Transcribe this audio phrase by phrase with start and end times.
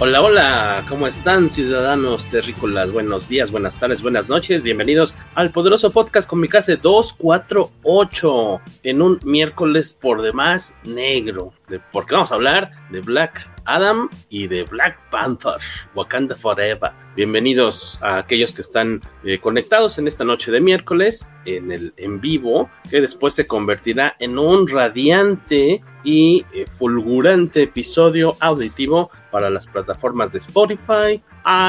[0.00, 2.90] Hola, hola, ¿cómo están ciudadanos terrícolas?
[2.90, 9.96] Buenos días, buenas tardes, buenas noches, bienvenidos al poderoso podcast Comicase 248 en un miércoles
[9.98, 11.52] por demás negro,
[11.92, 15.60] porque vamos a hablar de Black Adam y de Black Panther,
[15.94, 16.90] Wakanda Forever.
[17.14, 22.20] Bienvenidos a aquellos que están eh, conectados en esta noche de miércoles en el en
[22.20, 29.66] vivo, que después se convertirá en un radiante y eh, fulgurante episodio auditivo para las
[29.66, 31.22] plataformas de Spotify,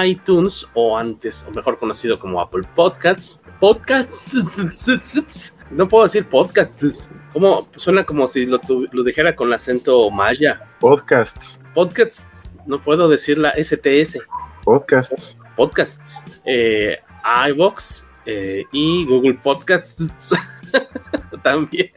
[0.05, 3.41] iTunes o antes, o mejor conocido como Apple Podcasts.
[3.59, 5.53] Podcasts.
[5.71, 7.11] No puedo decir podcasts.
[7.33, 10.61] Como suena como si lo, lo dijera con el acento maya.
[10.79, 11.59] Podcasts.
[11.73, 12.43] Podcasts.
[12.67, 14.19] No puedo decir la STS.
[14.63, 15.39] Podcasts.
[15.55, 16.23] Podcasts.
[16.45, 16.99] Eh,
[17.49, 20.33] iBox eh, y Google Podcasts
[21.43, 21.91] también.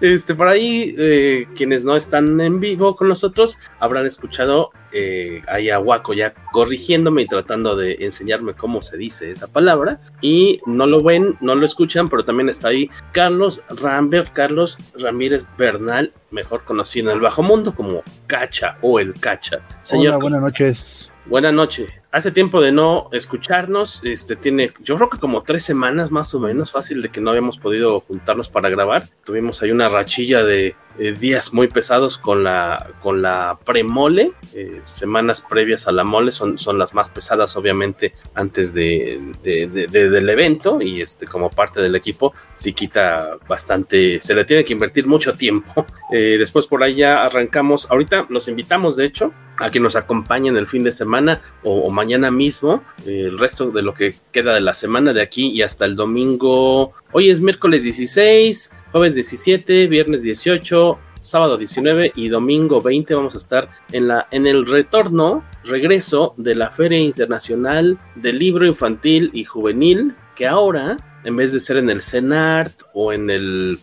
[0.00, 5.70] Este, por ahí, eh, quienes no están en vivo con nosotros habrán escuchado eh, ahí
[5.70, 10.00] a Waco ya corrigiéndome y tratando de enseñarme cómo se dice esa palabra.
[10.20, 15.46] Y no lo ven, no lo escuchan, pero también está ahí Carlos Rambert, Carlos Ramírez
[15.56, 19.60] Bernal, mejor conocido en el bajo mundo como Cacha o el Cacha.
[19.82, 21.12] Señor, Hola, buenas noches.
[21.26, 21.90] Buenas noches.
[22.10, 26.40] Hace tiempo de no escucharnos, este tiene, yo creo que como tres semanas más o
[26.40, 29.04] menos, fácil de que no habíamos podido juntarnos para grabar.
[29.24, 34.32] Tuvimos ahí una rachilla de días muy pesados con la, con la premole.
[34.54, 40.28] Eh, semanas previas a la mole son, son las más pesadas, obviamente, antes de, del
[40.28, 40.82] evento.
[40.82, 45.34] Y este, como parte del equipo, sí quita bastante, se le tiene que invertir mucho
[45.34, 45.86] tiempo.
[46.10, 47.90] Eh, después por ahí ya arrancamos.
[47.90, 51.90] Ahorita los invitamos, de hecho, a que nos acompañen el fin de semana o, o
[51.98, 52.84] mañana mismo.
[53.04, 56.92] el resto de lo que queda de la semana de aquí y hasta el domingo.
[57.10, 63.38] Hoy es miércoles 16, jueves 17, viernes 18, sábado 19 y domingo 20 vamos a
[63.38, 69.42] estar en la en el retorno, regreso de la Feria Internacional del Libro Infantil y
[69.42, 73.80] Juvenil, que ahora en vez de ser en el CENART o en el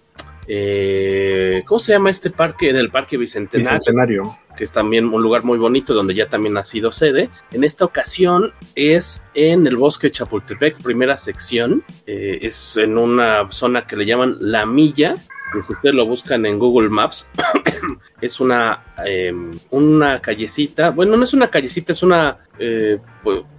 [0.48, 2.70] eh, ¿cómo se llama este parque?
[2.70, 6.58] En el Parque Bicentenario, Bicentenario, que es también un lugar muy bonito donde ya también
[6.58, 7.30] ha sido sede.
[7.52, 11.84] En esta ocasión es en el Bosque Chapultepec, primera sección.
[12.06, 15.16] Eh, es en una zona que le llaman La Milla,
[15.64, 17.30] si ustedes lo buscan en Google Maps,
[18.26, 19.34] es una, eh,
[19.72, 23.00] una callecita, bueno, no es una callecita, es una, eh,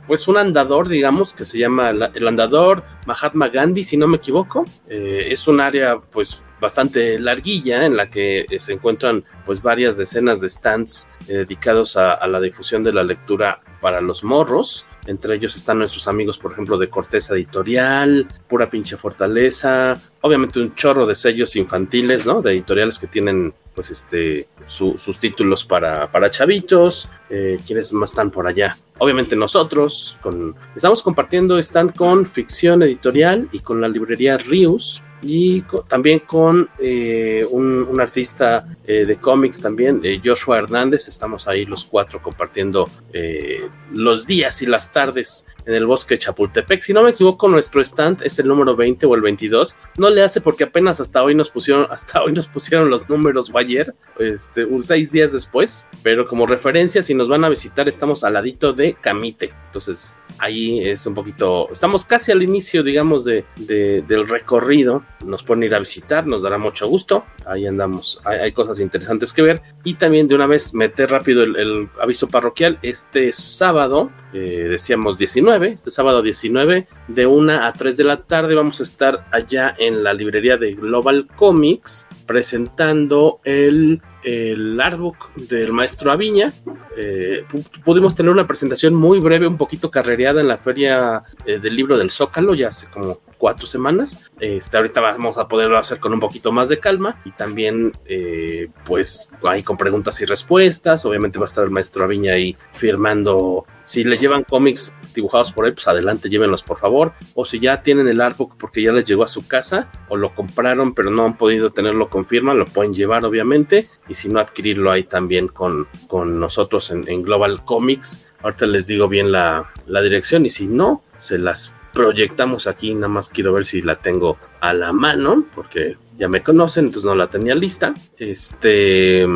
[0.06, 4.18] pues, un andador, digamos, que se llama la, el andador Mahatma Gandhi, si no me
[4.18, 4.64] equivoco.
[4.88, 10.40] Eh, es un área, pues, bastante larguilla en la que se encuentran, pues, varias decenas
[10.40, 14.86] de stands dedicados a, a la difusión de la lectura para los morros.
[15.06, 20.74] Entre ellos están nuestros amigos, por ejemplo, de Corteza Editorial, Pura Pinche Fortaleza, obviamente un
[20.74, 22.42] chorro de sellos infantiles, ¿no?
[22.42, 27.08] De editoriales que tienen, pues, este, su, sus títulos para, para chavitos.
[27.30, 28.76] Eh, ¿Quiénes más están por allá?
[28.98, 35.62] Obviamente nosotros, con, estamos compartiendo stand con Ficción Editorial y con la librería Rius, y
[35.88, 41.08] también con eh, un, un, artista eh, de cómics también, eh, Joshua Hernández.
[41.08, 46.20] Estamos ahí los cuatro compartiendo eh, los días y las tardes en el bosque de
[46.20, 46.82] Chapultepec.
[46.82, 49.74] Si no me equivoco, nuestro stand es el número 20 o el 22.
[49.96, 53.50] No le hace porque apenas hasta hoy nos pusieron, hasta hoy nos pusieron los números
[53.52, 55.86] o ayer, este, un seis días después.
[56.02, 59.52] Pero como referencia, si nos van a visitar, estamos al ladito de Camite.
[59.68, 65.42] Entonces ahí es un poquito, estamos casi al inicio, digamos, de, de, del recorrido nos
[65.42, 67.24] pueden ir a visitar, nos dará mucho gusto.
[67.46, 69.60] Ahí andamos, hay, cosas interesantes que ver.
[69.84, 72.78] Y también de una vez meter rápido el, el aviso parroquial.
[72.82, 78.54] Este sábado, eh, decíamos 19, este sábado 19, de 1 a 3 de la tarde,
[78.54, 85.72] vamos a estar allá en la librería de Global Comics presentando el, el artbook del
[85.72, 86.52] maestro Aviña.
[86.96, 87.44] Eh,
[87.84, 91.96] pudimos tener una presentación muy breve, un poquito carrereada en la feria eh, del libro
[91.96, 94.30] del Zócalo, ya hace como cuatro semanas.
[94.40, 98.68] Este, ahorita vamos a poderlo hacer con un poquito más de calma y también, eh,
[98.84, 101.04] pues, ahí con preguntas y respuestas.
[101.04, 103.64] Obviamente va a estar el maestro Aviña ahí firmando.
[103.84, 107.12] Si le llevan cómics dibujados por él, pues adelante, llévenlos por favor.
[107.34, 110.34] O si ya tienen el artbook porque ya les llegó a su casa o lo
[110.34, 113.88] compraron pero no han podido tenerlo con firma, lo pueden llevar obviamente.
[114.08, 118.34] Y si no, adquirirlo ahí también con, con nosotros en, en Global Comics.
[118.42, 123.08] Ahorita les digo bien la, la dirección y si no, se las proyectamos aquí, nada
[123.08, 127.14] más quiero ver si la tengo a la mano, porque ya me conocen, entonces no
[127.14, 127.94] la tenía lista.
[128.18, 129.26] Este,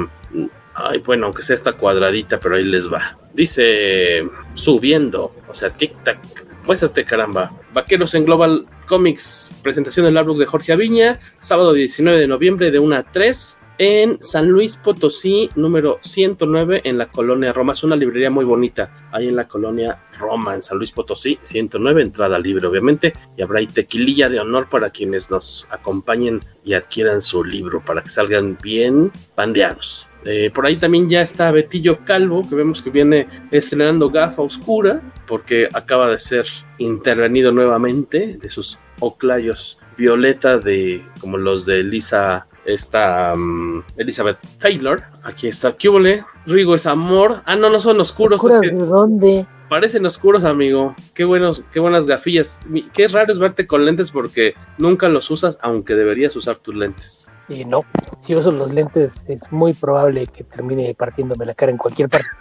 [0.75, 3.19] ay, bueno, aunque sea esta cuadradita, pero ahí les va.
[3.33, 6.19] Dice subiendo, o sea, tic tac.
[6.67, 7.51] Muéstrate, caramba.
[7.73, 12.79] Vaqueros en Global Comics, presentación del álbum de Jorge Aviña, sábado 19 de noviembre de
[12.79, 17.73] 1 a 3 en San Luis Potosí, número 109, en la colonia Roma.
[17.73, 22.03] Es una librería muy bonita, ahí en la colonia Roma, en San Luis Potosí, 109,
[22.03, 23.15] entrada libre, obviamente.
[23.39, 28.03] Y habrá ahí tequililla de honor para quienes nos acompañen y adquieran su libro, para
[28.03, 30.11] que salgan bien pandeados.
[30.27, 35.01] Eh, por ahí también ya está Betillo Calvo, que vemos que viene estrenando gafa oscura,
[35.27, 36.47] porque acaba de ser
[36.77, 45.03] intervenido nuevamente de sus oclayos violeta de como los de Lisa esta um, Elizabeth Taylor.
[45.23, 46.25] Aquí está Cubole.
[46.47, 47.43] Rigo es amor.
[47.45, 48.41] Ah, no, no son oscuros.
[48.41, 49.47] ¿Oscuras es que de dónde?
[49.71, 50.97] parecen oscuros, amigo.
[51.15, 52.59] Qué buenos, qué buenas gafillas.
[52.93, 57.33] Qué raro es verte con lentes porque nunca los usas, aunque deberías usar tus lentes.
[57.51, 57.81] Y no,
[58.23, 62.27] si uso los lentes es muy probable que termine partiéndome la cara en cualquier parte.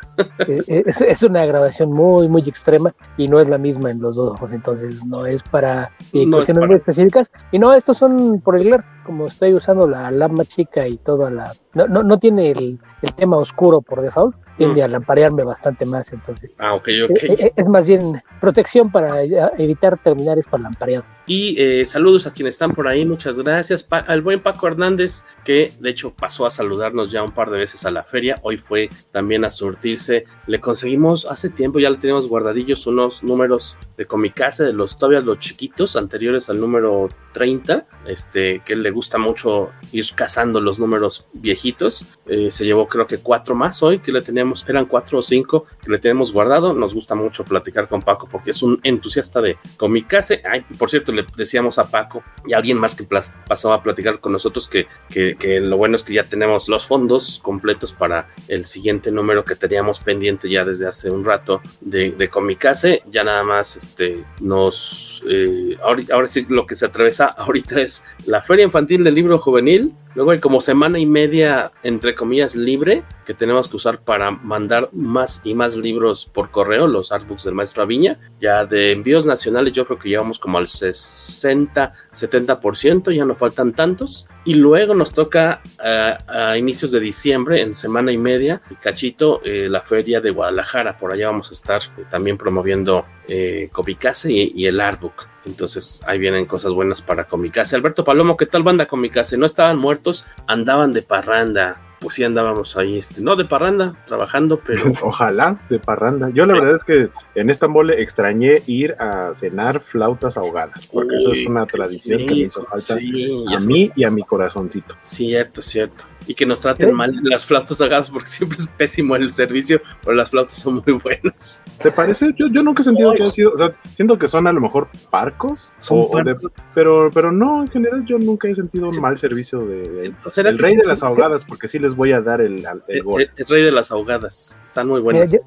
[0.48, 4.18] Eh, es, es una grabación muy, muy extrema y no es la misma en los
[4.18, 7.32] dos ojos, entonces no es para eh, No es cuestiones para- muy específicas.
[7.54, 11.30] Y no, estos son por el glare, como estoy usando la lama chica y toda
[11.30, 11.54] la...
[11.74, 14.84] No, no, no tiene el, el tema oscuro por default, tiende Mm.
[14.84, 16.52] a lamparearme bastante más, entonces...
[16.60, 17.12] Ah, ok, eh, ok.
[17.24, 21.06] eh, Es más bien protección para eh, evitar terminar esto lampareado.
[21.30, 23.86] Y eh, saludos a quienes están por ahí, muchas gracias.
[23.92, 27.86] Al buen Paco Hernández, que de hecho pasó a saludarnos ya un par de veces
[27.86, 28.38] a la feria.
[28.42, 30.26] Hoy fue también a surtirse.
[30.48, 35.20] Le conseguimos hace tiempo, ya le teníamos guardadillos unos números de Comicase, de los todavía
[35.20, 37.86] los chiquitos, anteriores al número 30.
[38.08, 42.18] Este, que le gusta mucho ir cazando los números viejitos.
[42.26, 45.68] Eh, se llevó creo que cuatro más hoy, que le teníamos, eran cuatro o cinco
[45.80, 46.74] que le tenemos guardado.
[46.74, 50.42] Nos gusta mucho platicar con Paco porque es un entusiasta de Comicase.
[50.44, 53.04] Ay, por cierto, decíamos a Paco y a alguien más que
[53.48, 57.40] pasaba a platicar con nosotros que, que, lo bueno es que ya tenemos los fondos
[57.42, 62.30] completos para el siguiente número que teníamos pendiente ya desde hace un rato de, de
[62.30, 63.02] Comicase.
[63.12, 65.24] Ya nada más este, nos...
[65.28, 69.38] eh, ahorita, ahora sí lo que se atraviesa ahorita es la Feria Infantil del Libro
[69.40, 69.94] Juvenil.
[70.20, 74.90] Luego hay como semana y media, entre comillas, libre que tenemos que usar para mandar
[74.92, 78.20] más y más libros por correo, los artbooks del maestro Aviña.
[78.42, 83.72] Ya de envíos nacionales yo creo que llevamos como al 60, 70%, ya no faltan
[83.72, 84.28] tantos.
[84.44, 89.70] Y luego nos toca eh, a inicios de diciembre, en semana y media, cachito, eh,
[89.70, 90.98] la feria de Guadalajara.
[90.98, 95.30] Por allá vamos a estar eh, también promoviendo eh, Comicase y, y el artbook.
[95.46, 97.76] Entonces ahí vienen cosas buenas para Comicase.
[97.76, 99.38] Alberto Palomo, ¿qué tal banda Comicase?
[99.38, 101.82] No estaban muertos, andaban de parranda.
[102.00, 106.30] Pues sí andábamos ahí, este, no de parranda, trabajando, pero Ojalá de parranda.
[106.30, 111.18] Yo la verdad es que en esta mole extrañé ir a cenar flautas ahogadas, porque
[111.18, 114.96] eso es una tradición que me hizo falta sí, a mí y a mi corazoncito.
[115.02, 116.06] Cierto, cierto.
[116.30, 120.14] Y que nos traten mal las flautas ahogadas porque siempre es pésimo el servicio, pero
[120.16, 121.64] las flautas son muy buenas.
[121.82, 122.34] ¿Te parece?
[122.38, 124.62] Yo, yo nunca he sentido que haya sido, o sea, siento que son a lo
[124.62, 126.38] mejor parcos, Son o- o de-
[126.76, 129.02] pero, pero no, en general yo nunca he sentido un Sí.
[129.02, 130.78] mal servicio de, de- ¿O será el rey sí?
[130.78, 133.22] de las ahogadas, porque sí les voy a dar el, el El, gol.
[133.24, 134.60] el- el rey de las ahogadas.
[134.68, 135.32] Están muy Mira, buenas.
[135.32, 135.40] yo,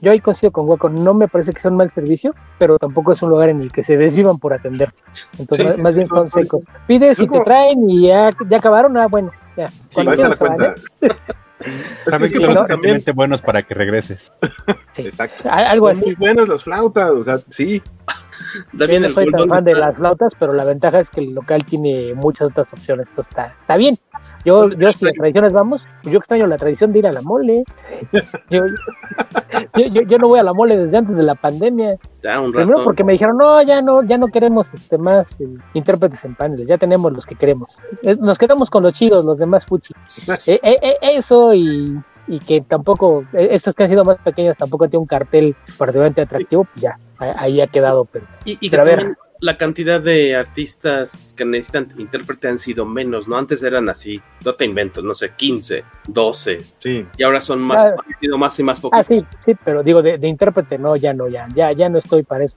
[0.00, 3.12] yo ahí coincido con Hueco, no me parece que sea un mal servicio, pero tampoco
[3.12, 4.94] es un lugar en el que se desvivan por atender.
[5.38, 6.64] Entonces, Sí, más- más bien son- secos.
[6.86, 9.68] Pides y te traen y ya, ya acabaron, ah, bueno, ya.
[9.68, 10.74] Sí, la cuenta.
[12.00, 14.32] Sabes es que que también- suficientemente buenos para que regreses.
[14.96, 15.02] Sí.
[15.02, 15.48] Exacto.
[15.48, 16.14] Algo Son muy así.
[16.16, 17.80] buenas las flautas, o sea, sí.
[18.72, 21.20] Yo También no soy tan ¿dónde fan de las flautas, pero la ventaja es que
[21.20, 23.96] el local tiene muchas otras opciones, entonces está, está bien.
[24.44, 27.64] Yo, yo si a tradiciones vamos, yo extraño la tradición de ir a la mole.
[28.50, 28.64] Yo,
[29.76, 31.96] yo, yo, no voy a la mole desde antes de la pandemia.
[32.22, 32.66] Ya, un rato.
[32.66, 36.34] Primero porque me dijeron, no, ya no, ya no queremos este, más eh, intérpretes en
[36.34, 37.78] paneles, ya tenemos los que queremos.
[38.02, 39.94] Eh, nos quedamos con los chidos, los demás fuchi.
[40.62, 41.96] Eh, eso y
[42.28, 46.64] y que tampoco, estos que han sido más pequeños tampoco tiene un cartel particularmente atractivo,
[46.64, 48.04] pues ya, ahí ha quedado.
[48.04, 53.26] Pero, y, y a ver, la cantidad de artistas que necesitan intérprete han sido menos,
[53.26, 53.36] ¿no?
[53.36, 56.58] Antes eran así, no te invento, no sé, 15, 12.
[56.78, 57.06] Sí.
[57.18, 59.00] Y ahora son más, ah, sido más y más pocos.
[59.00, 62.22] Ah, sí, sí, pero digo, de, intérprete, no, ya no, ya, ya, ya no estoy
[62.22, 62.54] para eso,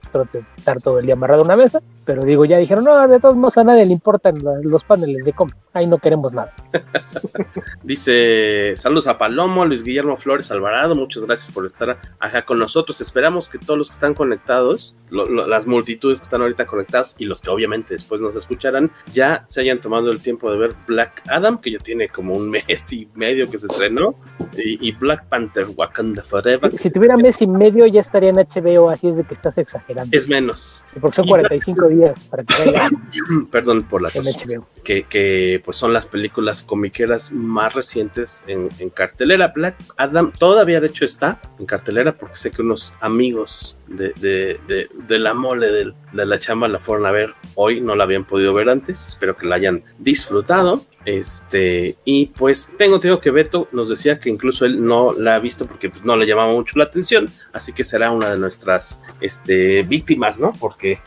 [0.66, 3.36] estar todo el día amarrado a una mesa, pero digo, ya dijeron, no, de todos
[3.36, 6.52] modos a nadie le importan los paneles de cómo, ahí no queremos nada.
[7.82, 13.00] Dice, saludos a Palomo, Luis Guillermo Flores Alvarado, muchas gracias por estar acá con nosotros.
[13.00, 17.24] Esperamos que todos los que están conectados, las multitudes que están ahorita conectados, conectados y
[17.24, 21.22] los que obviamente después nos escucharán, ya se hayan tomado el tiempo de ver Black
[21.28, 24.16] Adam, que ya tiene como un mes y medio que se estrenó,
[24.56, 26.72] y, Black Panther Wakanda Forever.
[26.72, 30.16] Si, tuviera mes y medio ya estaría en HBO, así es de que estás exagerando.
[30.16, 30.55] Es menos.
[31.00, 32.54] Porque son 45 días para que.
[33.50, 34.36] Perdón por la tos.
[34.84, 39.52] Que, que pues son las películas comiqueras más recientes en, en cartelera.
[39.54, 44.60] Black Adam todavía de hecho está en cartelera porque sé que unos amigos de, de,
[44.66, 48.04] de, de la mole de, de la chamba la fueron a ver hoy, no la
[48.04, 50.84] habían podido ver antes, espero que la hayan disfrutado.
[51.04, 55.38] Este, y pues tengo tengo que Beto nos decía que incluso él no la ha
[55.38, 59.02] visto porque pues, no le llamaba mucho la atención, así que será una de nuestras
[59.20, 60.45] este, víctimas, ¿no?
[60.58, 60.98] Porque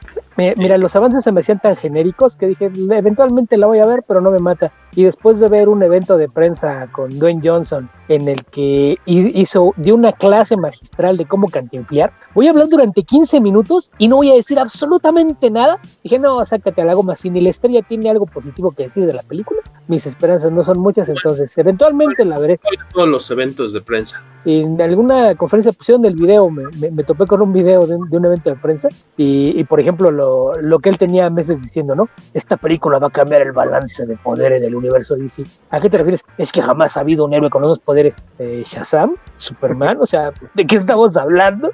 [0.56, 4.04] Mira, los avances se me hacían tan genéricos que dije, eventualmente la voy a ver,
[4.08, 4.72] pero no me mata.
[4.96, 9.74] Y después de ver un evento de prensa con Dwayne Johnson en el que hizo,
[9.78, 14.18] dio una clase magistral de cómo cantinflear, voy a hablar durante 15 minutos y no
[14.18, 15.80] voy a decir absolutamente nada.
[16.04, 17.20] Dije, no, sácate algo más.
[17.20, 20.64] Si ni la estrella tiene algo positivo que decir de la película, mis esperanzas no
[20.64, 22.60] son muchas, entonces eventualmente la veré.
[22.94, 24.22] Todos los eventos de prensa.
[24.46, 28.56] En alguna conferencia pusieron del video, me, topé con un video de un, evento de
[28.56, 30.30] prensa y, y por ejemplo lo
[30.62, 32.10] lo, que él tenía meses diciendo, ¿no?
[32.34, 35.44] Esta película va a cambiar el balance de poder en el universo DC.
[35.70, 36.22] ¿A qué te refieres?
[36.38, 38.16] Es que jamás ha habido un héroe con los poderes.
[38.40, 41.70] Eh, Shazam, Superman, o sea, ¿de qué estamos hablando?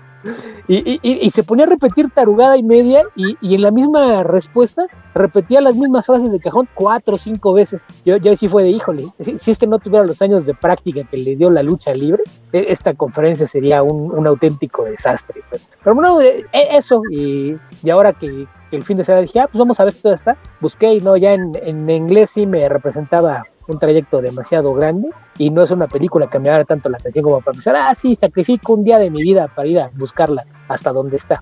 [0.67, 5.75] Y, se ponía a repetir tarugada y media y, en la misma respuesta repetía las
[5.75, 7.81] mismas frases de cajón cuatro o cinco veces.
[8.05, 10.53] Yo, yo sí fue de híjole, si, si, es que no tuviera los años de
[10.53, 15.41] práctica que le dio la lucha libre, e, esta conferencia sería un, auténtico desastre.
[15.49, 15.67] Pues.
[15.83, 17.57] Pero, bueno, e, eso, y,
[17.89, 20.35] ahora que, el fin de semana dije, ah, pues vamos a ver si todo está,
[20.59, 25.49] busqué y no, ya en, en inglés sí me representaba un trayecto demasiado grande y
[25.49, 28.15] no es una película que me haga tanto la atención como para pensar, ah, sí,
[28.19, 31.41] sacrifico un día de mi vida para ir a buscarla hasta donde está.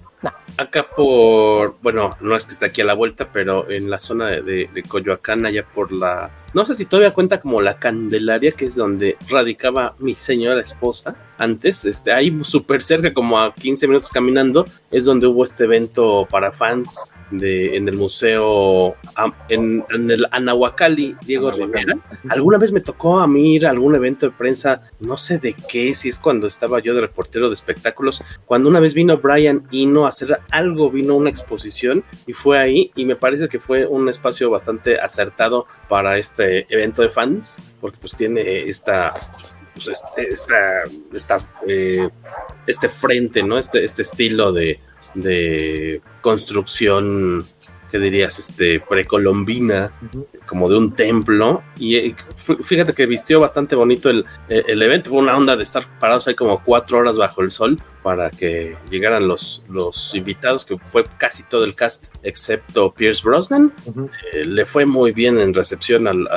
[0.57, 4.27] Acá por, bueno, no es que esté aquí a la vuelta, pero en la zona
[4.27, 8.65] de, de, Coyoacán, allá por la, no sé si todavía cuenta como la Candelaria, que
[8.65, 14.09] es donde radicaba mi señora esposa antes, este, ahí súper cerca, como a 15 minutos
[14.09, 18.95] caminando, es donde hubo este evento para fans de, en el museo,
[19.49, 21.97] en, en el Anahuacali, Diego Rivera.
[22.29, 25.53] Alguna vez me tocó a mí ir a algún evento de prensa, no sé de
[25.53, 29.63] qué, si es cuando estaba yo de reportero de espectáculos, cuando una vez vino Brian
[29.71, 33.85] Ino a hacer algo, vino una exposición y fue ahí y me parece que fue
[33.85, 39.11] un espacio bastante acertado para este evento de fans, porque pues tiene esta
[39.73, 40.29] pues este,
[41.11, 41.37] esta,
[41.67, 42.07] eh,
[42.67, 43.57] este frente, ¿no?
[43.57, 44.79] Este, este estilo de,
[45.13, 47.45] de construcción
[47.93, 49.93] que dirías, este, precolombina,
[50.47, 51.61] como de un templo.
[51.77, 52.15] Y eh,
[52.63, 55.11] fíjate que vistió bastante bonito el, el, evento.
[55.11, 58.75] Fue una onda de estar parados ahí como cuatro horas bajo el sol para que
[58.89, 63.71] llegaran los, los invitados, que fue casi todo el cast, excepto Pierce Brosnan.
[64.33, 66.27] Eh, le fue muy bien en recepción al,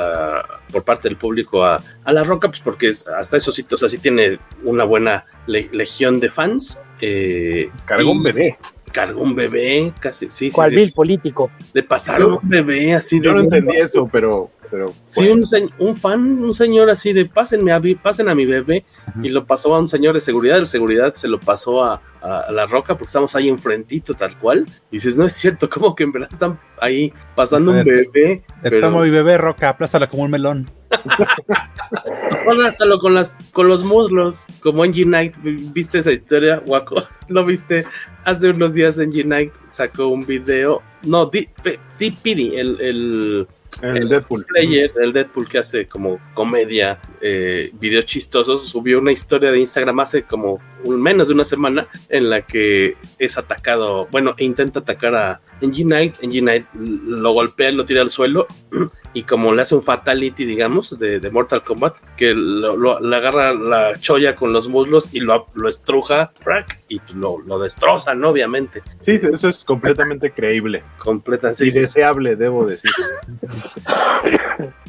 [0.71, 4.37] por parte del público a, a, La Roca, pues porque hasta esos sitios así tiene
[4.63, 6.79] una buena legión de fans.
[7.01, 8.57] Eh, Cargó un bebé.
[8.91, 11.51] cargó un bebé, casi, sí, ¿Cuál sí, político?
[11.73, 14.49] Le pasaron un bebé así Yo no entendí eso, pero...
[14.69, 15.43] pero sí, un,
[15.79, 18.85] un, fan, un señor así de pásenme a, pasen a mi bebé,
[19.21, 22.51] y lo pasó a un señor de seguridad, el seguridad se lo pasó a, a,
[22.51, 26.03] la roca porque estamos ahí enfrentito tal cual, y dices, no es cierto, como que
[26.03, 28.43] en verdad están ahí pasando un bebé.
[28.61, 28.91] Pero...
[28.91, 30.69] mi bebé, roca, aplázala como un melón.
[32.47, 35.35] Aplázalo con, las, con los muslos, como en G-Night.
[35.73, 37.03] ¿Viste esa historia, Waco?
[37.27, 37.85] ¿Lo viste?
[38.23, 40.81] Hace unos días en G-Night sacó un video.
[41.03, 41.49] No, Deep
[41.97, 43.47] Pity, el, el,
[43.81, 44.45] el, Deadpool.
[44.45, 49.99] Player, el Deadpool que hace como comedia eh, videos chistosos, subió una historia de Instagram
[49.99, 55.41] hace como menos de una semana en la que es atacado, bueno, intenta atacar a
[55.61, 58.47] Engie Knight, Engie Knight lo golpea, lo tira al suelo
[59.13, 63.15] y como le hace un fatality, digamos, de, de Mortal Kombat, que lo, lo, le
[63.15, 67.59] agarra la cholla con los muslos y lo, lo estruja, frac, y pues lo, lo
[67.59, 68.29] destroza, ¿no?
[68.29, 68.83] Obviamente.
[68.99, 70.83] Sí, eso es completamente creíble.
[70.99, 71.65] Completamente.
[71.65, 72.91] Y deseable, debo decir.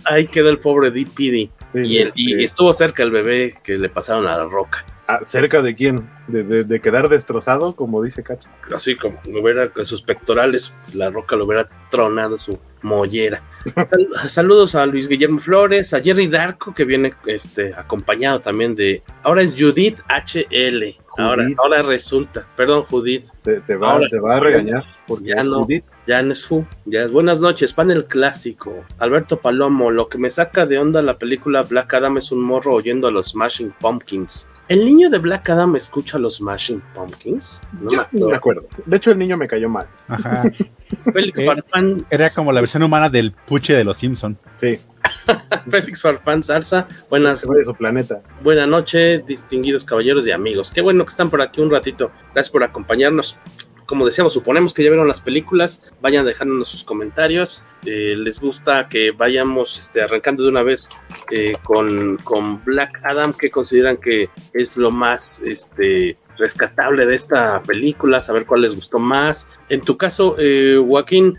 [0.04, 1.50] Ahí queda el pobre DPD.
[1.72, 4.84] Sí, y, el, y estuvo cerca el bebé que le pasaron a la roca.
[5.06, 6.08] Ah, ¿Cerca de quién?
[6.26, 8.50] De, de- de quedar destrozado, como dice Cacha.
[8.74, 13.42] Así como me hubiera sus pectorales, la roca lo hubiera tronado su mollera.
[13.86, 19.02] Sal- saludos a Luis Guillermo Flores, a Jerry Darko, que viene este, acompañado también de.
[19.22, 20.96] Ahora es Judith HL.
[21.18, 22.46] Ahora, ahora resulta.
[22.56, 23.26] Perdón, Judith.
[23.42, 24.84] Te, te va, Ahora- te va a regañar.
[25.06, 25.62] Porque Ya es no.
[25.64, 25.84] Judith.
[26.06, 28.84] Ya no es su, ya es buenas noches, panel clásico.
[28.98, 32.74] Alberto Palomo, lo que me saca de onda la película Black Adam es un morro
[32.74, 34.48] oyendo a los Smashing Pumpkins.
[34.68, 37.60] ¿El niño de Black Adam escucha a los Smashing Pumpkins?
[37.80, 38.66] No Yo me no me acuerdo.
[38.84, 39.86] De hecho, el niño me cayó mal.
[40.08, 40.42] Ajá.
[41.12, 44.36] Félix Eh, Era como la versión humana del puche de los Simpson.
[44.56, 44.78] Sí,
[45.70, 48.22] Félix Farfán Zarza, buenas, de su planeta.
[48.42, 50.70] buena noche, distinguidos caballeros y amigos.
[50.70, 52.10] Qué bueno que están por aquí un ratito.
[52.32, 53.38] Gracias por acompañarnos.
[53.86, 55.90] Como decíamos, suponemos que ya vieron las películas.
[56.02, 57.64] Vayan dejándonos sus comentarios.
[57.86, 60.90] Eh, les gusta que vayamos este, arrancando de una vez
[61.30, 67.62] eh, con, con Black Adam, que consideran que es lo más este, rescatable de esta
[67.62, 69.48] película, saber cuál les gustó más.
[69.70, 71.38] En tu caso, eh, Joaquín,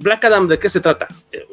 [0.00, 1.08] Black Adam, ¿de qué se trata?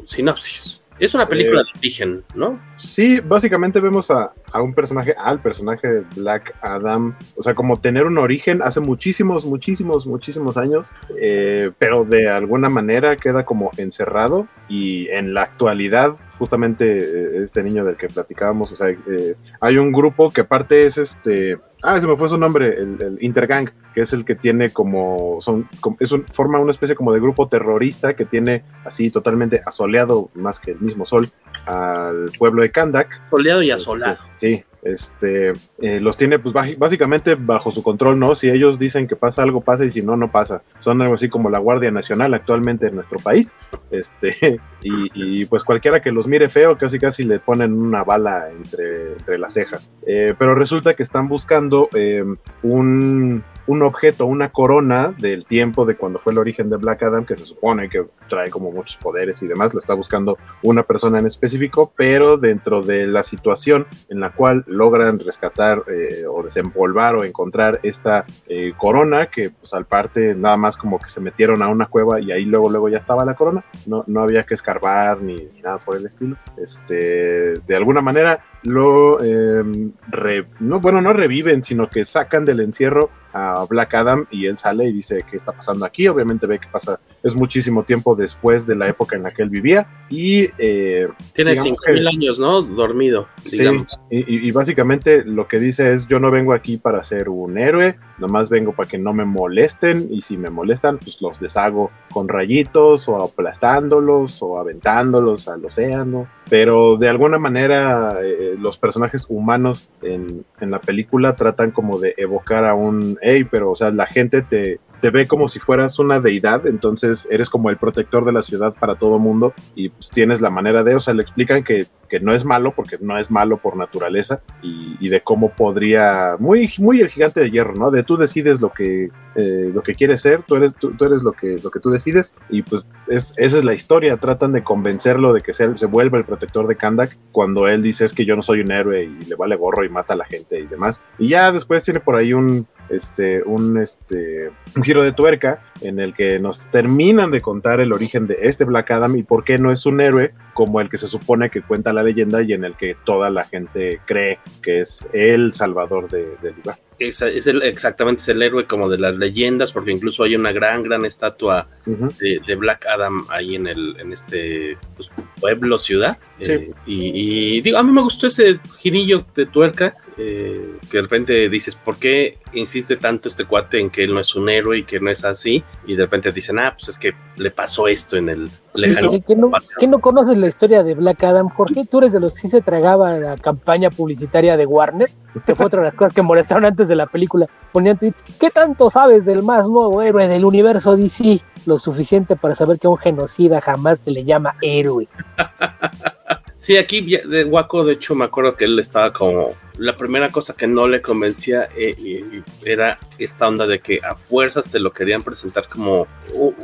[0.06, 0.82] Sinopsis.
[0.98, 2.58] Es una película Eh, de origen, ¿no?
[2.78, 7.80] Sí, básicamente vemos a, a un personaje, al personaje de Black Adam, o sea, como
[7.82, 13.72] tener un origen hace muchísimos, muchísimos, muchísimos años, eh, pero de alguna manera queda como
[13.78, 19.36] encerrado y en la actualidad, justamente eh, este niño del que platicábamos, o sea, eh,
[19.62, 23.18] hay un grupo que aparte es este, ah, se me fue su nombre, el, el
[23.22, 27.14] Intergang, que es el que tiene como, son, como- es un, forma una especie como
[27.14, 31.30] de grupo terrorista que tiene así totalmente asoleado, más que el mismo sol,
[31.66, 33.10] al pueblo de Kandak.
[33.30, 34.18] Soleado y asolado.
[34.36, 38.36] Sí, este, eh, los tiene pues básicamente bajo su control, ¿no?
[38.36, 40.62] Si ellos dicen que pasa algo, pasa y si no, no pasa.
[40.78, 43.58] Son algo así como la Guardia Nacional actualmente en nuestro país.
[43.90, 48.50] Este, y, y, pues cualquiera que los mire feo, casi casi le ponen una bala
[48.52, 49.92] entre, entre las cejas.
[50.06, 52.24] Eh, pero resulta que están buscando eh,
[52.62, 57.26] un, un objeto, una corona del tiempo de cuando fue el origen de Black Adam,
[57.26, 61.20] que se supone que trae como muchos poderes y demás, lo está buscando una persona
[61.20, 67.16] en específico, pero dentro de la situación en la cual logran rescatar eh, o desempolvar
[67.16, 71.62] o encontrar esta eh, corona, que pues al parte nada más como que se metieron
[71.62, 74.54] a una cueva y ahí luego luego ya estaba la corona, no, no había que
[74.54, 76.38] escarbar ni, nada por el estilo.
[76.58, 83.10] Este, de alguna manera lo, re- no, bueno, no reviven, sino que sacan del encierro
[83.38, 86.08] a Black Adam y él sale y dice qué está pasando aquí.
[86.08, 89.50] Obviamente ve que pasa, es muchísimo tiempo después de la época en la que él
[89.50, 92.62] vivía y eh, Tiene digamos 5000 que- años, ¿no?
[92.62, 94.00] Dormido, Sí, digamos.
[94.10, 97.58] y, y- y básicamente lo que dice es yo no vengo aquí para ser un
[97.58, 101.92] héroe, nomás vengo para que no me molesten y si me molestan pues los deshago
[102.14, 109.26] con rayitos o aplastándolos o aventándolos al océano, pero de alguna manera eh, los personajes
[109.28, 113.92] humanos en, en la película tratan como de evocar a un, hey, pero o sea,
[113.92, 118.26] la gente te, te ve como si fueras una deidad, entonces eres como el protector
[118.26, 121.22] de la ciudad para todo mundo y pues tienes la manera de, o sea, le
[121.22, 125.50] explican que, que no es malo porque no es malo por naturaleza y, de cómo
[125.50, 127.92] podría, muy, muy el gigante de hierro, ¿no?
[127.92, 131.32] De tú decides lo que, eh, lo que quieres ser, tú eres, tú, eres lo,
[131.32, 135.34] que, lo que tú decides y pues es, esa es la historia, tratan de convencerlo
[135.34, 138.36] de que se, se vuelva el protector de Kandak cuando él dice es que yo
[138.36, 141.04] no soy un héroe y le vale gorro y mata a la gente y demás.
[141.20, 146.00] Y ya después tiene por ahí un, este, un, este, un giro de tuerca en
[146.00, 149.58] el que nos terminan de contar el origen de este Black Adam y por qué
[149.58, 152.64] no es un héroe como el que se supone que cuenta la leyenda y en
[152.66, 156.78] el que toda la gente cree que es el salvador de- del lugar.
[156.98, 160.54] Es, es el, exactamente es el héroe como de las leyendas, porque incluso hay una
[160.54, 166.18] gran, gran estatua de, de Black Adam ahí en el, en este pues, pueblo, ciudad.
[166.42, 166.52] Sí.
[166.54, 171.02] Eh, y, y digo, a mí me gustó ese girillo de tuerca, eh, que de
[171.02, 174.80] repente dices, ¿por qué insiste tanto este cuate en que él no es un héroe
[174.80, 175.64] y que no es así?
[175.86, 179.22] Y de repente dicen, ah, pues es que le pasó esto en el lejano ¿Qué,
[179.22, 179.76] qué no, pasado".
[179.80, 181.50] qué no conoces la historia de Black Adam?
[181.50, 185.10] Jorge, tú eres de los que sí se tragaba la campaña publicitaria de Warner,
[185.46, 187.48] que fue otra de las cosas que molestaron antes de la película.
[187.74, 191.42] Ponían tweets, ¿qué tanto sabes del más nuevo héroe del universo DC?
[191.66, 195.08] Lo suficiente para saber que a un genocida jamás se le llama héroe.
[196.66, 199.52] Sí, aquí de Waco, de hecho, me acuerdo que él estaba como.
[199.78, 204.68] La primera cosa que no le convencía eh, era esta onda de que a fuerzas
[204.68, 206.08] te lo querían presentar como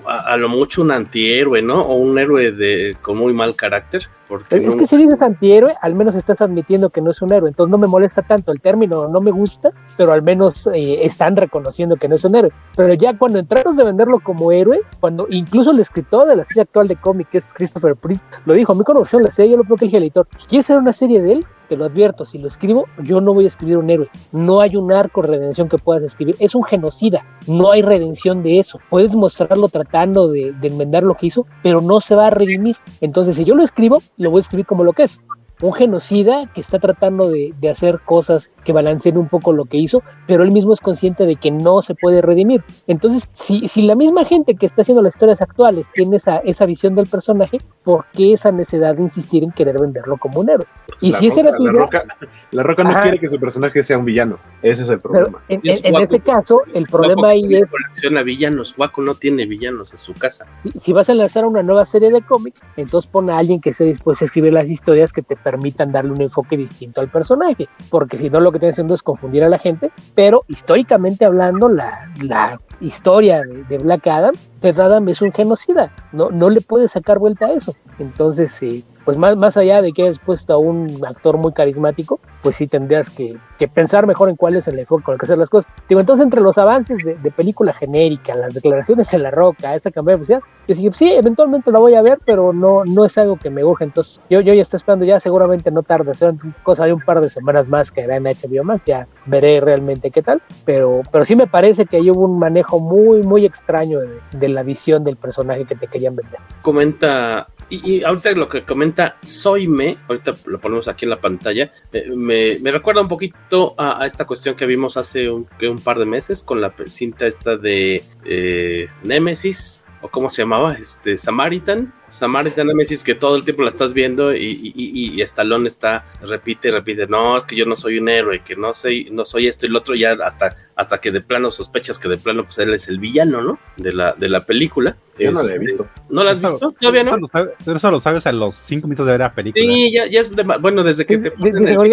[0.08, 1.82] a, lo mucho un antihéroe, ¿no?
[1.84, 4.08] O un héroe de con muy mal carácter.
[4.32, 7.50] Porque es, que si dices antihéroe, al menos estás admitiendo que no es un héroe.
[7.50, 11.36] Entonces no me molesta tanto el término, no me gusta, pero al menos eh, están
[11.36, 12.54] reconociendo que no es un héroe.
[12.78, 16.62] Pero ya cuando tratas de venderlo como héroe, cuando incluso el escritor de la serie
[16.62, 19.58] actual de cómic, que es Christopher Priest, lo dijo, a mí conoció la serie, yo
[19.58, 21.46] lo que dije al editor, ¿quieres hacer una serie de él?
[21.72, 24.10] Te lo advierto, si lo escribo, yo no voy a escribir un héroe.
[24.34, 26.36] No hay un arco de redención que puedas escribir.
[26.40, 27.26] Es un genocida.
[27.48, 28.78] No hay redención de eso.
[28.90, 32.76] Puedes mostrarlo tratando de, de enmendar lo que hizo, pero no se va a redimir.
[33.00, 35.22] Entonces, si yo lo escribo, lo voy a escribir como lo que es
[35.62, 40.04] un genocida que está tratando de, hacer cosas que balanceen un poco lo que hizo,
[40.28, 42.64] pero él mismo es consciente de que no se puede redimir.
[42.88, 46.66] Entonces, si, si la misma gente que está haciendo las historias actuales tiene esa, esa
[46.66, 50.66] visión del personaje, ¿por qué esa necesidad de insistir en querer venderlo como un héroe?
[51.00, 52.04] y si esa era la, roca,
[52.52, 55.42] la Roca no quiere que su personaje sea un villano, ese es el problema.
[55.48, 57.70] en, ese caso, el problema ahí es...
[57.70, 60.46] Colecciona villanos, Waco no tiene villanos en su casa.
[60.64, 63.72] Si, si vas a lanzar una nueva serie de cómics, entonces pon a alguien que
[63.72, 67.68] esté dispuesto a escribir las historias que te permitan darle un enfoque distinto al personaje,
[67.90, 71.68] porque si no lo que están haciendo es confundir a la gente, pero históricamente hablando,
[71.68, 76.88] la, la historia de, Black Adam, Ted Adam es un genocida, no, no le puede
[76.88, 77.76] sacar vuelta a eso.
[78.00, 82.20] Entonces, sí pues más, más allá de que hayas puesto a un actor muy carismático,
[82.42, 83.38] pues sí tendrías que,
[83.74, 85.72] pensar mejor en cuál es el enfoque con el que hacer las cosas.
[85.88, 90.18] Digo, entonces entre los avances de, película genérica, las declaraciones en la roca, esa campaña
[90.18, 93.50] oficial, yo dije, sí, eventualmente la voy a ver, pero no, no es algo que
[93.50, 93.84] me urge.
[93.84, 97.22] Entonces yo, yo ya estoy esperando, ya seguramente no tarde, será cosa de un par
[97.22, 101.24] de semanas más que hará en HBO Max, ya veré realmente qué tal, pero, pero
[101.26, 104.00] sí me parece que ahí hubo un manejo muy, muy extraño
[104.32, 106.40] de, la visión del personaje que te querían vender.
[106.62, 112.10] Comenta y, ahorita lo que comenta Soyme, ahorita lo ponemos aquí en la pantalla, eh,
[112.14, 115.48] me, recuerda un poquito a, esta cuestión que vimos hace un,
[115.84, 121.18] par de meses con la cinta esta de eh, Nemesis, o cómo se llamaba, este
[121.18, 125.68] Samaritan, Samaritan Nemesis que todo el tiempo la estás viendo y, y, y, y Stallone
[125.68, 129.10] está, repite y repite, no, es que yo no soy un héroe, que no soy,
[129.12, 132.18] no soy esto y lo otro, ya hasta, hasta que de plano sospechas que de
[132.18, 133.60] plano pues él es el villano, ¿no?
[133.78, 134.98] De la, de la película.
[135.20, 135.88] Yo no la he este, visto.
[136.10, 136.74] ¿No la has visto?
[136.80, 137.18] ¿Todavía no?
[137.64, 139.64] Pero eso lo sabes a los cinco minutos de ver la película.
[139.64, 141.32] Sí, ya, ya es bueno, desde que te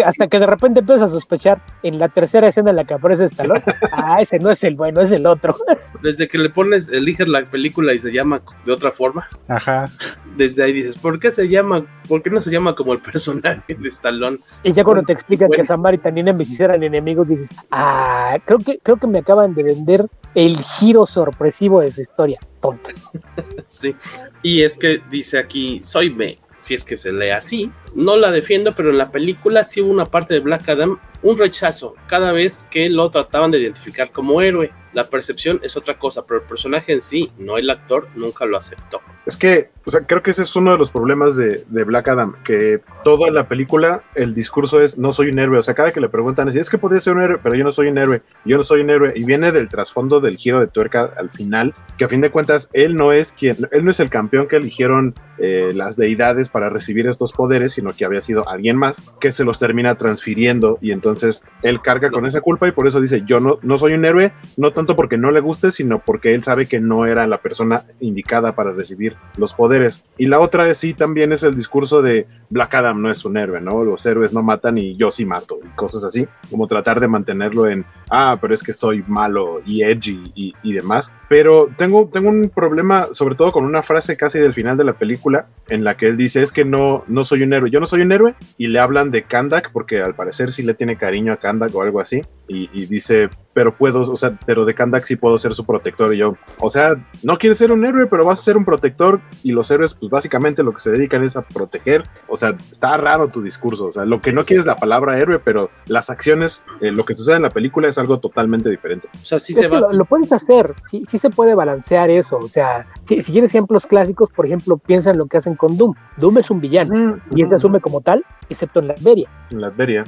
[0.03, 3.25] Hasta que de repente empiezas a sospechar en la tercera escena en la que aparece
[3.25, 5.55] Stallone, ah, ese no es el bueno, es el otro.
[6.01, 9.27] Desde que le pones, eliges la película y se llama de otra forma.
[9.47, 9.89] Ajá
[10.35, 13.75] desde ahí dices, ¿por qué se llama, por qué no se llama como el personaje
[13.75, 14.37] de Stallone?
[14.63, 18.79] Y ya cuando te explican que Samaritan y Nemesis eran enemigos, dices, ah, creo que,
[18.79, 22.89] creo que me acaban de vender el giro sorpresivo de su historia, tonto.
[23.67, 23.95] sí,
[24.41, 28.31] y es que dice aquí, soy B, si es que se lee así, no la
[28.31, 32.31] defiendo, pero en la película sí hubo una parte de Black Adam, un rechazo cada
[32.31, 34.71] vez que lo trataban de identificar como héroe.
[34.93, 38.57] La percepción es otra cosa, pero el personaje en sí, no el actor, nunca lo
[38.57, 39.01] aceptó.
[39.27, 42.33] Es que, o sea, creo que ese es uno de los problemas de, Black Adam,
[42.43, 45.59] que toda la película, el discurso es no soy un héroe.
[45.59, 47.69] O sea, cada que le preguntan, es que podría ser un héroe, pero yo no
[47.69, 49.13] soy un héroe, yo no soy un héroe.
[49.15, 52.69] Y viene del trasfondo del giro de tuerca al final, que a fin de cuentas,
[52.73, 56.69] él no es quien, él no es el campeón que eligieron eh, las deidades para
[56.69, 60.91] recibir estos poderes, sino que había sido alguien más que se los termina transfiriendo y
[60.91, 64.03] entonces él carga con esa culpa y por eso dice, yo no, no soy un
[64.03, 67.37] héroe, no tanto porque no le guste, sino porque él sabe que no era la
[67.37, 70.03] persona indicada para recibir los poderes.
[70.17, 73.37] Y la otra es sí también es el discurso de Black Adam no es un
[73.37, 73.83] héroe, ¿no?
[73.83, 77.67] Los héroes no matan y yo sí mato y cosas así, como tratar de mantenerlo
[77.67, 81.13] en, ah, pero es que soy malo y edgy y, y demás.
[81.29, 84.93] Pero tengo, tengo un problema sobre todo con una frase casi del final de la
[84.93, 87.85] película en la que él dice, es que no, no soy un héroe, yo no
[87.85, 91.33] soy un héroe y le hablan de Kandak porque al parecer sí le tiene cariño
[91.33, 93.29] a Kandak o algo así y, y dice,
[93.59, 96.13] pero puedo, o sea, pero de Kandak sí puedo ser su protector.
[96.13, 99.19] Y yo, o sea, no quieres ser un héroe, pero vas a ser un protector.
[99.43, 102.03] Y los héroes, pues básicamente lo que se dedican es a proteger.
[102.29, 103.87] O sea, está raro tu discurso.
[103.87, 107.03] O sea, lo que no quieres es la palabra héroe, pero las acciones, eh, lo
[107.03, 109.09] que sucede en la película es algo totalmente diferente.
[109.21, 109.91] O sea, sí se va.
[109.91, 112.37] Lo, puedes hacer, sí, sí se puede balancear eso.
[112.37, 115.75] O sea, si, si, quieres ejemplos clásicos, por ejemplo, piensa en lo que hacen con
[115.75, 115.95] Doom.
[116.15, 119.29] Doom es un villano y él se asume como tal, excepto en Latveria.
[119.51, 120.03] En Latveria.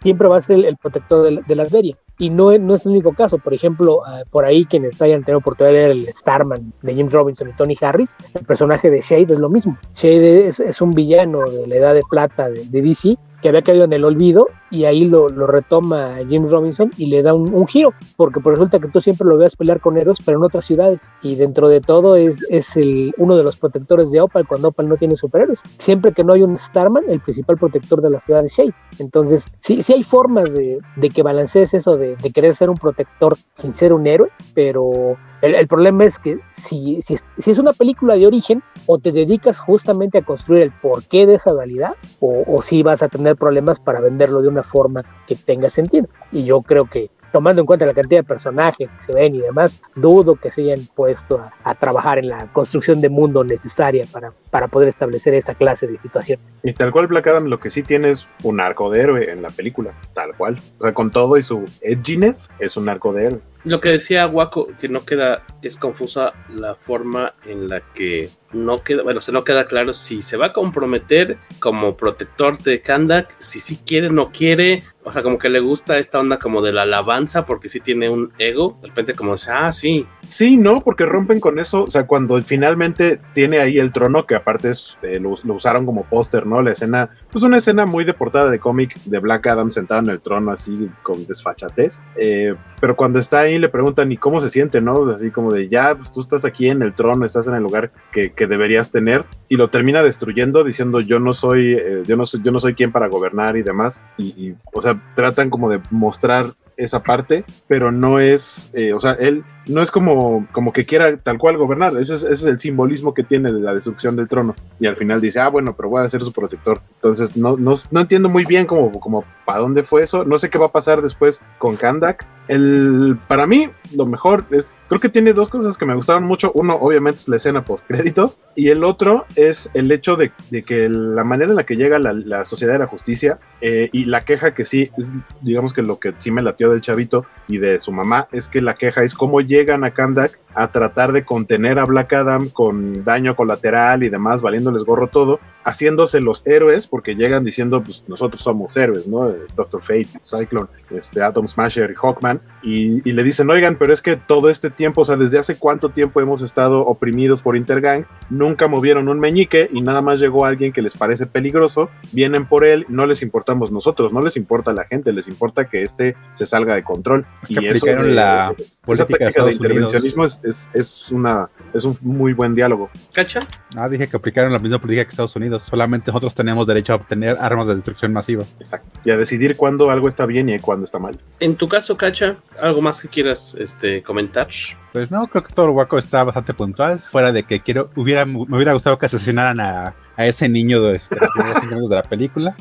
[0.00, 1.96] Siempre va a ser el, protector de, de Latveria.
[2.20, 3.38] Y no, no es el único caso.
[3.38, 7.12] Por ejemplo, ah, por ahí quienes hayan tenido oportunidad de ver el Starman de James
[7.12, 9.78] Robinson y Tony Harris, el personaje de Shade es lo mismo.
[9.94, 13.94] Shade es, un villano de la edad de plata de, DC que había caído en
[13.94, 17.92] el olvido y ahí lo, lo retoma Jim Robinson y le da un, un, giro,
[18.16, 21.00] porque pues resulta que tú siempre lo veas pelear con héroes, pero en otras ciudades,
[21.22, 24.88] y dentro de todo es, es el, uno de los protectores de Opal cuando Opal
[24.88, 25.60] no tiene superhéroes.
[25.78, 28.74] Siempre que no hay un Starman, el principal protector de la ciudad es Shade.
[28.98, 32.76] Entonces, sí, sí hay formas de, de que balancees eso de, de querer ser un
[32.76, 37.58] protector sin ser un héroe, pero el, el, problema es que si, si, si, es
[37.58, 41.94] una película de origen, o te dedicas justamente a construir el porqué de esa dualidad,
[42.20, 46.08] o, o si vas a tener problemas para venderlo de una forma que tenga sentido.
[46.32, 49.40] Y yo creo que tomando en cuenta la cantidad de personajes que se ven y
[49.40, 54.04] demás, dudo que se hayan puesto a, a trabajar en la construcción de mundo necesaria
[54.12, 56.44] para, para poder establecer esta clase de situaciones.
[56.62, 59.42] Y tal cual Black Adam lo que sí tiene es un arco de héroe en
[59.42, 60.56] la película, tal cual.
[60.78, 63.40] O sea, con todo y su edginess, es un arco de héroe.
[63.64, 68.78] Lo que decía Waco, que no queda, es confusa la forma en la que no
[68.78, 73.34] queda, bueno, se no queda claro si se va a comprometer como protector de Kandak,
[73.38, 76.72] si sí quiere, no quiere, o sea, como que le gusta esta onda como de
[76.72, 80.06] la alabanza, porque sí tiene un ego, de repente como ah, sí.
[80.28, 84.34] Sí, no, porque rompen con eso, o sea, cuando finalmente tiene ahí el trono, que
[84.34, 86.62] aparte eh, lo, lo, usaron como póster, ¿no?
[86.62, 90.10] La escena, pues una escena muy de portada de cómic de Black Adam sentado en
[90.10, 94.50] el trono así con desfachatez, eh, pero cuando está ahí le preguntan, ¿y cómo se
[94.50, 95.08] siente, no?
[95.10, 97.90] Así como de, ya, pues tú estás aquí en el trono, estás en el lugar
[98.12, 102.24] que, que deberías tener, y lo termina destruyendo diciendo, yo no soy, eh, yo no
[102.24, 105.68] soy, yo no soy quien para gobernar y demás, y, y, o sea, tratan como
[105.68, 110.72] de mostrar esa parte, pero no es, eh, o sea, él no es como, como
[110.72, 113.74] que quiera tal cual gobernar, ese es, ese es, el simbolismo que tiene de la
[113.74, 114.54] destrucción del trono.
[114.78, 116.80] Y al final dice, ah, bueno, pero voy a ser su protector.
[116.96, 120.24] Entonces, no, no, no entiendo muy bien como, como para dónde fue eso.
[120.24, 122.26] No sé qué va a pasar después con Kandak.
[122.48, 126.50] El, para mí, lo mejor es, creo que tiene dos cosas que me gustaron mucho.
[126.54, 128.40] Uno, obviamente, es la escena post créditos.
[128.56, 131.98] Y el otro es el hecho de, de que la manera en la que llega
[131.98, 135.12] la, la Sociedad de la Justicia eh, y la queja que sí, es,
[135.42, 138.60] digamos que lo que sí me latió del chavito y de su mamá, es que
[138.60, 143.04] la queja es cómo llegan a Kandak a tratar de contener a Black Adam con
[143.04, 148.40] daño colateral y demás, valiéndoles gorro todo, haciéndose los héroes, porque llegan diciendo, pues nosotros
[148.40, 149.32] somos héroes, ¿no?
[149.54, 154.02] Doctor Fate, Cyclone, este, Atom Smasher y Hawkman, y, y, le dicen, oigan, pero es
[154.02, 158.06] que todo este tiempo, o sea, desde hace cuánto tiempo hemos estado oprimidos por Intergang,
[158.30, 162.64] nunca movieron un meñique y nada más llegó alguien que les parece peligroso, vienen por
[162.64, 166.46] él, no les importamos nosotros, no les importa la gente, les importa que este se
[166.46, 167.26] salga de control.
[167.42, 168.54] Es que y eso de, la
[168.86, 172.90] esa técnica de, de intervencionismo es, es, es, una, es un muy buen diálogo.
[173.12, 173.40] ¿Cacha?
[173.76, 175.64] Ah, dije que aplicaron la misma política que Estados Unidos.
[175.64, 178.44] Solamente nosotros tenemos derecho a obtener armas de destrucción masiva.
[178.58, 179.00] Exacto.
[179.04, 181.18] Y a decidir cuándo algo está bien y cuándo está mal.
[181.40, 184.48] En tu caso, Cacha, ¿algo más que quieras este, comentar?
[184.92, 186.98] Pues no, creo que todo el guaco está bastante puntual.
[186.98, 190.96] Fuera de que quiero, hubiera, me hubiera gustado que asesinaran a, a ese niño de,
[190.96, 192.56] este, de la película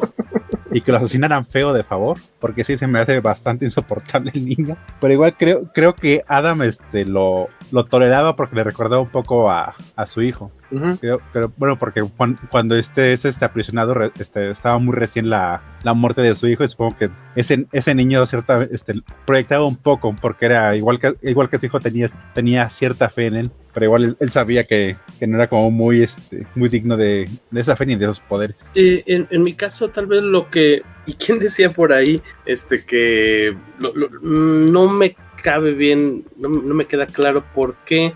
[0.71, 4.45] y que lo asesinaran feo de favor, porque sí se me hace bastante insoportable el
[4.45, 4.77] niño.
[4.99, 9.49] Pero igual creo, creo que Adam este, lo, lo toleraba porque le recordaba un poco
[9.49, 10.51] a, a su hijo.
[10.71, 10.97] Uh -huh.
[11.01, 15.61] pero, pero, bueno, porque cuando, cuando este es este aprisionado, este, estaba muy recién la,
[15.83, 19.77] la muerte de su hijo, y supongo que ese, ese niño cierta, este, proyectaba un
[19.77, 23.51] poco, porque era igual que, igual que su hijo tenía, tenía cierta fe en él,
[23.73, 27.29] pero igual él, él sabía que, que, no era como muy, este, muy digno de,
[27.51, 28.55] de, esa fe ni de esos poderes.
[28.75, 30.81] Eh, en, en, mi caso, tal vez lo que.
[31.05, 32.21] ¿Y quién decía por ahí?
[32.45, 38.13] Este que lo, lo, no me cabe bien, no, no me queda claro por qué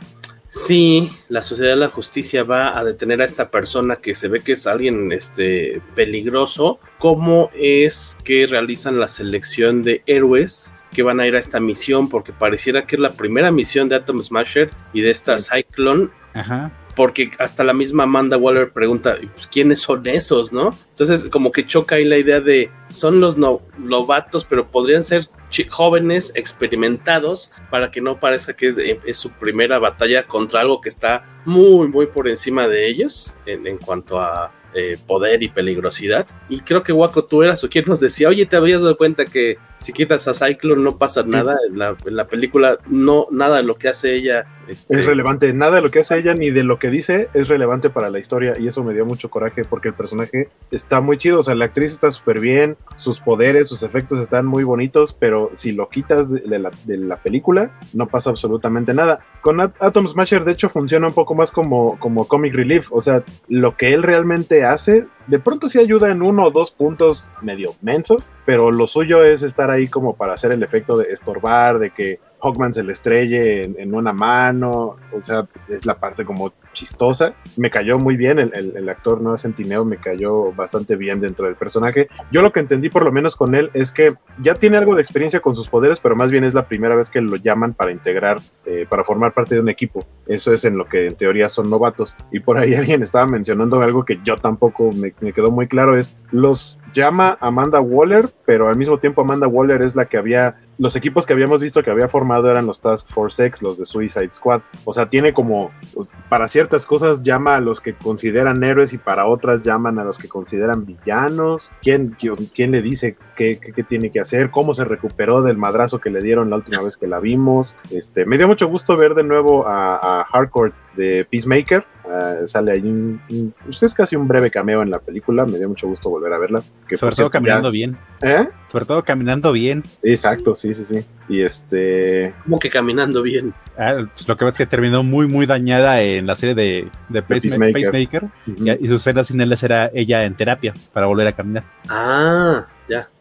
[0.54, 4.42] si la sociedad de la justicia va a detener a esta persona que se ve
[4.42, 11.20] que es alguien este, peligroso, ¿cómo es que realizan la selección de héroes que van
[11.20, 12.08] a ir a esta misión?
[12.08, 16.10] Porque pareciera que es la primera misión de Atom Smasher y de esta Cyclone.
[16.36, 20.78] Ajá porque hasta la misma Amanda Waller pregunta, pues, ¿quiénes son esos, no?
[20.90, 25.30] Entonces, como que choca ahí la idea de, son los no, novatos, pero podrían ser
[25.70, 31.24] jóvenes experimentados para que no parezca que es su primera batalla contra algo que está
[31.46, 36.26] muy, muy por encima de ellos en, en cuanto a eh, poder y peligrosidad.
[36.50, 39.24] Y creo que Waco, tú eras o quien nos decía, oye, ¿te habías dado cuenta
[39.24, 41.60] que si quitas a Cyclone no pasa nada?
[41.70, 44.95] En la, en la, película, no, nada de lo que hace ella este...
[44.95, 45.52] es relevante.
[45.54, 48.19] Nada de lo que hace ella ni de lo que dice es relevante para la
[48.19, 48.54] historia.
[48.60, 51.39] Y eso me dio mucho coraje porque el personaje está muy chido.
[51.39, 55.52] O sea, la actriz está súper bien, sus poderes, sus efectos están muy bonitos, pero
[55.54, 59.19] si lo quitas de la, de la película, no pasa absolutamente nada.
[59.41, 62.91] Con Atom Smasher, de hecho, funciona un poco más como, como comic relief.
[62.91, 66.71] O sea, lo que él realmente hace, de pronto sí ayuda en uno o dos
[66.71, 71.12] puntos medio mensos, pero lo suyo es estar ahí como para hacer el efecto de
[71.12, 75.98] estorbar, de que Hawkman se le estrelle en, en, una mano, o sea, es la
[75.98, 77.34] parte como chistosa.
[77.56, 81.46] Me cayó muy bien, el, el, el actor Noah Centineo me cayó bastante bien dentro
[81.46, 82.10] del personaje.
[82.32, 85.02] Yo lo que entendí por lo menos con él es que ya tiene algo de
[85.02, 87.92] experiencia con sus poderes, pero más bien es la primera vez que lo llaman para
[87.92, 90.06] integrar, eh, para formar parte de un equipo.
[90.28, 92.18] Eso es en lo que en teoría son novatos.
[92.32, 95.98] Y por ahí alguien estaba mencionando algo que yo tampoco me, me quedó muy claro,
[95.98, 100.56] es los llama Amanda Waller, pero al mismo tiempo Amanda Waller es la que había,
[100.78, 103.86] los equipos que habíamos visto que había formado eran los Task Force X, los de
[103.86, 104.62] Suicide Squad.
[104.86, 108.98] O sea, tiene como, pues, para ciertas cosas llama a los que consideran héroes y
[108.98, 111.72] para otras llaman a los que consideran villanos.
[111.82, 112.16] ¿Quién,
[112.54, 114.52] quién, le dice qué, qué, qué, tiene que hacer?
[114.52, 117.78] ¿Cómo se recuperó del madrazo que le dieron la última vez que la vimos?
[117.92, 121.86] Este, me dio mucho gusto ver de nuevo a, a Hardcore de Peacemaker.
[122.06, 125.46] Uh, sale ahí un, un pues es casi un breve cameo en la película.
[125.46, 126.62] Me dio mucho gusto volver a verla.
[126.88, 127.72] Que Sobre todo caminando ya...
[127.72, 127.98] bien.
[128.22, 128.48] ¿Eh?
[128.70, 129.84] Sobre todo caminando bien.
[130.02, 131.06] Exacto, sí, sí, sí.
[131.30, 132.34] Y este.
[132.44, 133.54] ¿Cómo que caminando bien?
[133.78, 136.89] Ah, pues lo que ves es que terminó muy, muy dañada en la serie de,
[137.10, 137.74] de, Pacemaker.
[137.74, 138.78] Pacemaker uh -huh.
[138.80, 141.63] y, y, sus escenas sin él era ella en terapia para volver a caminar.
[141.89, 142.66] Ah.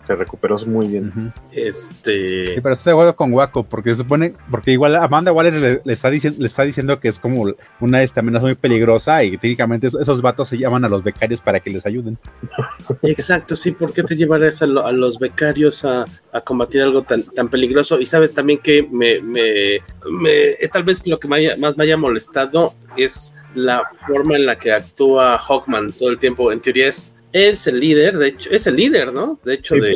[0.05, 1.13] Se recuperó muy bien.
[1.15, 1.33] Uh -huh.
[1.53, 2.55] Este.
[2.55, 5.81] Sí, pero estoy de acuerdo con Waco, porque se supone, porque igual Amanda Waller le,
[5.85, 7.47] le, está diciendo, le está diciendo que es como
[7.81, 11.61] una esta amenaza muy peligrosa y técnicamente esos vatos se llaman a los becarios para
[11.61, 12.19] que les ayuden.
[13.03, 17.03] Exacto, sí, ¿por qué te llevarías a, lo, a los becarios a, a, combatir algo
[17.03, 18.01] tan, tan peligroso?
[18.01, 19.79] Y sabes también que me, me,
[20.11, 24.37] me eh, tal vez lo que me haya, más me haya molestado es la forma
[24.37, 26.53] en la que actúa Hawkman todo el tiempo.
[26.53, 29.39] En teoría es es el líder, de hecho, es el líder, ¿no?
[29.45, 29.95] De hecho, sí, de,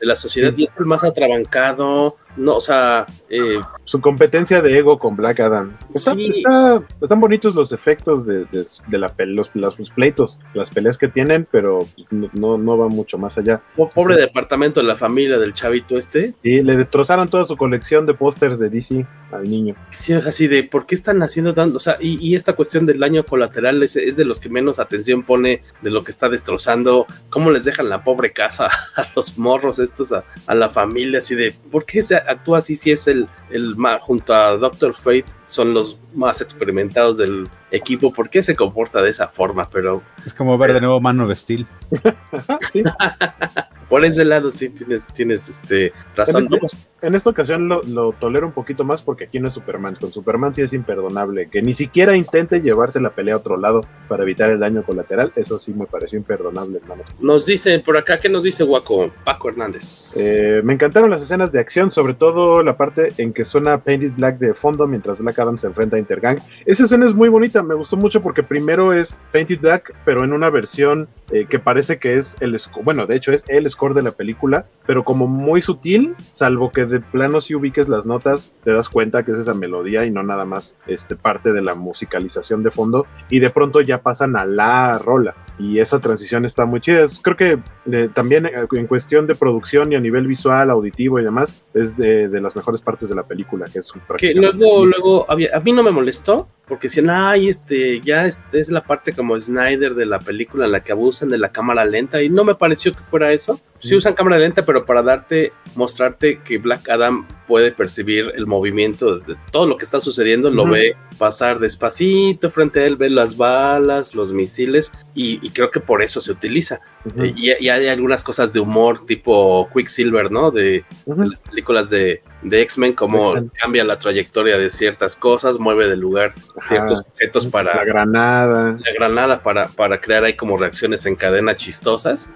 [0.00, 0.62] de, la sociedad sí.
[0.62, 3.06] y es el más atrabancado, no, o sea...
[3.30, 5.76] Eh, Su competencia de ego con Black Adam.
[5.94, 6.32] Está, sí.
[6.36, 11.08] está, están bonitos los efectos de, de, de la los, los, pleitos, las peleas que
[11.08, 13.60] tienen, pero no, no va mucho más allá.
[13.94, 16.34] Pobre departamento de la familia del chavito este.
[16.42, 19.74] Sí, le destrozaron toda su colección de pósters de DC al niño.
[19.96, 21.76] Sí, así de, ¿por qué están haciendo tanto?
[21.76, 24.78] O sea, y, y esta cuestión del daño colateral es, es, de los que menos
[24.78, 29.38] atención pone de lo que está destrozando, cómo les dejan la pobre casa a los
[29.38, 33.06] morros estos, a, a la familia, así de, ¿por qué se actúa así si es
[33.08, 33.17] el,
[33.50, 39.02] el junto a Doctor Fate son los más experimentados del equipo, ¿por qué se comporta
[39.02, 39.68] de esa forma?
[39.72, 41.66] Pero es como ver de nuevo mano de Steel.
[42.70, 42.82] ¿Sí?
[43.88, 46.48] Por ese lado sí tienes, tienes este, razón.
[46.50, 49.54] En, este, en esta ocasión lo, lo, tolero un poquito más porque aquí no es
[49.54, 49.96] Superman.
[49.96, 51.48] Con Superman sí es imperdonable.
[51.48, 55.32] Que ni siquiera intente llevarse la pelea a otro lado para evitar el daño colateral.
[55.36, 57.02] Eso sí me pareció imperdonable, hermano.
[57.20, 59.10] Nos dice por acá, ¿qué nos dice Guaco?
[59.24, 60.14] Paco Hernández.
[60.16, 64.12] Eh, me encantaron las escenas de acción, sobre todo la parte en que suena Painted
[64.16, 66.38] Black de fondo mientras Black Adam se enfrenta a Intergang.
[66.66, 70.32] Esa escena es muy bonita, me gustó mucho porque primero es Painted Black, pero en
[70.32, 74.02] una versión eh, que parece que es el bueno, de hecho es el score de
[74.02, 78.72] la película, pero como muy sutil, salvo que de plano si ubiques las notas, te
[78.72, 82.64] das cuenta que es esa melodía y no nada más este, parte de la musicalización
[82.64, 85.36] de fondo, y de pronto ya pasan a la rola.
[85.60, 87.04] Y esa transición está muy chida.
[87.22, 87.58] Creo que
[87.90, 91.96] eh, también eh, en cuestión de producción y a nivel visual, auditivo y demás, es
[91.96, 95.72] de, de las mejores partes de la película, que es que luego, luego a mí
[95.72, 100.06] no me molestó, porque decían, ay, este, ya este es la parte como Snyder de
[100.06, 103.02] la película en la que abusan de la cámara lenta, y no me pareció que
[103.02, 103.60] fuera eso.
[103.80, 109.18] Sí usan cámara lenta, pero para darte, mostrarte que Black Adam puede percibir el movimiento
[109.20, 110.56] de todo lo que está sucediendo, uh -huh.
[110.56, 115.70] lo ve pasar despacito frente a él, ve las balas, los misiles, y, y creo
[115.70, 116.80] que por eso se utiliza.
[117.04, 117.32] Uh -huh.
[117.36, 120.50] y, y, hay algunas cosas de humor tipo Quicksilver, ¿no?
[120.50, 121.22] De, uh -huh.
[121.22, 125.96] de las películas de, de X-Men, como cambia la trayectoria de ciertas cosas, mueve de
[125.96, 127.76] lugar ciertos objetos para...
[127.76, 128.76] La granada.
[128.78, 132.32] La granada para, para crear ahí como reacciones en cadena chistosas.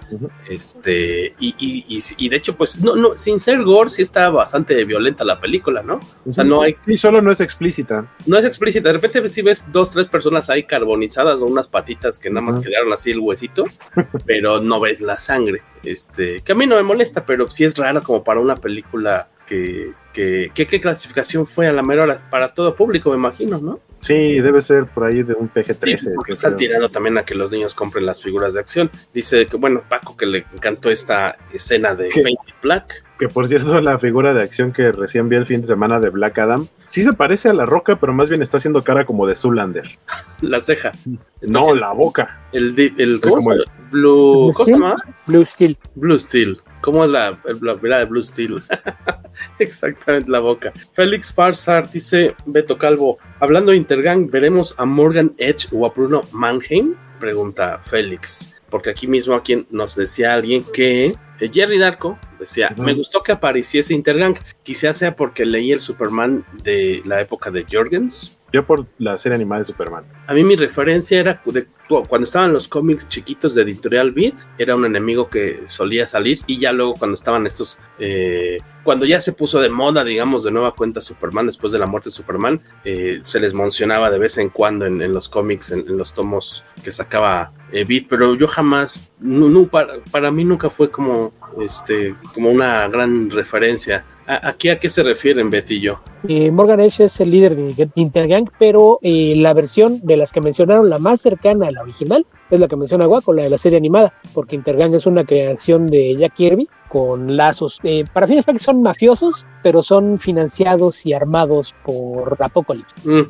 [0.49, 4.83] Este, y, y, y, de hecho, pues, no, no, sin ser gore, sí está bastante
[4.85, 5.99] violenta la película, ¿no?
[6.25, 6.75] O sea, no hay...
[6.85, 8.05] Sí, solo no es explícita.
[8.25, 8.89] No es explícita.
[8.89, 12.57] De repente si ves dos, tres personas ahí carbonizadas o unas patitas que nada más
[12.57, 13.63] quedaron así el huesito,
[14.25, 15.61] pero no ves la sangre.
[15.83, 19.29] Este, que a mí no me molesta, pero sí es raro como para una película
[19.45, 23.79] que, que, que, ¿qué clasificación fue a la mejor para todo público, me imagino, ¿no?
[24.03, 25.97] Sí, debe ser por ahí de un PG-13.
[25.97, 28.91] Sí, que están tirando también a que los niños compren las figuras de acción.
[29.13, 33.01] Dice que, bueno, Paco, que le encantó esta escena de Painted Black.
[33.17, 36.09] Que por cierto, la figura de acción que recién vi el fin de semana de
[36.09, 39.25] Black Adam, sí se parece a la roca, pero más bien está haciendo cara como
[39.25, 39.89] de Zoolander.
[40.41, 40.91] La ceja.
[41.41, 42.41] Está no, la boca.
[42.53, 43.19] El, el.
[43.91, 44.95] Blue, ¿cómo se llama?
[45.27, 45.77] Blue Steel.
[45.95, 46.61] Blue Steel.
[46.83, 48.61] ¿Cómo es la, la mirada de Blue Steel?
[49.59, 50.73] Exactamente la boca.
[50.91, 56.21] Félix Farsar dice, Beto Calvo, hablando de Intergang, ¿veremos a Morgan Edge o a Bruno
[56.33, 56.95] Mannheim?
[57.21, 58.53] Pregunta Félix.
[58.69, 63.31] Porque aquí mismo aquí nos decía alguien que Eh, Jerry Darko decía, me gustó que
[63.31, 68.37] apareciese Intergang, quizás sea porque leí el Superman de la época de Jorgens.
[68.53, 70.05] Yo por la serie animada de Superman.
[70.27, 74.85] A mí mi referencia era cuando estaban los cómics chiquitos de Editorial Beat, era un
[74.85, 79.59] enemigo que solía salir y ya luego cuando estaban estos, eh, cuando ya se puso
[79.59, 83.39] de moda, digamos, de nueva cuenta Superman después de la muerte de Superman, eh, se
[83.39, 87.85] les mencionaba de vez en cuando en, los cómics, en, los tomos que sacaba eh,
[87.85, 89.11] Beat, pero yo jamás,
[90.11, 94.05] para, mí nunca fue como, este, como una gran referencia.
[94.27, 95.49] ¿A, aquí a qué se refieren
[95.79, 95.99] yo?
[96.27, 100.41] Eh, Morgan Edge es el líder de Intergang, pero eh, la versión de las que
[100.41, 103.57] mencionaron, la más cercana a la original, es la que menciona Waco, la de la
[103.57, 108.45] serie animada, porque Intergang es una creación de Jack Kirby con lazos, eh, para fines
[108.45, 112.93] prácticos son mafiosos, pero son financiados y armados por Apocalypse.
[113.03, 113.21] Mm.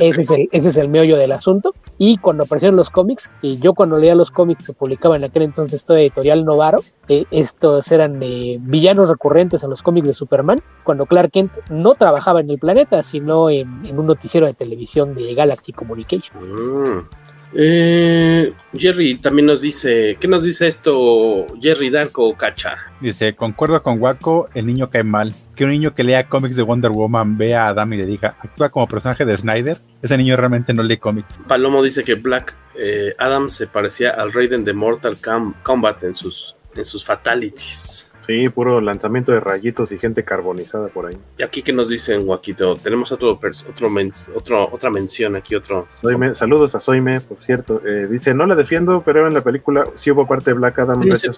[0.00, 1.74] Ese, es el, ese es el meollo del asunto.
[1.98, 5.42] Y cuando aparecieron los cómics, y yo cuando leía los cómics que publicaba en aquel
[5.42, 10.60] entonces toda editorial Novaro, eh, estos eran eh, villanos recurrentes en los cómics de Superman,
[10.84, 15.16] cuando Clark Kent no trabajaba en el planeta, sino en, en un noticiero de televisión
[15.16, 16.38] de Galaxy Communication.
[16.38, 17.08] Mm.
[17.52, 22.76] Eh, Jerry también nos dice, ¿qué nos dice esto Jerry Darko Cacha?
[23.00, 25.34] Dice, concuerdo con Waco, el niño cae mal.
[25.56, 28.36] Que un niño que lea cómics de Wonder Woman vea a Adam y le diga,
[28.38, 31.40] actúa como personaje de Snyder, ese niño realmente no lee cómics.
[31.48, 35.18] Palomo dice que Black eh, Adam se parecía al Raiden de Mortal
[35.62, 38.09] Kombat en sus, en sus fatalities.
[38.26, 41.16] Sí, puro lanzamiento de rayitos y gente carbonizada por ahí.
[41.38, 45.86] Y aquí que nos dicen, Joaquito, tenemos otro, otro, men- otro otra mención aquí, otro.
[45.88, 47.80] Soyme, saludos a Soime, por cierto.
[47.86, 51.02] Eh, dice, no la defiendo, pero en la película sí hubo parte de Black Adam.
[51.16, 51.28] Sí,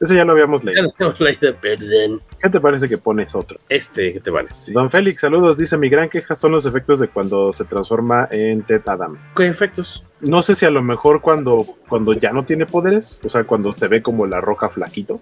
[0.00, 0.82] Ese ya lo habíamos Ya leído.
[0.98, 2.22] lo hemos leído, perdón.
[2.40, 3.58] ¿Qué te parece que pones otro?
[3.68, 4.72] Este, ¿qué te parece?
[4.72, 5.56] Don Félix, saludos.
[5.56, 9.16] Dice, mi gran queja son los efectos de cuando se transforma en Ted Adam.
[9.36, 10.06] ¿Qué efectos?
[10.20, 13.72] No sé si a lo mejor cuando, cuando ya no tiene poderes, o sea, cuando
[13.72, 15.20] se ve como la roca flaquito.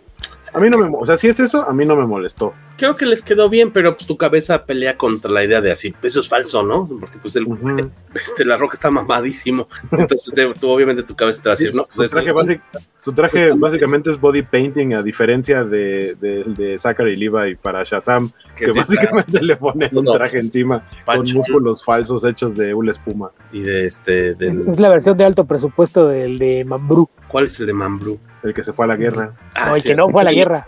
[0.52, 2.54] A mí no me, o sea, si es eso, a mí no me molestó.
[2.76, 5.94] Creo que les quedó bien, pero pues tu cabeza pelea contra la idea de así.
[6.02, 6.86] Eso es falso, ¿no?
[7.00, 7.46] Porque pues el,
[8.14, 9.68] este, la roca está mamadísimo.
[9.90, 10.30] Entonces,
[10.60, 11.86] tú, obviamente tu cabeza te va a decir, Sí, ¿no?
[11.90, 12.60] su, Pues, traje, eso- básic-
[13.00, 18.30] su traje básicamente es body painting, a diferencia de, de, de Zachary Levi para Shazam,
[18.56, 22.56] Que que, sí está- básicamente le ponen un No, traje encima con músculos falsos hechos
[22.56, 23.30] de una espuma.
[23.52, 27.08] Y de este, del- Es la versión de alto presupuesto del de Mambrú.
[27.28, 28.18] ¿cuál es el de Mambrú?
[28.42, 29.32] El que se fue a la guerra.
[29.54, 29.88] Ah, No, el sí.
[29.88, 30.66] que no fue a la guerra.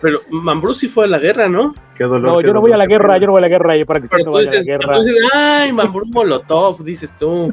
[0.00, 1.72] Pero Mambrú sí fue a la guerra, ¿no?
[1.94, 2.22] Qué dolor.
[2.32, 3.86] No, qué yo no voy a la guerra, yo no voy a la guerra, yo
[3.86, 4.98] para que usted no a la guerra.
[5.02, 7.52] dices, ay, Mambrú Molotov, dices tú.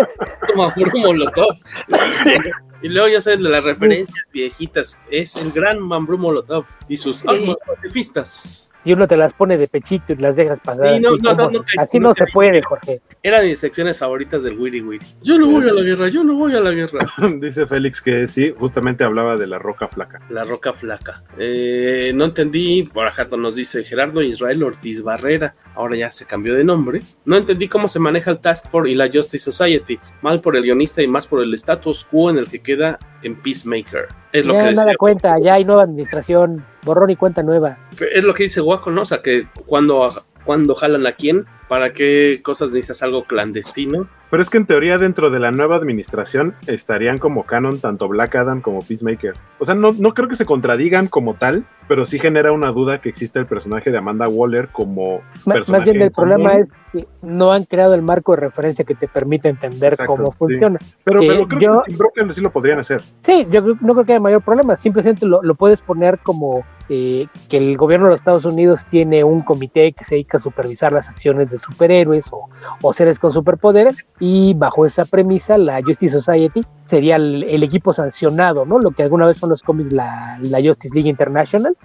[0.56, 1.56] Mambrú Molotov.
[2.82, 4.98] Y luego ya saben las referencias viejitas.
[5.10, 8.72] Es el gran Mambrú Molotov y sus armas pacifistas.
[8.84, 10.88] Y uno te las pone de pechito y las dejas pasar.
[10.88, 13.02] Sí, no, así no, no, así no, no se puede, Jorge.
[13.22, 15.04] Eran mis secciones favoritas del Wiri Wiri.
[15.20, 17.06] Yo no voy a la guerra, yo no voy a la guerra.
[17.40, 20.20] Dice Félix que sí, justamente hablaba de la roca flaca.
[20.30, 21.24] La roca flaca.
[21.36, 26.54] Eh, no entendí, por acá nos dice Gerardo Israel Ortiz Barrera, ahora ya se cambió
[26.54, 27.02] de nombre.
[27.24, 30.62] No entendí cómo se maneja el Task Force y la Justice Society, mal por el
[30.62, 34.08] guionista y más por el status quo en el que queda en Peacemaker.
[34.32, 37.78] Es lo ya que nada decía, cuenta, ya hay nueva administración, borrón y cuenta nueva.
[37.98, 39.02] es lo que dice Waco, ¿no?
[39.02, 40.08] O sea, que cuando,
[40.48, 44.08] cuando jalan a quién, para qué cosas necesitas algo clandestino.
[44.30, 48.34] Pero es que en teoría dentro de la nueva administración estarían como canon tanto Black
[48.34, 49.34] Adam como Peacemaker.
[49.58, 53.02] O sea, no, no creo que se contradigan como tal, pero sí genera una duda
[53.02, 56.30] que existe el personaje de Amanda Waller como Ma- personaje Más bien el común.
[56.30, 60.14] problema es que no han creado el marco de referencia que te permite entender Exacto,
[60.14, 60.36] cómo sí.
[60.38, 60.78] funciona.
[61.04, 63.02] Pero, Eh, pero creo yo- que sin Broken sí lo podrían hacer.
[63.26, 64.78] Sí, yo no creo que haya mayor problema.
[64.78, 69.24] Simplemente lo, lo puedes poner como eh, que el gobierno de los Estados Unidos tiene
[69.24, 72.48] un comité que se dedica a supervisar las acciones de superhéroes o,
[72.82, 77.92] o seres con superpoderes y bajo esa premisa la Justice Society sería el, el equipo
[77.92, 78.78] sancionado, ¿no?
[78.78, 81.76] Lo que alguna vez son los cómics la, la Justice League International.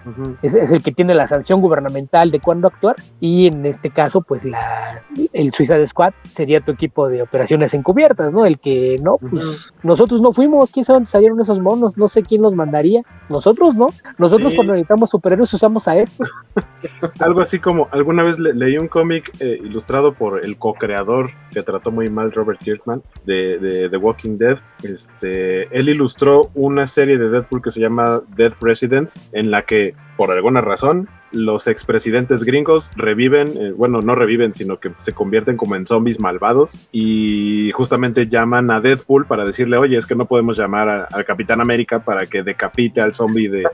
[0.42, 4.22] Es, es el que tiene la sanción gubernamental de cuándo actuar y en este caso
[4.22, 5.02] pues la
[5.32, 8.46] el Suicide Squad sería tu equipo de operaciones encubiertas, ¿no?
[8.46, 12.22] El que no, pues nosotros no fuimos, quién sabe dónde salieron esos monos, no sé
[12.22, 13.88] quién los mandaría, nosotros no,
[14.18, 14.56] nosotros Sí.
[14.56, 16.28] cuando necesitamos superhéroes usamos a estos.
[17.20, 21.62] Algo así como, alguna vez le- leí un cómic eh, ilustrado por el co-creador que
[21.62, 24.58] trató muy mal Robert Kirkman de, de The Walking Dead.
[24.84, 29.94] Este, él ilustró una serie de Deadpool que se llama Dead Presidents, en la que,
[30.16, 35.56] por alguna razón, los expresidentes gringos reviven, eh, bueno, no reviven, sino que se convierten
[35.56, 40.26] como en zombies malvados y justamente llaman a Deadpool para decirle, oye, es que no
[40.26, 43.66] podemos llamar al Capitán América para que decapite al zombie de,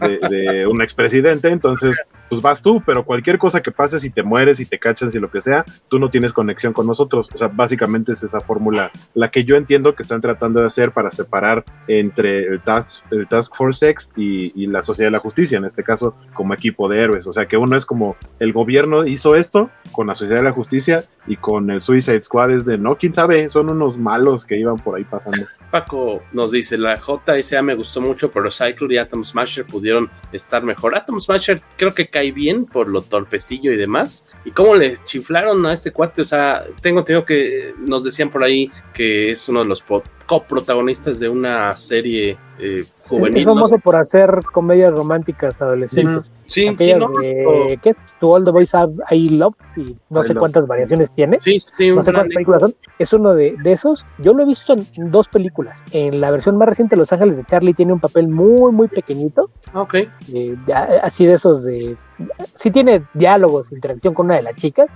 [0.00, 1.96] de, de un expresidente, entonces
[2.28, 5.18] pues vas tú, pero cualquier cosa que pase, si te mueres, si te cachan, si
[5.18, 7.28] lo que sea, tú no tienes conexión con nosotros.
[7.34, 10.92] O sea, básicamente es esa fórmula la que yo entiendo que están tratando de hacer
[10.92, 15.20] para separar entre el Task, el task Force X y, y la Sociedad de la
[15.20, 15.87] Justicia, en este caso,
[16.34, 17.26] como equipo de héroes.
[17.26, 20.52] O sea, que uno es como el gobierno hizo esto con la Sociedad de la
[20.52, 24.56] Justicia y con el Suicide Squad es de no, quién sabe, son unos malos que
[24.56, 25.46] iban por ahí pasando.
[25.70, 30.62] Paco nos dice, la JSA me gustó mucho, pero Cycle y Atom Smasher pudieron estar
[30.62, 30.96] mejor.
[30.96, 34.26] Atom Smasher creo que cae bien por lo torpecillo y demás.
[34.44, 36.22] ¿Y cómo le chiflaron a este cuate?
[36.22, 39.84] O sea, tengo entendido que nos decían por ahí que es uno de los
[40.26, 43.38] coprotagonistas de una serie eh, juvenil.
[43.38, 46.30] Es famoso por hacer comedias románticas adolescentes.
[46.46, 47.96] Sí, sí, sí no, de, ¿Qué es?
[48.20, 48.72] To All the Boys
[49.10, 50.40] I Love y no I sé love.
[50.40, 51.38] cuántas variaciones tiene.
[51.40, 52.74] Sí, sí, no sé cuántas películas son.
[52.98, 54.06] Es uno de, de, esos.
[54.18, 55.82] Yo lo he visto en, en, dos películas.
[55.92, 59.50] En la versión más reciente, Los Ángeles de Charlie tiene un papel muy, muy pequeñito.
[59.74, 59.94] Ok.
[60.32, 60.56] Eh,
[61.02, 61.96] así de esos de.
[62.54, 64.88] Sí tiene diálogos, interacción con una de las chicas,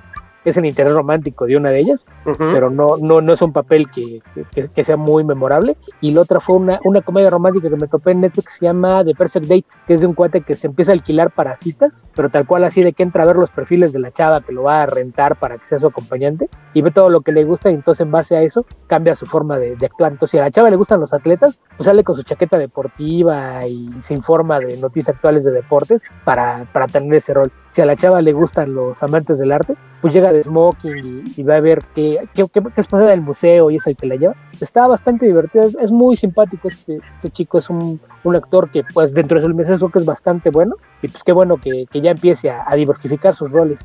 [0.45, 2.53] es el interés romántico de una de ellas, uh -huh.
[2.53, 5.77] pero no, no, no es un papel que, que, que, sea muy memorable.
[6.01, 9.05] Y la otra fue una, una comedia romántica que me topé en Netflix, se llama
[9.05, 12.05] The Perfect Date, que es de un cuate que se empieza a alquilar para citas,
[12.15, 14.53] pero tal cual así de que entra a ver los perfiles de la chava que
[14.53, 17.45] lo va a rentar para que sea su acompañante y ve todo lo que le
[17.45, 20.13] gusta y entonces en base a eso cambia su forma de, de actuar.
[20.13, 23.67] Entonces si a la chava le gustan los atletas, pues sale con su chaqueta deportiva
[23.67, 27.87] y se informa de noticias actuales de deportes para, para tener ese rol si a
[27.87, 31.57] la chava le gustan los amantes del arte, pues llega de smoking y, y va
[31.57, 34.17] a ver qué, qué, qué, qué es pasar del museo y es el que la
[34.17, 34.35] lleva.
[34.61, 38.85] Está bastante divertido, es, es muy simpático este, este chico, es un, un, actor que
[38.93, 42.01] pues dentro de su mensaje que es bastante bueno y pues qué bueno que, que
[42.01, 43.79] ya empiece a, a, diversificar sus roles.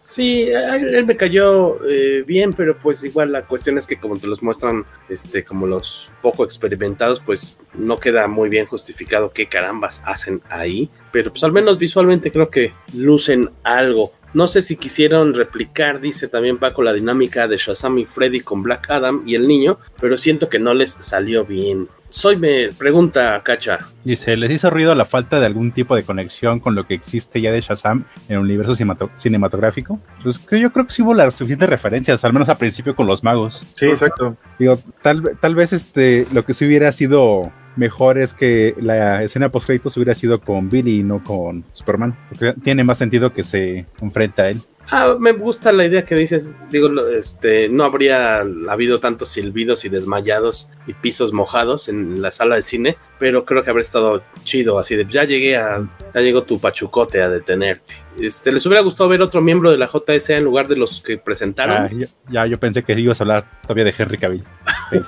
[0.00, 4.26] Sí, él me cayó eh, bien, pero pues igual la cuestión es que como te
[4.26, 10.02] los muestran este, como los poco experimentados, pues no queda muy bien justificado qué carambas
[10.04, 14.12] hacen ahí, pero pues al menos visualmente creo que lucen algo.
[14.34, 18.62] No sé si quisieron replicar, dice también Paco, la dinámica de Shazam y Freddy con
[18.62, 21.88] Black Adam y el niño, pero siento que no les salió bien.
[22.10, 23.78] Soy me pregunta, Cacha.
[24.04, 27.40] Dice, ¿les hizo ruido la falta de algún tipo de conexión con lo que existe
[27.40, 28.74] ya de Shazam en el universo
[29.16, 29.98] cinematográfico?
[30.22, 33.24] Pues yo creo que sí hubo las suficientes referencias, al menos al principio con los
[33.24, 33.64] magos.
[33.74, 34.36] Sí, exacto.
[34.58, 39.50] Digo, tal, tal vez este, lo que sí hubiera sido mejor es que la escena
[39.50, 43.44] post créditos hubiera sido con Billy y no con Superman, porque tiene más sentido que
[43.44, 44.60] se enfrenta a él.
[44.90, 46.56] Ah, me gusta la idea que dices.
[46.70, 52.56] Digo, este, no habría habido tantos silbidos y desmayados y pisos mojados en la sala
[52.56, 56.44] de cine, pero creo que habría estado chido así de ya llegué a, ya llegó
[56.44, 58.05] tu pachucote a detenerte.
[58.18, 61.18] Este, ¿Les hubiera gustado ver otro miembro de la JSA en lugar de los que
[61.18, 61.76] presentaron?
[61.76, 64.44] Ah, ya, ya, yo pensé que ibas a hablar todavía de Henry Cavill.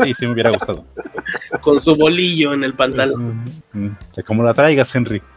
[0.02, 0.84] Sí, sí me hubiera gustado.
[1.62, 3.44] Con su bolillo en el pantalón.
[4.26, 5.22] Como la traigas, Henry.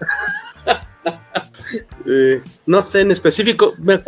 [2.06, 3.74] Eh, no sé en específico.
[3.80, 4.03] Me,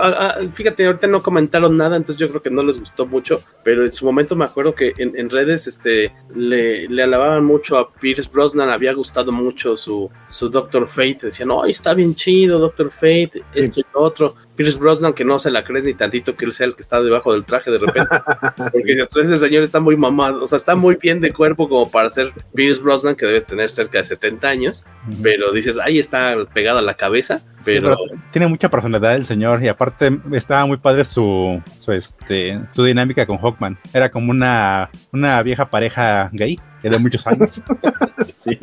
[0.00, 3.42] a, a, fíjate, ahorita no comentaron nada, entonces yo creo que no les gustó mucho.
[3.64, 7.78] Pero en su momento me acuerdo que en, en redes este, le, le, alababan mucho
[7.78, 8.70] a Pierce Brosnan.
[8.70, 11.18] Había gustado mucho su, su Doctor Fate.
[11.22, 14.34] Decían, no, está bien chido, Doctor Fate, esto y lo otro.
[14.56, 17.00] Pierce Brosnan, que no se la crees ni tantito que él sea el que está
[17.00, 18.10] debajo del traje de repente.
[18.72, 22.10] Porque ese señor está muy mamado, o sea, está muy bien de cuerpo como para
[22.10, 24.84] ser Pierce Brosnan, que debe tener cerca de 70 años.
[25.22, 27.42] Pero dices, ahí está pegado a la cabeza.
[27.64, 27.96] Pero...
[28.30, 33.26] Tiene mucha personalidad el señor y aparte estaba muy padre su, su, este, su dinámica
[33.26, 33.78] con Hawkman.
[33.92, 36.58] Era como una, una vieja pareja gay
[36.90, 37.62] de muchos años.
[38.32, 38.58] sí.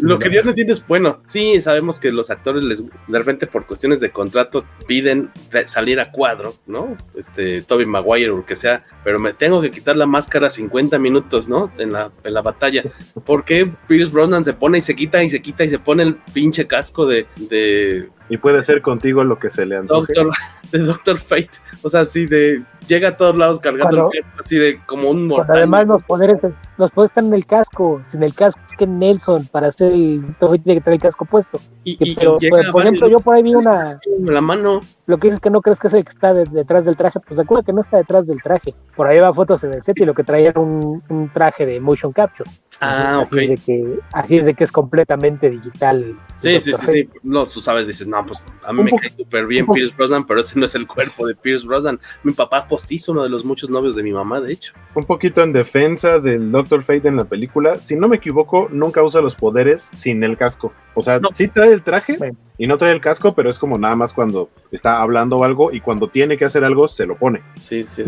[0.00, 3.46] Lo que yo no entiendo es, bueno, sí, sabemos que los actores les, de repente
[3.46, 5.30] por cuestiones de contrato piden
[5.66, 6.96] salir a cuadro, ¿no?
[7.14, 10.98] Este, Toby Maguire o lo que sea, pero me tengo que quitar la máscara 50
[10.98, 11.72] minutos, ¿no?
[11.78, 12.84] En la, en la batalla.
[13.24, 16.02] ¿Por qué Pierce Brosnan se pone y se quita y se quita y se pone
[16.02, 17.26] el pinche casco de...
[17.36, 20.14] de y puede ser contigo lo que se le antoje.
[20.14, 20.32] Doctor,
[20.70, 21.50] de Doctor Fate,
[21.82, 25.26] o sea, así de llega a todos lados cargando el casco, así de como un
[25.26, 25.56] mortal.
[25.56, 26.40] Además los poderes,
[26.78, 30.34] los poderes están en el casco, sin el casco es que Nelson para hacer el
[30.38, 31.58] tiene que tener el casco puesto.
[31.84, 34.80] Y, que, y, pero, y pues, por ejemplo, yo por ahí vi una la mano.
[35.06, 37.20] Lo que dices que no crees que es el que está de, detrás del traje,
[37.20, 38.74] pues recuerda que no está detrás del traje.
[38.94, 41.66] Por ahí va fotos en el set y lo que traía era un, un traje
[41.66, 42.50] de motion capture.
[42.80, 43.44] Ah, así, okay.
[43.44, 46.16] es de que, así es de que es completamente digital.
[46.42, 49.46] Sí, sí, sí, sí, No, tú sabes, dices, no, pues a mí me cae súper
[49.46, 52.00] bien Pierce Brosnan, pero ese no es el cuerpo de Pierce Brosnan.
[52.24, 54.72] Mi papá postizo, uno de los muchos novios de mi mamá, de hecho.
[54.94, 57.78] Un poquito en defensa del Doctor Fate en la película.
[57.78, 60.72] Si no me equivoco, nunca usa los poderes sin el casco.
[60.94, 62.16] O sea, sí trae el traje
[62.58, 65.80] y no trae el casco, pero es como nada más cuando está hablando algo y
[65.80, 67.40] cuando tiene que hacer algo se lo pone.
[67.56, 68.02] Sí, sí.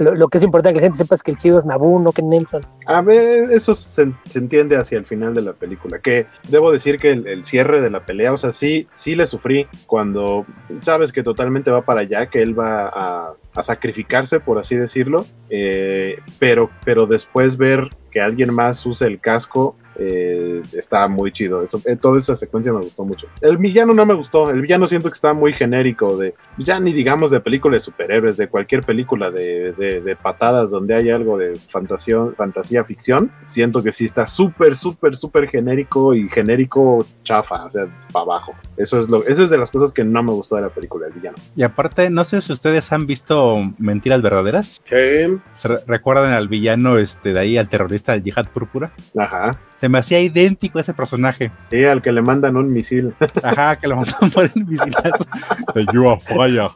[0.00, 2.12] Lo, que es importante que la gente sepa es que el chido es Naboo, no
[2.12, 2.62] que Nelson.
[2.86, 5.98] A ver, eso se, entiende hacia el final de la película.
[5.98, 9.66] Que debo decir que el, cierre de la pelea, o sea, sí, sí le sufrí
[9.86, 10.44] cuando
[10.82, 15.24] sabes que totalmente va para allá, que él va a, sacrificarse, por así decirlo.
[15.48, 21.62] Eh, pero, pero después ver que alguien más use el casco eh, está muy chido.
[21.62, 23.26] Eso, eh, toda esa secuencia me gustó mucho.
[23.40, 24.50] El villano no me gustó.
[24.50, 26.16] El villano siento que está muy genérico.
[26.16, 30.94] De, ya ni digamos de películas de superhéroes, de cualquier película de, de, patadas donde
[30.94, 33.30] hay algo de fantasía, fantasía ficción.
[33.42, 38.54] Siento que sí está súper, súper, súper genérico y genérico chafa, o sea, para abajo.
[38.76, 41.06] Eso es, lo, eso es de las cosas que no me gustó de la película,
[41.06, 41.36] el villano.
[41.54, 44.82] Y aparte, no sé si ustedes han visto Mentiras Verdaderas.
[44.84, 45.38] ¿Qué?
[45.86, 48.92] ¿Recuerdan al villano este, de ahí, al terrorista del Jihad Púrpura?
[49.16, 51.50] Ajá se me hacía idéntico ese personaje.
[51.70, 53.14] Sí, al que le mandan un misil.
[53.42, 55.26] Ajá, que le mandan por el misilazo.
[55.74, 56.70] Ayuda, falla.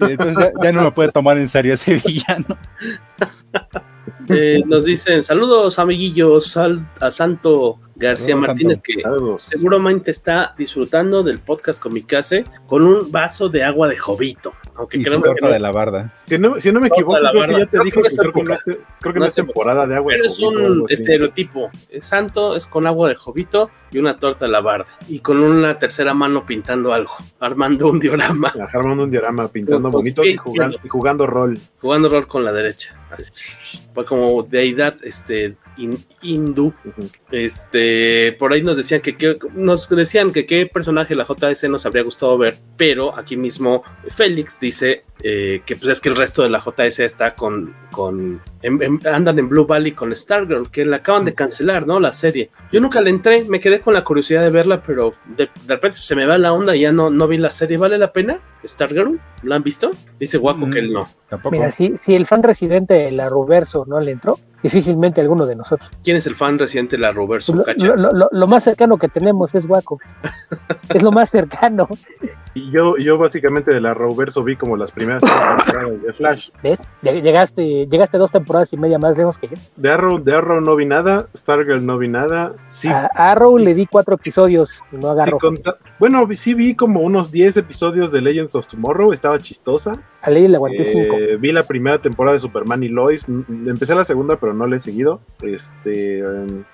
[0.00, 2.56] entonces ya, no me puede tomar en serio ese villano.
[4.28, 9.02] Eh, nos dicen saludos amiguillos a Santo García Martínez que
[9.38, 12.36] seguramente está disfrutando del podcast con mi casa
[12.66, 15.48] con un vaso de agua de jovito aunque creemos que no.
[15.48, 16.14] de la barda.
[16.22, 18.54] Si no, si no me equivoco, creo que ya te dije que, creo, que no
[18.54, 21.68] es, creo que no es temporada de agua Pero es un estereotipo.
[21.90, 24.86] Es santo es con agua de jovito y una torta de la barda.
[25.08, 28.52] Y con una tercera mano pintando algo, armando un diorama.
[28.72, 31.58] Armando un diorama, pintando bonitos y jugando, y jugando rol.
[31.80, 32.94] Jugando rol con la derecha.
[33.94, 35.56] Fue como deidad este
[36.22, 36.72] hindú.
[37.30, 41.86] Este, por ahí nos decían que, nos decían que qué personaje de la JS nos
[41.86, 46.42] habría gustado ver, pero aquí mismo Félix dice eh, que pues es que el resto
[46.42, 48.40] de la JS está con, con
[49.12, 51.98] andan en Blue Valley con Stargirl, que la acaban de cancelar, ¿no?
[51.98, 52.50] La serie.
[52.72, 56.14] Yo nunca le entré, me quedé con la curiosidad de verla, pero de, repente se
[56.14, 57.78] me va la onda y ya no, no vi la serie.
[57.78, 58.38] ¿Vale la pena?
[58.64, 59.90] Stargirl, ¿la han visto?
[60.18, 61.08] Dice Guaco que él no.
[61.50, 65.56] Mira, si, si el fan residente de la Ruverso no le entró, difícilmente alguno de
[65.56, 65.90] nosotros.
[66.02, 69.64] ¿Quién es el fan reciente de la Roberto lo, lo, más cercano que tenemos es
[69.64, 69.98] Waco.
[70.94, 71.88] es lo más cercano.
[72.54, 75.22] Y yo, yo básicamente de la Roverso vi como las primeras
[75.66, 76.50] temporadas de Flash.
[76.62, 76.78] ¿Ves?
[77.02, 79.56] Llegaste, llegaste dos temporadas y media más lejos que yo.
[79.76, 82.54] De Arrow, de Arrow no vi nada, Stargirl no vi nada.
[82.66, 82.88] Sí.
[82.88, 85.38] A Arrow le di cuatro episodios, no agarro.
[85.98, 90.02] bueno, sí vi como unos 10 episodios de Legends of Tomorrow, estaba chistosa.
[90.22, 94.04] A Ley le aguanté eh, Vi la primera temporada de Superman y Lois, empecé la
[94.04, 95.20] segunda, pero no la he seguido.
[95.42, 96.64] Este, em,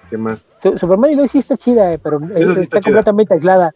[0.62, 3.74] Superman y Lois sí está chida, eh, pero está, completamente aislada.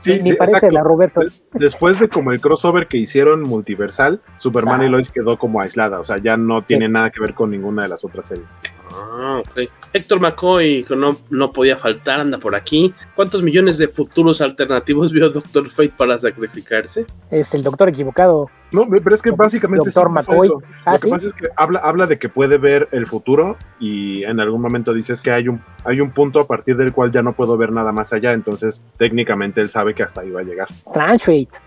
[0.00, 1.20] Sí, Ni parece la Roberto.
[1.52, 6.04] Después de como el crossover que hicieron multiversal, Superman y Lois quedó como aislada, o
[6.04, 8.46] sea, ya no tiene nada que ver con ninguna de las otras series.
[8.96, 9.68] Ah, ok.
[9.92, 12.92] Héctor McCoy, que no, no podía faltar, anda por aquí.
[13.14, 17.06] ¿Cuántos millones de futuros alternativos vio Doctor Fate para sacrificarse?
[17.30, 18.50] Es el doctor equivocado.
[18.72, 19.84] No, pero es que básicamente.
[19.86, 20.48] Doctor McCoy.
[20.48, 24.24] Lo ah, que pasa es que habla, habla de que puede ver el futuro y
[24.24, 27.22] en algún momento dices que hay un, hay un punto a partir del cual ya
[27.22, 28.32] no puedo ver nada más allá.
[28.32, 30.68] Entonces, técnicamente él sabe que hasta ahí va a llegar.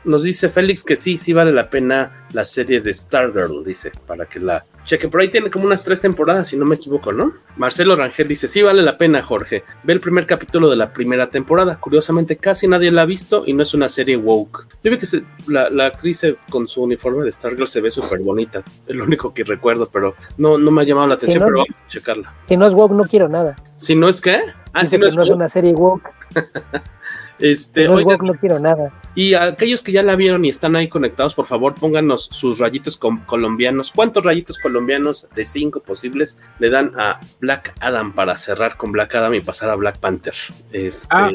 [0.03, 4.25] Nos dice Félix que sí, sí vale la pena la serie de Stargirl, dice, para
[4.25, 5.09] que la chequen.
[5.09, 7.33] Por ahí tiene como unas tres temporadas, si no me equivoco, ¿no?
[7.57, 9.63] Marcelo Rangel dice: Sí, vale la pena, Jorge.
[9.83, 11.79] Ve el primer capítulo de la primera temporada.
[11.79, 14.67] Curiosamente, casi nadie la ha visto y no es una serie woke.
[14.83, 15.05] Yo vi que
[15.47, 18.63] la, la actriz con su uniforme de Stargirl se ve súper bonita.
[18.87, 21.69] Es lo único que recuerdo, pero no, no me ha llamado la atención, pero vamos
[21.69, 22.33] a checarla.
[22.47, 23.55] Si no es woke, no quiero nada.
[23.75, 24.41] Si no es qué?
[24.73, 26.09] Ah, si no, es, no es una serie woke.
[27.39, 28.91] Este, no, no quiero nada.
[29.15, 32.97] Y aquellos que ya la vieron y están ahí conectados, por favor, pónganos sus rayitos
[32.97, 33.91] colombianos.
[33.93, 39.15] ¿Cuántos rayitos colombianos de cinco posibles le dan a Black Adam para cerrar con Black
[39.15, 40.33] Adam y pasar a Black Panther?
[40.71, 41.31] Este, ah,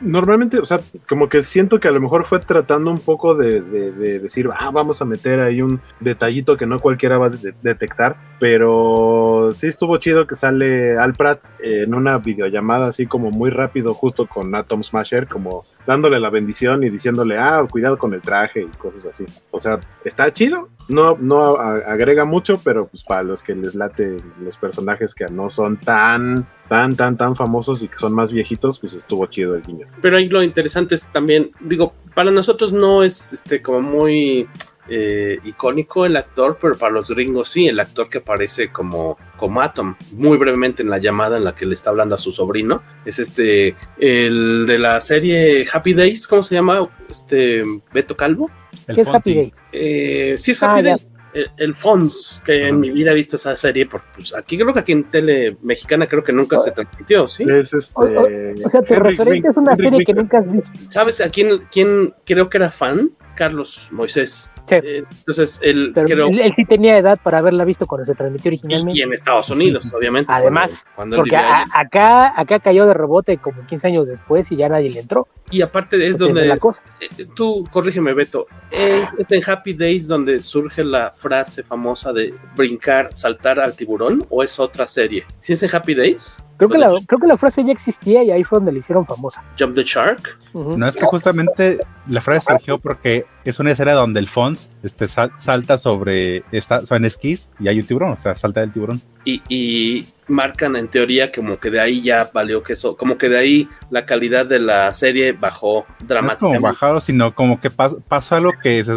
[0.00, 3.60] normalmente, o sea, como que siento que a lo mejor fue tratando un poco de,
[3.60, 7.30] decir, ah, vamos a meter ahí un detallito que no cualquiera va a
[7.62, 13.50] detectar, pero sí estuvo chido que sale Al Pratt en una videollamada así como muy
[13.50, 15.39] rápido, justo con Atom Smasher, como
[15.86, 19.24] dándole la bendición y diciéndole, ah, cuidado con el traje y cosas así.
[19.50, 24.16] O sea, está chido, no, no agrega mucho, pero pues para los que les late
[24.40, 28.78] los personajes que no son tan, tan, tan, tan famosos y que son más viejitos,
[28.78, 29.86] pues estuvo chido el guiño.
[30.00, 34.48] Pero ahí lo interesante es también, digo, para nosotros no es este como muy
[34.90, 39.62] eh, icónico el actor, pero para los gringos sí, el actor que aparece como, como
[39.62, 42.82] Atom, muy brevemente en la llamada en la que le está hablando a su sobrino,
[43.04, 46.88] es este, el de la serie Happy Days, ¿cómo se llama?
[47.08, 47.62] Este,
[47.92, 48.50] Beto Calvo.
[48.92, 49.52] ¿Qué es Happy Days?
[49.72, 50.90] Eh, sí, es Happy Ah, ya.
[50.90, 51.12] Days.
[51.32, 54.72] El, el Fons, que en mi vida he visto esa serie, porque pues, aquí creo
[54.74, 57.44] que aquí en tele mexicana creo que nunca se transmitió, ¿sí?
[57.48, 57.94] Es este.
[57.94, 60.70] O, o- o sea, tu Henry referente es una Henry serie que nunca has visto.
[60.88, 63.12] ¿Sabes a quién, quién creo que era fan?
[63.36, 64.50] Carlos Moisés.
[64.78, 66.28] Eh, entonces, él creo.
[66.28, 68.98] él, él sí tenía edad para haberla visto cuando se transmitió originalmente.
[68.98, 70.32] Y en Estados Unidos, obviamente.
[70.32, 74.56] Además, cuando, cuando porque a- acá, acá cayó de rebote como 15 años después y
[74.56, 75.26] ya nadie le entró.
[75.50, 76.82] Y aparte es donde la es- cosa.
[77.00, 82.34] eh, tú corrígeme Beto, es, es en Happy Days donde surge la frase famosa de
[82.56, 85.24] brincar, saltar al tiburón o es otra serie.
[85.40, 88.30] Si es en Happy Days, Creo que, la, creo que la frase ya existía y
[88.30, 89.42] ahí fue donde le hicieron famosa.
[89.58, 90.38] Jump the Shark.
[90.52, 95.08] No es que justamente la frase surgió porque es una escena donde el Fons este,
[95.08, 99.00] sal- salta sobre está, en esquís y hay un tiburón, o sea, salta del tiburón.
[99.24, 103.28] y, y marcan en teoría como que de ahí ya valió que eso, como que
[103.28, 106.60] de ahí la calidad de la serie bajó No es como dramáticamente.
[106.62, 108.92] bajado, sino como que pas- pasó algo que, se,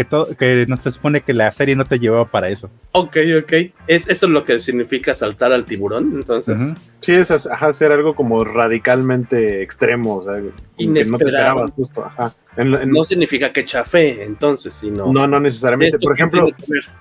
[0.00, 2.70] que, todo, que no se supone que la serie no te llevaba para eso.
[2.92, 3.52] Ok, ok.
[3.86, 6.58] Es, eso es lo que significa saltar al tiburón, entonces.
[6.58, 6.74] Ujú.
[7.00, 11.26] Sí, es hacer algo como radicalmente extremo, o sea, como que no te Inesperado.
[11.28, 12.32] esperabas justo, ajá.
[12.56, 15.12] En la- en- No significa que chafé, entonces, sino.
[15.12, 15.98] no, no necesariamente.
[16.00, 16.48] Por ejemplo,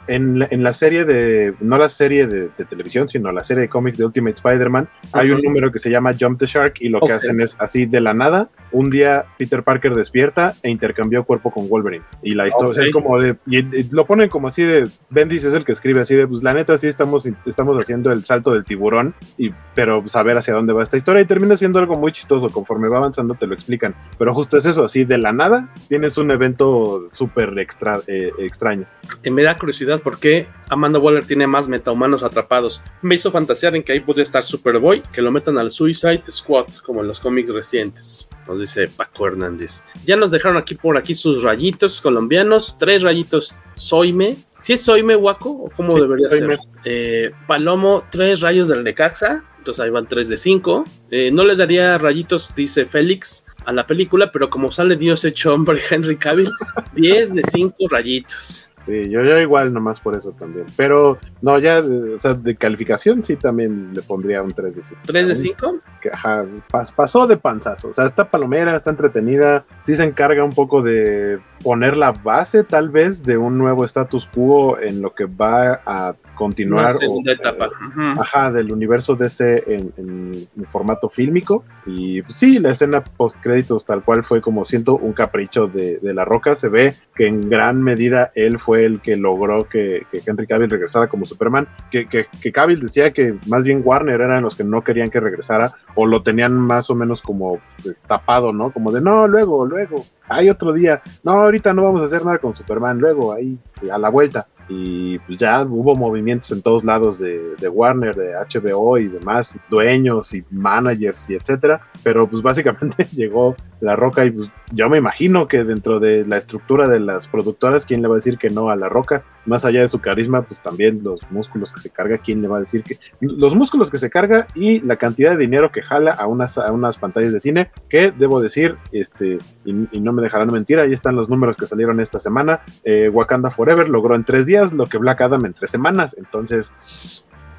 [0.08, 3.62] en la, en la serie de, no la serie de, de televisión, sino la serie
[3.62, 6.90] de cómics de Ultimate Spider-Man, hay un número que se llama Jump the Shark y
[6.90, 11.24] lo que hacen es así de la nada, un día Peter Parker despierta e intercambió
[11.24, 12.04] cuerpo con Wolverine.
[12.22, 12.84] Y la historia.
[12.90, 16.02] Es como de, y, y lo ponen como así de, Bendis es el que escribe
[16.02, 20.08] así de, pues la neta sí estamos, estamos haciendo el salto del tiburón, y, pero
[20.08, 23.36] saber hacia dónde va esta historia y termina siendo algo muy chistoso, conforme va avanzando
[23.36, 23.96] te lo explican.
[24.18, 28.86] Pero justo es eso, así de la nada tienes un evento súper extra, eh, extraño.
[29.24, 32.82] Y me da curiosidad por qué Amanda Waller tiene más metahumanos atrapados.
[33.02, 36.68] Me hizo fantasear en que ahí podría estar Superboy, que lo metan al Suicide Squad,
[36.86, 38.30] como en los cómics recientes.
[38.48, 39.84] Nos dice Paco Hernández.
[40.06, 44.36] Ya nos dejaron aquí por aquí sus rayitos colombianos, tres rayitos Soime.
[44.60, 45.50] ¿Si es Soime, Waco?
[45.50, 46.60] ¿O cómo Sí, debería ser?
[46.84, 49.44] Eh, Palomo, tres rayos del Necaxa.
[49.58, 50.84] Entonces ahí van tres de cinco.
[51.12, 55.54] Eh, no le daría rayitos, dice Félix, a la película, pero como sale Dios hecho
[55.54, 56.50] hombre Henry Cavill,
[56.94, 58.72] 10 de 5 rayitos.
[58.90, 60.66] Sí, yo, yo igual nomás por eso también.
[60.76, 64.84] Pero no, ya, eh, o sea, de calificación sí también le pondría un 3 de
[64.84, 65.02] 5.
[65.06, 65.76] ¿3 de 5?
[66.02, 67.90] Que, ajá, pas- pasó de panzazo.
[67.90, 69.64] O sea, está palomera, está entretenida.
[69.84, 74.26] Sí se encarga un poco de poner la base, tal vez, de un nuevo status
[74.34, 76.86] quo en lo que va a continuar.
[76.86, 77.68] Una o- segunda etapa.
[77.68, 78.22] Ujú.
[78.22, 81.66] Ajá, del universo DC en, en- en formato fílmico.
[81.86, 86.00] Y pues, sí, la escena post créditos tal cual fue como siento un capricho de,
[86.00, 86.56] de La Roca.
[86.56, 90.70] Se ve que en gran medida él fue el que logró que, que Henry Cavill
[90.70, 91.68] regresara como Superman.
[91.92, 95.20] Que, que, que Cavill decía que más bien Warner eran los que no querían que
[95.20, 98.72] regresara o lo tenían más o menos como eh, tapado, ¿no?
[98.72, 101.02] Como de no, luego, luego, hay otro día.
[101.24, 103.58] No, ahorita no vamos a hacer nada con Superman, luego, ahí,
[103.92, 108.34] a la vuelta y pues ya hubo movimientos en todos lados de, de Warner, de
[108.34, 114.32] HBO y demás, dueños y managers y etcétera, pero pues básicamente llegó La Roca y
[114.32, 118.16] pues yo me imagino que dentro de la estructura de las productoras, ¿quién le va
[118.16, 119.24] a decir que no a La Roca?
[119.46, 122.58] Más allá de su carisma, pues también los músculos que se carga, ¿quién le va
[122.58, 123.00] a decir que...
[123.20, 126.72] Los músculos que se carga y la cantidad de dinero que jala a unas, a
[126.72, 130.94] unas pantallas de cine, que debo decir, este, y, y no me dejarán mentir, ahí
[130.94, 134.86] están los números que salieron esta semana, eh, Wakanda Forever logró en tres días lo
[134.86, 136.16] que Black Adam en tres semanas.
[136.18, 136.72] Entonces,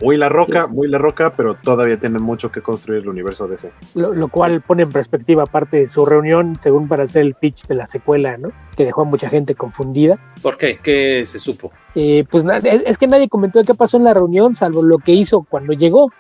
[0.01, 3.71] muy la roca, muy la roca, pero todavía tiene mucho que construir el universo DC.
[3.95, 7.67] Lo, lo cual pone en perspectiva aparte de su reunión, según para hacer el pitch
[7.67, 8.51] de la secuela, ¿no?
[8.77, 10.19] Que dejó a mucha gente confundida.
[10.43, 10.79] ¿Por qué?
[10.83, 11.71] ¿Qué se supo?
[11.95, 15.43] Eh, pues es que nadie comentó qué pasó en la reunión, salvo lo que hizo
[15.43, 16.11] cuando llegó.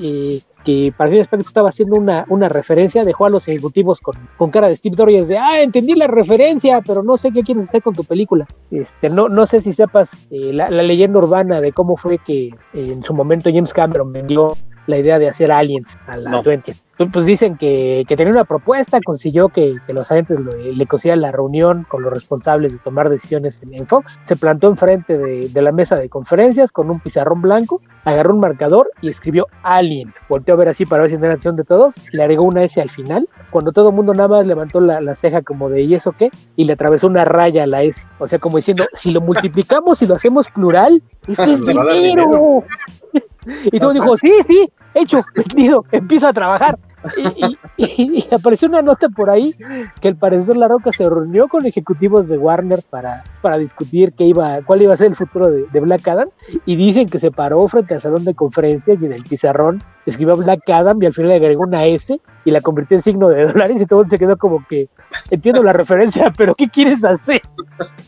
[0.00, 4.14] eh, que para fin aspecto estaba haciendo una, una referencia, dejó a los ejecutivos con,
[4.36, 7.68] con cara de Steve Dorian de, ah, entendí la referencia, pero no sé qué quieres
[7.68, 8.46] hacer con tu película.
[8.70, 12.48] Este, no, no sé si sepas eh, la, la leyenda urbana de cómo fue que
[12.48, 14.54] eh, en su momento James Cameron vendió
[14.90, 16.42] la idea de hacer aliens a la No.
[16.42, 16.74] 20.
[17.10, 21.22] Pues dicen que, que tenía una propuesta, consiguió que, que los agentes lo- le consiguieran
[21.22, 25.48] la reunión con los responsables de tomar decisiones en, en Fox, se plantó enfrente de,
[25.48, 30.12] de la mesa de conferencias con un pizarrón blanco, agarró un marcador y escribió Alien.
[30.28, 32.78] Volteó a ver así para ver si era acción de todos, le agregó una S
[32.78, 35.94] al final, cuando todo el mundo nada más levantó la, la ceja como de ¿y
[35.94, 36.28] eso qué?
[36.54, 40.02] Y le atravesó una raya a la S, o sea como diciendo, si lo multiplicamos
[40.02, 42.62] y lo hacemos plural, eso es dinero.
[43.46, 46.76] Y todo dijo, sí, sí, hecho, vendido, empieza a trabajar.
[47.16, 49.54] Y, y, apareció una nota por ahí
[50.02, 54.24] que al parecer La Roca se reunió con ejecutivos de Warner para, para discutir qué
[54.24, 56.28] iba, cuál iba a ser el futuro de, de Black Adam
[56.66, 60.36] y dicen que se paró frente al salón de conferencias y en el pizarrón escribió
[60.36, 63.46] Black Adam y al final le agregó una S y la convirtió en signo de
[63.46, 64.88] dólares y todo se quedó como que
[65.30, 67.42] entiendo la referencia, pero ¿qué quieres hacer?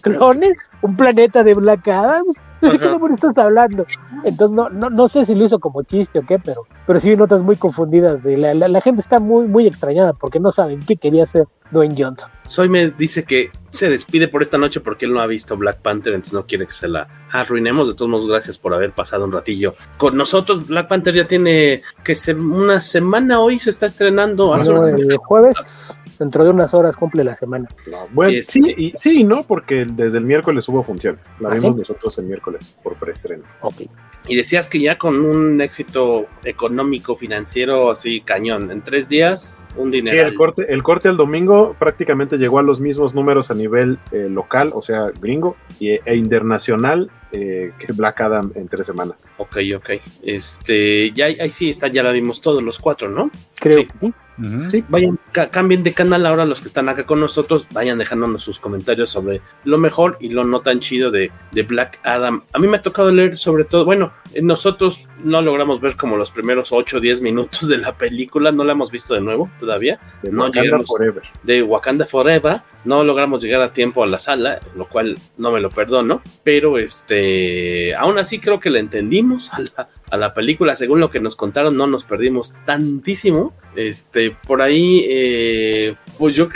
[0.01, 0.59] ¿Clones?
[0.81, 2.25] ¿Un planeta de Black Adam?
[2.61, 3.87] ¿De qué demonios estás hablando?
[4.25, 7.17] Entonces no, no, no sé si lo hizo como chiste o qué, pero, pero sí
[7.17, 8.23] notas muy confundidas.
[8.23, 11.47] De la, la, la, gente está muy, muy extrañada porque no saben qué quería hacer
[11.73, 12.31] Dwayne Johnson.
[12.45, 15.81] Soy me dice que se despide por esta noche porque él no ha visto Black
[15.81, 17.89] Panther, entonces no quiere que se la arruinemos.
[17.89, 20.67] De todos modos, gracias por haber pasado un ratillo con nosotros.
[20.67, 24.55] Black Panther ya tiene que ser una semana hoy, se está estrenando.
[24.55, 25.57] Hace no, el jueves
[26.23, 27.69] dentro de unas horas cumple la semana.
[27.91, 31.19] No, bueno, sí, y, sí y no, porque desde el miércoles hubo función.
[31.41, 31.79] La ¿Ah, vimos sí?
[31.81, 33.43] nosotros el miércoles por preestreno.
[33.61, 33.83] Ok.
[34.29, 39.91] Y decías que ya con un éxito económico, financiero así cañón, en tres días, un
[39.91, 40.17] dinero.
[40.17, 43.99] Sí, el corte, el corte al domingo prácticamente llegó a los mismos números a nivel
[44.13, 49.29] eh, local, o sea, gringo, y, e internacional eh, que Black Adam en tres semanas.
[49.39, 49.91] Ok, ok.
[50.23, 53.31] Este, ya ahí sí está, ya la vimos todos los cuatro, ¿no?
[53.57, 53.87] Creo sí.
[53.87, 54.15] que sí.
[54.39, 54.71] Uh -huh.
[54.71, 55.19] Sí, vayan,
[55.51, 59.41] cambien de canal ahora los que están acá con nosotros, vayan dejándonos sus comentarios sobre
[59.65, 62.43] lo mejor y lo no tan chido de, de Black Adam.
[62.53, 66.31] A mí me ha tocado leer sobre todo, bueno, nosotros no logramos ver como los
[66.31, 69.99] primeros 8 o 10 minutos de la película, no la hemos visto de nuevo todavía.
[70.23, 71.23] De no Wakanda llegamos Forever.
[71.43, 75.61] de Wakanda Forever, no logramos llegar a tiempo a la sala, lo cual no me
[75.61, 80.77] lo perdono, pero este, aún así creo que le entendimos a la, a la película,
[80.77, 83.55] según lo que nos contaron, no nos perdimos tantísimo.
[83.75, 86.51] Este, por ahí, eh, pues yo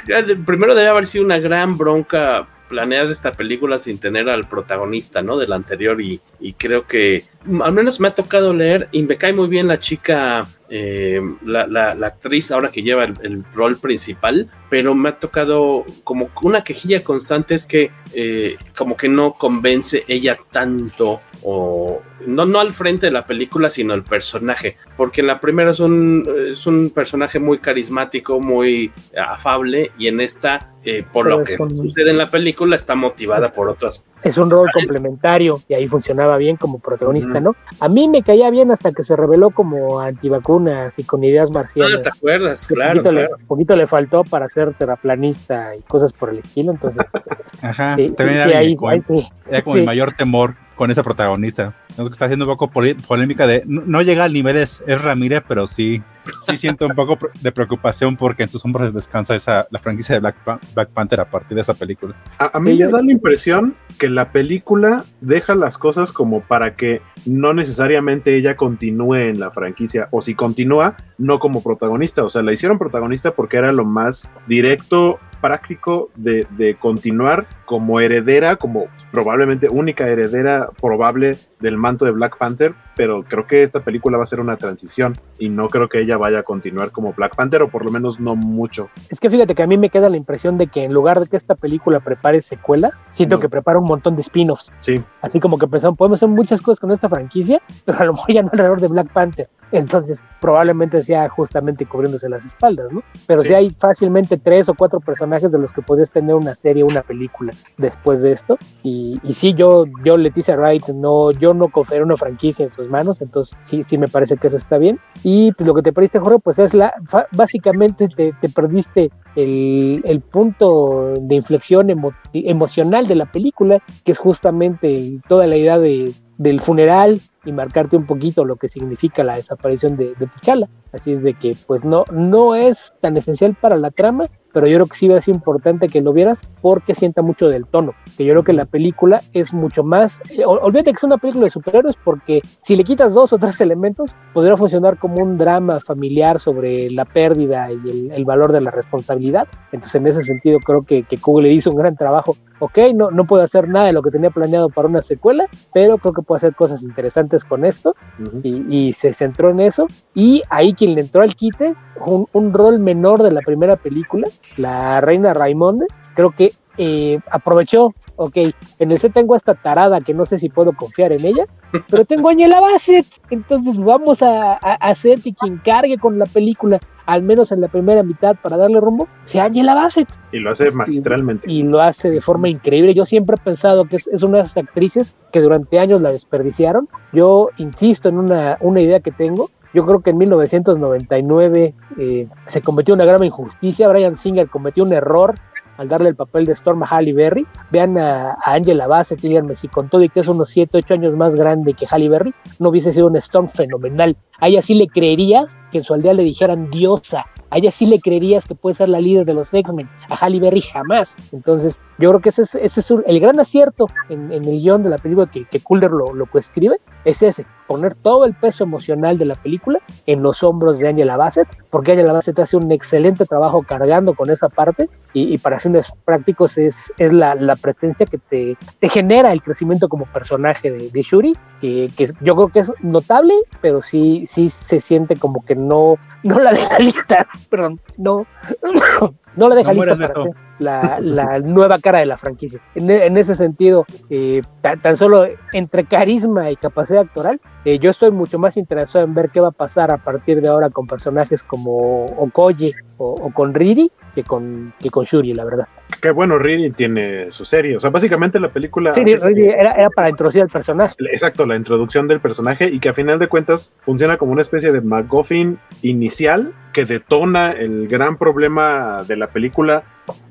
[0.44, 5.38] primero debe haber sido una gran bronca planear esta película sin tener al protagonista, ¿no?
[5.38, 6.20] Del anterior y,
[6.58, 7.24] creo que
[7.62, 11.92] al menos me ha tocado leer y me cae muy bien la chica, eh, la,
[12.02, 17.02] actriz ahora que lleva el, el, rol principal, pero me ha tocado como una quejilla
[17.02, 23.06] constante es que eh, como que no convence ella tanto o no, no al frente
[23.06, 27.38] de la película, sino el personaje, porque en la primera es un, es un personaje
[27.38, 31.70] muy carismático, muy afable y en esta, eh, por pero lo que un...
[31.70, 34.04] sucede en la película, está motivada por otras.
[34.24, 37.54] Es un rol complementario y ahí funcionaba bien como protagonista, ¿no?
[37.78, 41.98] A mí me caía bien hasta que se reveló como antivacunas y con ideas marcianas.
[41.98, 42.66] Ah, ¿te acuerdas?
[42.66, 43.02] Claro.
[43.04, 43.36] Poquito, claro.
[43.38, 47.06] Le, poquito le faltó para ser terraplanista y cosas por el estilo, entonces.
[47.62, 49.28] Ajá, sí, también sí, era, ahí, como, ahí, sí.
[49.48, 49.80] era como Sí.
[49.80, 51.74] el mayor temor con esa protagonista.
[51.94, 53.62] Creo que está haciendo un poco polémica de.
[53.66, 56.02] No, no llega al nivel es, es Ramírez, pero sí,
[56.42, 60.20] sí siento un poco de preocupación porque en sus hombros descansa esa, la franquicia de
[60.20, 62.14] Black Panther a partir de esa película.
[62.38, 66.76] A, a mí me da la impresión que la película deja las cosas como para
[66.76, 72.24] que no necesariamente ella continúe en la franquicia, o si continúa, no como protagonista.
[72.24, 78.00] O sea, la hicieron protagonista porque era lo más directo, práctico de, de continuar como
[78.00, 83.80] heredera, como probablemente única heredera probable del manto de Black Panther, pero creo que esta
[83.80, 87.12] película va a ser una transición y no creo que ella vaya a continuar como
[87.12, 88.88] Black Panther, o por lo menos no mucho.
[89.10, 91.26] Es que fíjate que a mí me queda la impresión de que en lugar de
[91.26, 93.40] que esta película prepare secuelas, siento No.
[93.42, 94.70] que prepara un montón de spin-offs.
[94.80, 98.12] Sí, Así como que pensaron, podemos hacer muchas cosas con esta franquicia, pero a lo
[98.14, 99.48] mejor ya no alrededor de Black Panther.
[99.72, 103.02] Entonces, probablemente sea justamente cubriéndose las espaldas, ¿no?
[103.26, 103.54] Pero si Sí.
[103.54, 107.52] hay fácilmente tres o cuatro personajes de los que podrías tener una serie, una película
[107.76, 108.58] después de esto.
[108.84, 112.88] Y, y sí, yo, yo, Leticia Wright, no, yo no confiero una franquicia en sus
[112.88, 115.00] manos, entonces sí, sí me parece que eso está bien.
[115.24, 119.10] Y pues, lo que te perdiste, Jorge, pues es la, fa- básicamente te, te perdiste
[119.36, 125.56] el, el punto de inflexión emo- emocional de la película, que es justamente toda la
[125.56, 130.26] idea de, del funeral y marcarte un poquito lo que significa la desaparición de, de
[130.26, 130.68] T'Challa.
[130.92, 134.24] Así es de que pues no, no es tan esencial para la trama,
[134.56, 137.48] pero yo creo que sí va a ser importante que lo vieras porque sienta mucho
[137.48, 137.92] del tono.
[138.16, 140.18] Que yo creo que la película es mucho más.
[140.30, 143.38] eh, ol- olvídate que es una película de superhéroes porque si le quitas dos o
[143.38, 148.50] tres elementos, podría funcionar como un drama familiar sobre la pérdida y el, el valor
[148.52, 149.46] de la responsabilidad.
[149.72, 152.34] Entonces, en ese sentido, creo que, que Google hizo un gran trabajo.
[152.58, 155.44] Ok, no, no puedo hacer nada de lo que tenía planeado para una secuela,
[155.74, 158.40] pero creo que puedo hacer cosas interesantes con esto ujú.
[158.42, 159.86] y, y se centró en eso.
[160.14, 161.74] Y ahí quien le entró al quite,
[162.06, 164.26] un, un rol menor de la primera película,
[164.56, 168.36] la reina Raimonde, creo que eh, aprovechó, ok,
[168.78, 171.46] en el set tengo a esta tarada que no sé si puedo confiar en ella,
[171.90, 176.18] pero tengo a Angela Bassett, entonces vamos a, a, a hacer y quien cargue con
[176.18, 180.38] la película, al menos en la primera mitad para darle rumbo, sea Angela Bassett Y
[180.38, 181.50] lo hace magistralmente.
[181.50, 182.92] y lo hace de forma increíble.
[182.92, 186.12] Yo siempre he pensado que es, es una de esas actrices que durante años la
[186.12, 186.88] desperdiciaron.
[187.12, 189.50] Yo insisto en una, una idea que tengo.
[189.76, 194.94] Yo creo que en 1999 eh, se cometió una grave injusticia, Brian Singer cometió un
[194.94, 195.34] error
[195.76, 197.46] al darle el papel de Storm a Halle Berry.
[197.70, 201.14] Vean a, Angela Bassett díganme si con todo y que es unos 7, 8 años
[201.14, 204.16] más grande que Halle Berry, no hubiese sido un Storm fenomenal.
[204.40, 205.46] A ella sí le creerías
[205.76, 207.26] que en su aldea le dijeran diosa.
[207.50, 209.88] A ella sí le creerías que puede ser la líder de los X-Men.
[210.08, 211.14] A Halle Berry jamás.
[211.32, 214.90] Entonces, yo creo que ese es, ese es el gran acierto en, el guion de
[214.90, 216.80] la película que, que Kulder lo, lo coescribe.
[217.04, 221.16] Es ese, poner todo el peso emocional de la película en los hombros de Angela
[221.16, 225.86] Bassett, porque Angela Bassett hace un excelente trabajo cargando con esa parte y, para fines
[226.04, 230.90] prácticos es, es la, la presencia que te, te, genera el crecimiento como personaje de,
[230.90, 235.42] de Shuri, que, que, yo creo que es notable, pero sí, sí se siente como
[235.42, 238.26] que no, no la deja lista, perdón, no,
[239.36, 242.60] no, la deja lista para la, la, nueva cara de la franquicia.
[242.74, 248.10] En, en ese sentido, eh, tan, solo entre carisma y capacidad actoral, eh, yo estoy
[248.10, 251.42] mucho más interesado en ver qué va a pasar a partir de ahora con personajes
[251.42, 255.68] como Okoye o, con Riri que con, que con Shuri, la verdad.
[256.00, 257.76] Qué bueno, Riri tiene su serie.
[257.76, 258.94] O sea, básicamente la película.
[258.94, 260.94] Sí, Riri era, era, para introducir al personaje.
[261.12, 264.72] Exacto, la introducción del personaje y que a final de cuentas funciona como una especie
[264.72, 269.82] de MacGuffin inicial que detona el gran problema de la película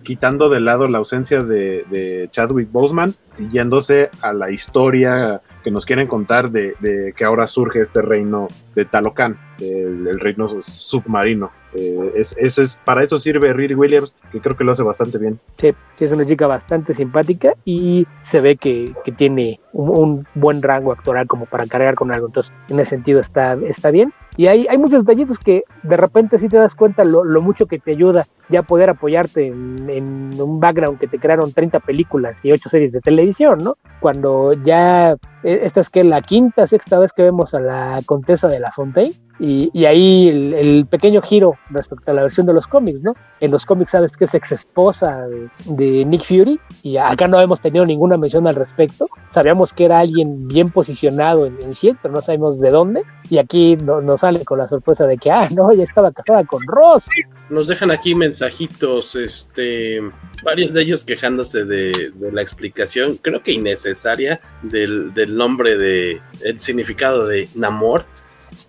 [0.04, 6.08] quitando de lado la ausencia de, Chadwick Boseman, siguiéndose a la historia que nos quieren
[6.08, 11.52] contar de, que ahora surge este reino de Talocan, el, reino submarino.
[11.76, 15.18] Eh, es, eso es, para eso sirve Riri Williams, que creo que lo hace bastante
[15.18, 15.40] bien.
[15.58, 21.28] Sí, es una chica bastante simpática y se ve que, tiene un, buen rango actoral
[21.28, 22.28] como para cargar con algo.
[22.28, 24.14] Entonces, en ese sentido está, está bien.
[24.38, 27.80] Y hay, hay muchos detallitos que de repente sí te das cuenta lo, mucho que
[27.80, 32.70] te ayuda ya poder apoyarte en, un background que te crearon 30 películas y 8
[32.70, 33.78] series de televisión, ¿no?
[34.00, 35.16] Cuando ya,
[35.46, 39.14] esta es que la quinta, sexta vez que vemos a la Contesa de la Fontaine,
[39.40, 43.14] y, ahí el, pequeño giro respecto a la versión de los cómics, ¿no?
[43.42, 45.28] En los cómics sabes que es ex esposa
[45.66, 49.08] de, Nick Fury y acá no hemos tenido ninguna mención al respecto.
[49.34, 53.04] Sabíamos que era alguien bien posicionado en, en Shield, pero no sabemos de dónde.
[53.30, 56.62] Y aquí nos sale con la sorpresa de que, ah, no, ya estaba casada con
[56.66, 57.04] Ross.
[57.50, 60.00] Nos dejan aquí mensajitos, este,
[60.44, 66.60] varios de ellos quejándose de, la explicación, creo que innecesaria, del, del nombre de, el
[66.60, 68.06] significado de Namor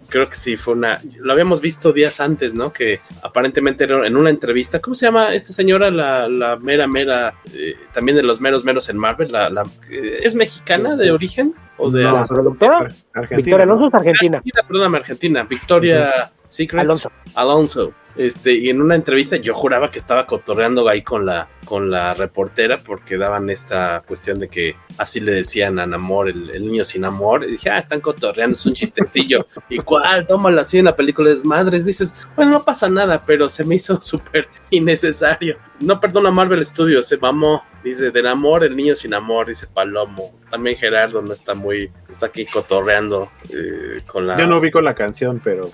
[0.09, 1.01] creo que sí fue una.
[1.19, 2.73] Lo habíamos visto días antes, ¿no?
[2.73, 4.81] Que aparentemente en una entrevista.
[4.81, 5.91] ¿Cómo se llama esta señora?
[5.91, 7.35] La, la mera, mera.
[7.53, 9.33] Eh, también de los meros, meros en Marvel.
[9.33, 11.55] La, la ¿Es mexicana de origen?
[11.79, 13.37] ¿O de no, Argentina.
[13.37, 14.39] Victoria Alonso es argentina.
[14.39, 15.43] Argentina perdóname, Argentina.
[15.45, 16.33] Victoria
[16.73, 17.11] Alonso.
[17.35, 17.93] Alonso.
[18.17, 22.15] Este, y en una entrevista yo juraba que estaba cotorreando ahí con la, con la
[22.15, 27.05] reportera porque daban esta cuestión de que así le decían a Namor, el, niño sin
[27.05, 27.45] amor.
[27.45, 29.47] Y dije, ah, están cotorreando, es un chistecillo.
[29.69, 30.27] ¿Y cuál?
[30.27, 31.85] Tómalo así en la película de Madres.
[31.85, 35.59] Dices, bueno, no pasa nada, pero se me hizo súper innecesario.
[35.81, 37.63] No perdona Marvel Studios, se mamó.
[37.85, 40.39] Dice, del amor, el niño sin amor, dice Palomo.
[40.51, 44.39] También Gerardo no está muy, está aquí cotorreando eh, con la...
[44.39, 45.71] Yo no vi con la canción, pero...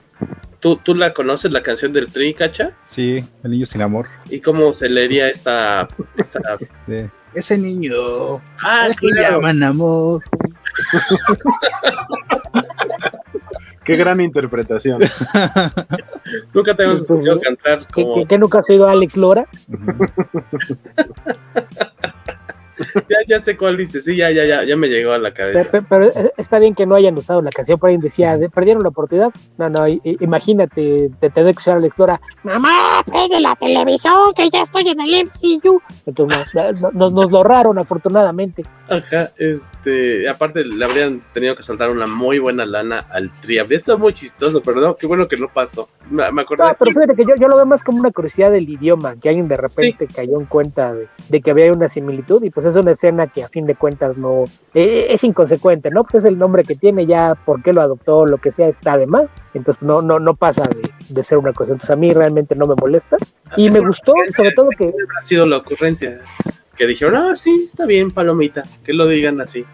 [0.60, 2.72] ¿Tú, ¿Tú la conoces, la canción del Tri, Cacha?
[2.82, 4.06] Sí, El niño sin amor.
[4.28, 5.88] ¿Y cómo se leería esta...
[6.16, 6.40] esta...
[7.34, 8.36] Ese niño...
[8.60, 10.22] Ah, que llaman amor.
[13.84, 15.00] Qué gran interpretación.
[16.54, 18.26] nunca te hemos escuchado cantar como...
[18.26, 19.48] ¿Qué, nunca has oído a Alex Lora?
[23.08, 25.68] ya, ya sé cuál dice, sí, ya, ya, ya, ya me llegó a la cabeza.
[25.88, 28.90] Pero, eh, está bien que no hayan usado la canción, por ahí decía, perdieron la
[28.90, 29.30] oportunidad.
[29.58, 34.62] No, no, imagínate, te tenés que usar la lectora, mamá, prende la televisión, que ya
[34.62, 35.80] estoy en el MCU.
[36.06, 36.54] Entonces
[36.92, 38.64] nos, nos lo ahorraron, afortunadamente.
[38.88, 43.58] Ajá, este, aparte le habrían tenido que soltar una muy buena lana al tri.
[43.58, 45.88] Habría estado muy chistoso, pero no, qué bueno que no pasó.
[46.10, 46.64] Me, me acordé.
[46.64, 49.28] No, pero fíjate que yo, yo, lo veo más como una curiosidad del idioma, que
[49.28, 52.76] alguien de repente cayó en cuenta de, de que había una similitud y pues es
[52.76, 54.44] una escena que a fin de cuentas no
[54.74, 56.04] eh, es inconsecuente, ¿no?
[56.04, 58.96] Pues es el nombre que tiene, ya por qué lo adoptó, lo que sea, está
[58.96, 59.26] de más.
[59.54, 60.64] Entonces no, no, no pasa
[61.08, 61.72] de, ser una cosa.
[61.72, 63.16] Entonces a mí realmente no me molesta.
[63.56, 64.92] Y me gustó, sobre todo que...
[65.18, 66.20] Ha sido la ocurrencia
[66.86, 69.64] dijeron, ah, sí, está bien, palomita, que lo digan así.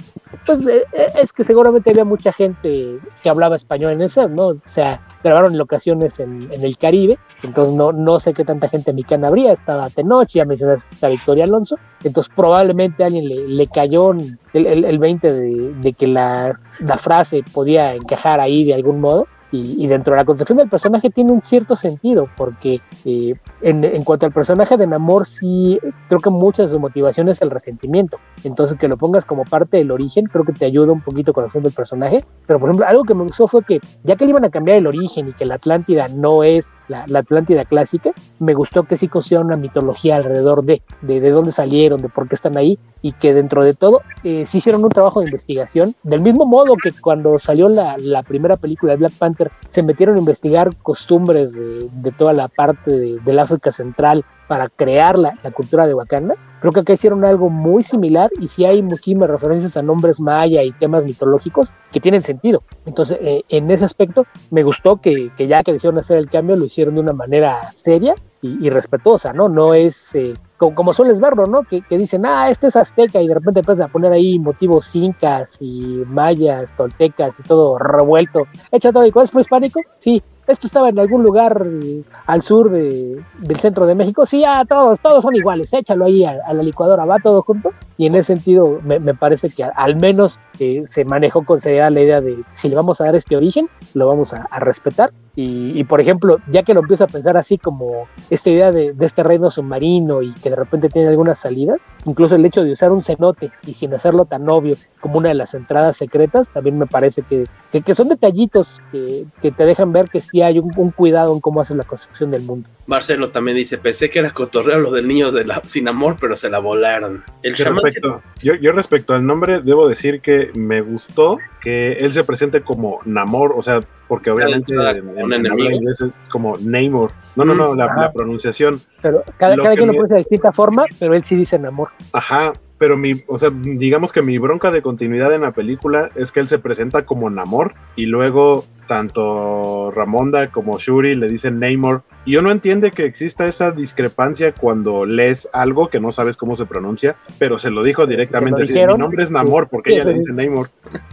[0.45, 4.49] Pues eh, eh, es que seguramente había mucha gente que hablaba español en ese, ¿no?
[4.49, 8.93] O sea, grabaron en locaciones en, el Caribe, entonces no, no sé qué tanta gente
[8.93, 14.13] mexicana habría, estaba Tenoch, ya mencionaste a Victoria Alonso, entonces probablemente alguien le, le cayó
[14.13, 19.27] el, el, 20 de, de que la, la, frase podía encajar ahí de algún modo,
[19.51, 24.27] Y, dentro de la construcción del personaje tiene un cierto sentido, porque eh, en, cuanto
[24.27, 28.19] al personaje de Namor, sí, creo que muchas de su motivación es el resentimiento.
[28.45, 31.45] Entonces, que lo pongas como parte del origen, creo que te ayuda un poquito con
[31.45, 32.23] el personaje.
[32.47, 34.77] Pero, por ejemplo, algo que me gustó fue que, ya que le iban a cambiar
[34.77, 39.09] el origen y que la Atlántida no es la, Atlántida clásica, me gustó que sí
[39.09, 43.13] consiguieron una mitología alrededor de, de, de, dónde salieron, de por qué están ahí, y
[43.13, 46.93] que dentro de todo eh, sí hicieron un trabajo de investigación, del mismo modo que
[46.93, 51.89] cuando salió la, la primera película de Black Panther, se metieron a investigar costumbres de,
[51.91, 56.35] de toda la parte del África Central para crear la, la, cultura de Wakanda.
[56.61, 60.63] Creo que acá hicieron algo muy similar y sí hay muchísimas referencias a nombres maya
[60.65, 62.63] y temas mitológicos que tienen sentido.
[62.87, 66.57] Entonces, eh, en ese aspecto, me gustó que, que, ya que decidieron hacer el cambio,
[66.57, 69.49] lo hicieron de una manera seria y, y respetuosa, ¿no?
[69.49, 71.63] No es eh, como, como, sueles verlo, ¿no?
[71.63, 74.89] Que, que, dicen, ah, este es azteca y de repente empiezan a poner ahí motivos
[74.95, 78.47] incas y mayas, toltecas y todo revuelto.
[78.73, 79.81] Echa todo, ¿y es prehispánico?
[80.01, 84.41] Sí, esto estaba en algún lugar eh, al sur de, del centro de México, sí,
[84.41, 87.73] ya todos, todos son iguales, échalo ahí a, a la licuadora, va todo junto.
[87.99, 91.91] Y en ese sentido, me, me parece que al menos eh, se manejó con seriedad
[91.91, 95.11] la idea de si le vamos a dar este origen, lo vamos a, a respetar.
[95.35, 98.93] Y, y, por ejemplo, ya que lo empiezo a pensar así como esta idea de,
[98.93, 102.73] de, este reino submarino y que de repente tiene algunas salidas, incluso el hecho de
[102.73, 106.77] usar un cenote y sin hacerlo tan obvio como una de las entradas secretas, también
[106.77, 110.59] me parece que, que, que son detallitos que, que, te dejan ver que sí hay
[110.59, 112.69] un, un, cuidado en cómo hace la construcción del mundo.
[112.87, 116.35] Marcelo también dice, pensé que era cotorreo lo del niño de la, sin amor, pero
[116.35, 117.23] se la volaron.
[117.43, 117.55] El
[117.89, 122.63] respecto, yo, yo respecto al nombre, debo decir que me gustó que él se presente
[122.63, 127.11] como Namor, o sea, porque obviamente en, en, en inglés es como Namor.
[127.37, 128.81] No, no, no, la, la pronunciación.
[129.03, 131.89] Pero cada, cada quien lo pronuncia de distinta forma, pero él sí dice Namor.
[132.13, 136.33] Ajá, pero mi, o sea, digamos que mi bronca de continuidad en la película es
[136.33, 142.03] que él se presenta como Namor y luego tanto Ramonda como Shuri le dicen Namor.
[142.25, 146.57] Y yo no entiende que exista esa discrepancia cuando lees algo que no sabes cómo
[146.57, 148.65] se pronuncia, pero se lo dijo directamente.
[148.65, 150.71] Así, mi nombre es Namor, porque ella le dice Namor.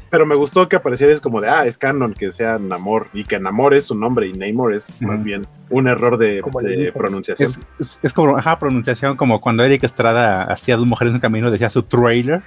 [0.10, 3.24] Pero me gustó que apareciera es como de, ah, es canon que sea Namor y
[3.24, 7.50] que Namor es su nombre y Namor es más bien un error de, de pronunciación.
[7.50, 11.22] Es, es, es, como, ajá, pronunciación como cuando Eric Estrada hacía dos mujeres en un
[11.22, 12.42] camino, decía su trailer.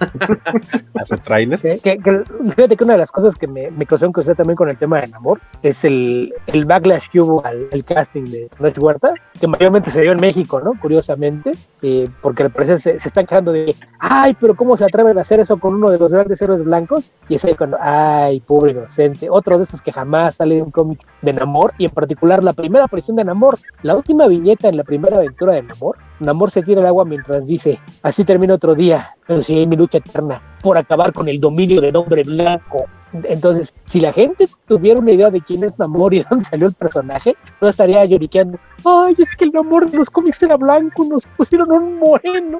[0.94, 1.58] a su trailer.
[1.60, 2.22] Que, que, que,
[2.54, 4.76] fíjate que una de las cosas que me, me causó que usted también con el
[4.76, 9.14] tema de Namor es el, el backlash que hubo al, al casting de Noche Huerta,
[9.38, 10.72] que mayormente se dio en México, ¿no?
[10.80, 11.52] Curiosamente,
[11.82, 15.40] eh, porque al parecer se, están quejando de, ay, pero ¿cómo se atreven a hacer
[15.40, 17.10] eso con uno de los grandes héroes blancos?
[17.28, 20.70] Y es ahí cuando, ay, pobre inocente, otro de esos que jamás sale de un
[20.70, 24.76] cómic de Namor, y en particular la primera aparición de Namor, la última viñeta en
[24.76, 28.74] la primera aventura de Namor, Namor se tira al agua mientras dice, así termina otro
[28.74, 32.86] día, pero sigue mi lucha eterna por acabar con el dominio del hombre blanco.
[33.12, 36.66] Entonces, si la gente tuviera una idea de quién es Namor y de dónde salió
[36.66, 41.04] el personaje, no estaría lloriqueando, ay, es que el Namor de los cómics era blanco,
[41.04, 42.58] nos pusieron un moreno.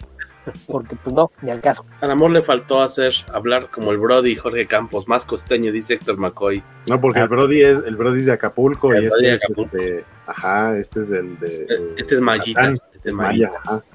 [0.69, 1.85] Porque pues no, ni al caso.
[2.01, 6.19] A Namor le faltó hacer hablar como el Brody Jorge Campos, más costeño, dice Héctor
[6.19, 6.63] McCoy.
[6.87, 10.05] No, porque ah, el Brody es el Brody es de Acapulco y este es este,
[10.27, 11.67] ajá, este es del de,
[11.97, 12.75] este es Mayita.
[13.07, 13.53] Este es Maya.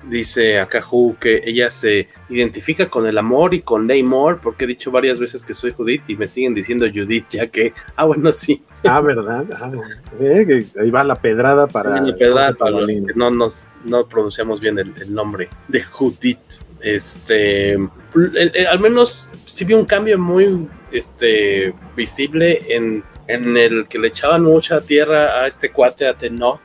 [0.08, 0.84] Dice acá
[1.20, 5.44] que ella se identifica con el amor y con Namor, porque he dicho varias veces
[5.44, 8.64] que soy Judith y me siguen diciendo Judith, ya que, ah, bueno, sí.
[8.86, 9.46] Ah, ¿verdad?
[9.60, 9.72] Ah,
[10.20, 12.02] eh, ahí va la pedrada para.
[12.02, 16.40] La pedrada para los que no, nos, no pronunciamos bien el, el nombre de Judith.
[16.80, 17.90] Este, el,
[18.36, 23.04] el, al menos sí vi un cambio muy este, visible en,
[23.34, 26.60] en el que le echaban mucha tierra a este cuate, a Tenoch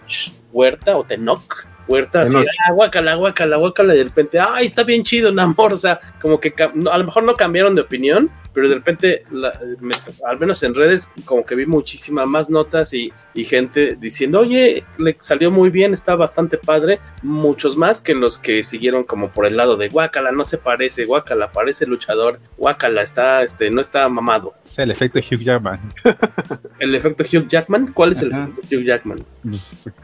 [0.53, 5.05] Huerta o Tenoch Huerta, así, ah, guacala, guacala, guacala, y de repente, ay, está bien
[5.05, 8.77] chido, Namor, o sea, como que a lo mejor no cambiaron de opinión, pero de
[8.77, 9.95] repente, la, me,
[10.27, 14.83] al menos en redes, como que vi muchísimas más notas y, y, gente diciendo, oye,
[14.97, 19.45] le salió muy bien, está bastante padre, muchos más que los que siguieron como por
[19.45, 24.09] el lado de Guacala, no se parece, Guacala, parece luchador, Guacala, está, este, no está
[24.09, 24.55] mamado.
[24.65, 25.93] Es el efecto Hugh Jackman.
[26.79, 27.93] ¿El efecto Hugh Jackman?
[27.93, 28.27] ¿Cuál es Ajá.
[28.27, 29.19] el efecto Hugh Jackman?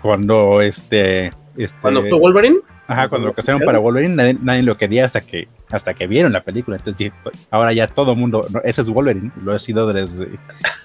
[0.02, 2.58] Cuando este este, cuando fue Wolverine.
[2.86, 6.32] Ajá, cuando lo casaron para Wolverine, nadie, nadie, lo quería hasta que hasta que vieron
[6.32, 6.76] la película.
[6.76, 7.12] Entonces,
[7.50, 10.28] ahora ya todo mundo, ese es Wolverine, lo ha sido desde,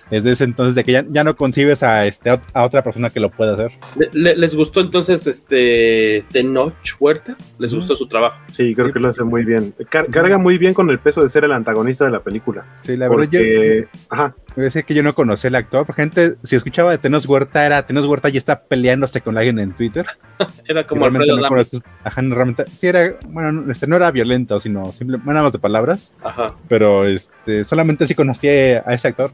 [0.09, 3.19] desde ese entonces, de que ya, ya no concibes a, este, a otra persona que
[3.19, 3.71] lo pueda hacer.
[4.13, 7.35] ¿Le, ¿Les gustó entonces este Tenoch Huerta?
[7.57, 8.41] ¿Les gustó su trabajo?
[8.53, 8.93] Sí, creo sí.
[8.93, 9.73] que lo hace muy bien.
[9.89, 12.65] Car carga muy bien con el peso de ser el antagonista de la película.
[12.83, 13.23] Sí, la verdad.
[13.23, 14.35] Porque, yo, ajá.
[14.55, 15.91] Me decía que yo no conocía el actor.
[15.93, 19.73] Gente, si escuchaba de Tenos Huerta, era Tenos Huerta y está peleándose con alguien en
[19.73, 20.05] Twitter.
[20.67, 24.91] era como Alfredo no sus, ajá, realmente, sí era, bueno, este, no era violento, sino
[24.91, 26.13] simplemente nada más de palabras.
[26.23, 26.55] Ajá.
[26.67, 29.31] Pero este, solamente sí conocí a ese actor.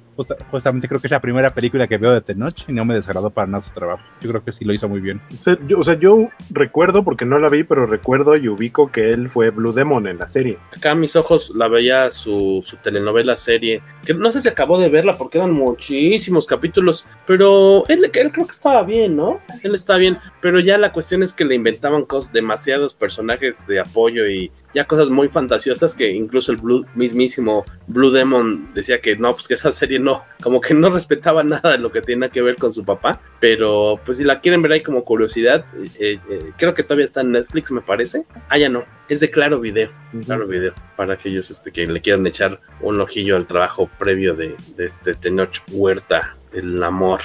[0.64, 3.30] Justamente creo que es la primera película que veo de Tenoch y no me desagradó
[3.30, 4.02] para nada su trabajo.
[4.22, 5.20] Yo creo que sí lo hizo muy bien.
[5.30, 9.50] o sea, yo recuerdo, porque no la vi, pero recuerdo y ubico que él fue
[9.50, 10.58] Blue Demon en la serie.
[10.74, 14.80] Acá a mis ojos la veía su, su telenovela serie, que no sé si acabó
[14.80, 19.42] de verla porque eran muchísimos capítulos, pero él, él creo que estaba bien, ¿no?
[19.64, 23.82] Él estaba bien, pero ya la cuestión es que le inventaban cosas, demasiados personajes de
[23.82, 29.16] apoyo y ya cosas muy fantasiosas que incluso el Blue, mismísimo Blue Demon decía que
[29.16, 32.30] no, pues que esa serie no, como que no respetaba nada de lo que tenía
[32.30, 35.66] que ver con su papá, pero pues si la quieren ver ahí como curiosidad,
[36.00, 38.26] eh, eh, creo que todavía está en Netflix, me parece.
[38.50, 39.90] Ah, ya no, es de Claro Video,
[40.26, 44.56] Claro Video, para aquellos este, que le quieran echar un ojillo al trabajo previo de,
[44.78, 47.22] este Tenoch Huerta, el amor.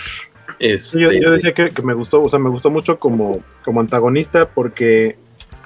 [0.59, 5.16] Este, yo, decía que, me gustó, o sea, me gustó mucho como, como antagonista porque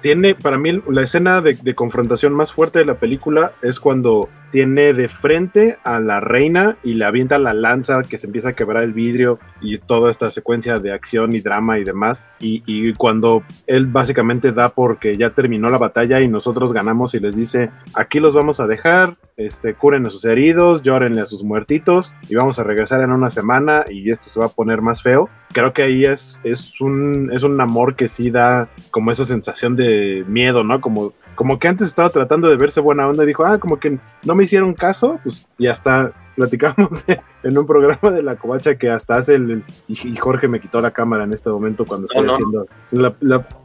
[0.03, 4.93] tiene, para mí, la escena de, confrontación más fuerte de la película es cuando tiene
[4.93, 8.85] de frente a la reina y le avienta la lanza que se empieza a quebrar
[8.85, 12.29] el vidrio y toda esta secuencia de acción y drama y demás.
[12.39, 17.35] Y, cuando él básicamente da porque ya terminó la batalla y nosotros ganamos y les
[17.35, 22.15] dice, aquí los vamos a dejar, este, curen a sus heridos, llórenle a sus muertitos
[22.29, 25.31] y vamos a regresar en una semana y esto se va a poner más feo.
[25.53, 29.77] Creo que ahí es, es, un, es un amor que sí da como esa sensación
[29.77, 30.81] de miedo, ¿no?
[30.81, 33.99] Como como que antes estaba tratando de verse buena onda y dijo, ah, como que
[34.25, 36.13] no me hicieron caso, pues ya está.
[36.33, 37.05] Platicamos
[37.43, 40.91] en un programa de la covacha que hasta hace el, y Jorge me quitó la
[40.91, 42.67] cámara en este momento cuando estoy haciendo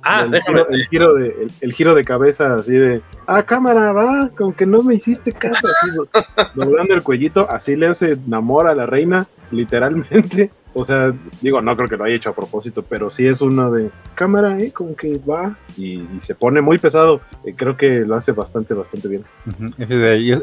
[0.04, 0.28] ah,
[0.70, 4.84] el, giro, de, el, giro de cabeza así de, ah, cámara, va, como que no
[4.84, 6.22] me hiciste caso, así,
[6.56, 10.52] doblando el cuellito, así le hace Namor a la reina, literalmente.
[10.80, 13.72] O sea, digo, no creo que lo haya hecho a propósito, pero sí es uno
[13.72, 14.72] de cámara, ¿eh?
[14.72, 17.20] Como que va y, se pone muy pesado.
[17.44, 19.26] Eh, creo que lo hace bastante, bastante bien.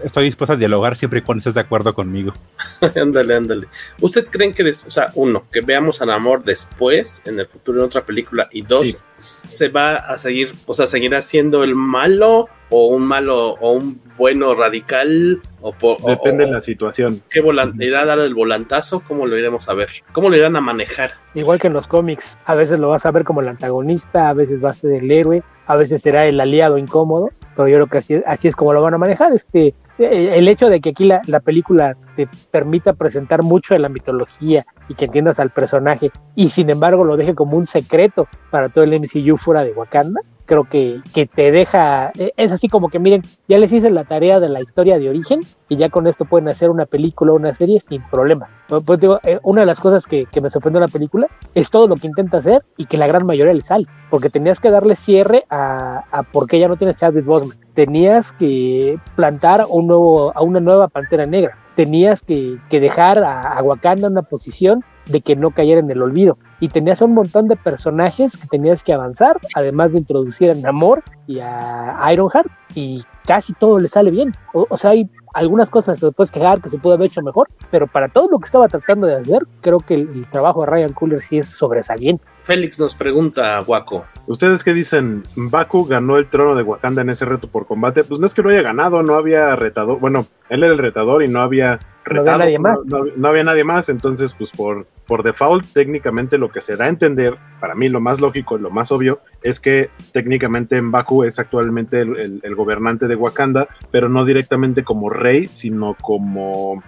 [0.03, 2.33] estoy dispuesto a dialogar siempre y cuando estés de acuerdo conmigo.
[3.01, 3.69] ándale, ándale.
[4.01, 7.87] ¿Ustedes creen que, o sea, uno, que veamos a Namor después, en el futuro, en
[7.87, 12.87] otra película, y dos, se va a seguir, o sea, seguirá siendo el malo o
[12.89, 17.23] un malo o un bueno radical o por, depende de la situación.
[17.31, 17.41] ¿Qué
[17.79, 19.01] irá a dar el volantazo?
[19.07, 19.89] ¿Cómo lo iremos a ver?
[20.11, 21.13] ¿Cómo lo irán a manejar?
[21.35, 24.33] Igual que en los cómics, a veces lo vas a ver como el antagonista, a
[24.33, 27.87] veces va a ser el héroe, a veces será el aliado incómodo, pero yo creo
[27.87, 29.33] que así, así es como lo van a manejar.
[29.33, 33.89] Este, el hecho de que aquí la, la, película te permita presentar mucho de la
[33.89, 38.69] mitología y que entiendas al personaje y sin embargo lo deje como un secreto para
[38.69, 42.89] todo el MCU fuera de Wakanda, creo que, que te deja, eh, es así como
[42.89, 46.07] que miren, ya les hice la tarea de la historia de origen y ya con
[46.07, 48.49] esto pueden hacer una película o una serie sin problema.
[48.69, 51.27] Pues, pues digo, eh, una de las cosas que, que me sorprendió en la película
[51.55, 54.61] es todo lo que intenta hacer y que la gran mayoría le sale, porque tenías
[54.61, 59.87] que darle cierre a, a por ya no tienes Chadwick Boseman, tenías que plantar un
[59.87, 64.23] nuevo, a una nueva Pantera Negra, tenías que, que dejar a, a Wakanda en una
[64.23, 66.39] posición de que no cayera en el olvido.
[66.61, 71.03] Y tenías un montón de personajes que tenías que avanzar, además de introducir a Namor
[71.27, 74.33] y a Ironheart, y casi todo le sale bien.
[74.53, 77.49] O, sea, hay algunas cosas que se puedes quejar que se pudo haber hecho mejor,
[77.71, 80.93] pero para todo lo que estaba tratando de hacer, creo que el, trabajo de Ryan
[80.93, 82.25] Cooler sí es sobresaliente.
[82.43, 84.05] Félix nos pregunta, Waco.
[84.27, 85.23] ¿Ustedes qué dicen?
[85.37, 88.05] Baku ganó el trono de Wakanda en ese reto por combate.
[88.05, 89.99] Pues no es que no haya ganado, no había retador.
[90.01, 92.39] Bueno, él era el retador y no había retado.
[92.39, 92.79] No había nadie más.
[93.17, 93.89] No, había nadie más.
[93.89, 98.01] Entonces, pues por, por default, técnicamente lo que se da a entender, para mí lo
[98.01, 103.69] más lógico, lo más obvio, es que técnicamente Baku es actualmente el gobernante de Wakanda,
[103.91, 106.83] pero no directamente como rey, sino como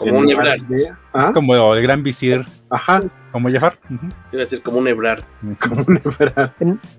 [0.00, 0.60] como un Ebrard.
[1.12, 1.26] ¿Ah?
[1.26, 2.44] Es como el gran visir.
[2.70, 3.00] Aja.
[3.32, 3.78] Como Jafar.
[4.30, 5.22] Quiere decir como un Ebrard.
[5.60, 6.50] Como un Ebrard.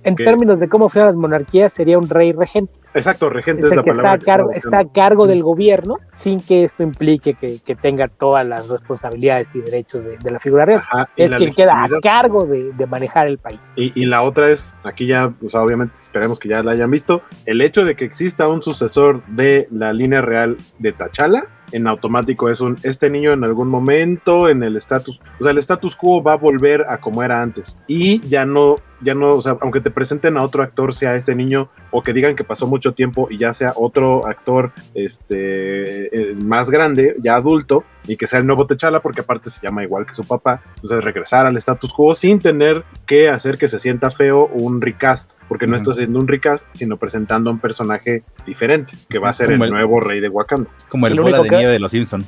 [0.03, 2.73] En, términos de cómo fueron las monarquías, sería un rey regente.
[2.93, 4.15] Exacto, regente es, la palabra.
[4.15, 8.07] Está a, cargo, está a cargo del gobierno sin que esto implique que, que tenga
[8.07, 10.81] todas las responsabilidades y derechos de, la figura real.
[11.15, 13.59] es quien queda a cargo de, de manejar el país.
[13.75, 16.91] Y, y, la otra es, aquí ya, o sea, obviamente esperemos que ya la hayan
[16.91, 21.87] visto, el hecho de que exista un sucesor de la línea real de Tachala en
[21.87, 25.95] automático es un, este niño en algún momento en el estatus, o sea, el status
[25.95, 27.79] quo va a volver a como era antes.
[27.87, 31.35] Y ya no ya no, o sea, aunque te presenten a otro actor, sea este
[31.35, 36.35] niño, o que digan que pasó mucho tiempo y ya sea otro actor este, eh,
[36.35, 40.05] más grande, ya adulto, y que sea el nuevo Techala, porque aparte se llama igual
[40.07, 40.61] que su papá.
[40.75, 45.33] Entonces, regresar al status quo sin tener que hacer que se sienta feo un recast,
[45.47, 49.33] porque no estás haciendo un recast, sino presentando a un personaje diferente, que va a
[49.33, 50.69] ser el, Como el- nuevo rey de Wakanda.
[50.89, 52.23] Como el Lo bola de que- nieve de los Simpson.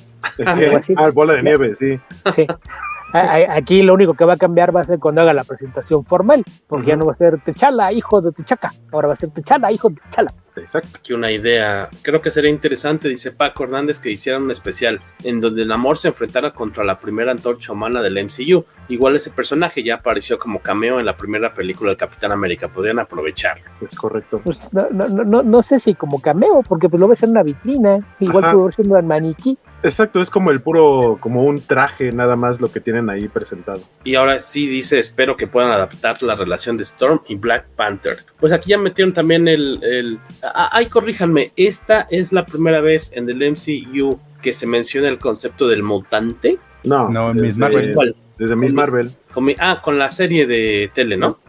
[0.45, 0.93] Algo así.
[0.95, 1.99] Ah, bola de nieve, sí.
[2.35, 2.47] Sí.
[3.13, 6.43] Aquí lo único que va a cambiar va a ser cuando haga la presentación formal,
[6.67, 9.71] porque ya no va a ser Techala, hijo de Techaca, ahora va a ser Techala,
[9.71, 10.31] hijo de Techala.
[10.61, 10.97] Exacto.
[10.97, 15.41] Aquí una idea, creo que sería interesante, dice Paco Hernández, que hicieran un especial en
[15.41, 18.65] donde Namor se enfrentara contra la primera antorcha humana del MCU.
[18.89, 22.99] Igual ese personaje ya apareció como cameo en la primera película del Capitán América, podrían
[22.99, 23.63] aprovecharlo.
[23.81, 24.41] Es correcto.
[24.43, 27.99] Pues no, no, no, sé si como cameo, porque pues lo ves en una vitrina,
[28.19, 29.57] igual pudo sido un maniquí.
[29.83, 33.81] Exacto, es como el puro, como un traje nada más lo que tienen ahí presentado.
[34.03, 38.17] Y ahora sí dice, espero que puedan adaptar la relación de Storm y Black Panther.
[38.39, 39.79] Pues aquí ya metieron también el...
[39.83, 40.19] el
[40.53, 45.67] ay, corríjanme, esta es la primera vez en el MCU que se menciona el concepto
[45.67, 46.57] del mutante.
[46.83, 47.91] No, No, en desde- Miss Marvel.
[47.93, 48.15] ¿Cuál?
[48.37, 49.11] Desde Miss Marvel.
[49.33, 51.39] Con mi- ah, con la serie de tele, ¿no?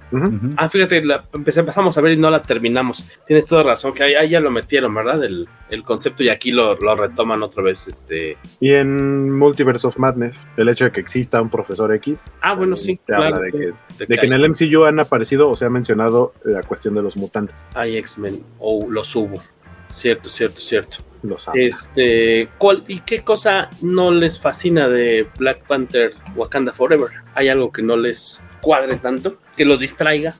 [0.56, 3.06] Ah, fíjate, la empecé- empezamos a ver y no la terminamos.
[3.26, 5.22] Tienes toda razón, que ahí, ahí ya lo metieron, ¿verdad?
[5.24, 7.86] El, el concepto y aquí lo, lo retoman otra vez.
[7.88, 8.36] Este.
[8.60, 12.26] Y en Multiverse of Madness, el hecho de que exista un profesor X.
[12.42, 13.24] Ah, bueno, sí, te claro.
[13.24, 16.32] habla de que, de de que en el MCU han aparecido o se ha mencionado
[16.44, 17.56] la cuestión de los mutantes.
[17.74, 19.40] hay X-Men o los hubo.
[19.88, 20.96] Cierto, cierto, cierto.
[21.22, 21.48] Los.
[21.54, 27.08] Este, ¿cuál y qué cosa no les fascina de Black Panther Wakanda Forever?
[27.34, 30.34] ¿Hay algo que no les cuadre tanto, que los distraiga?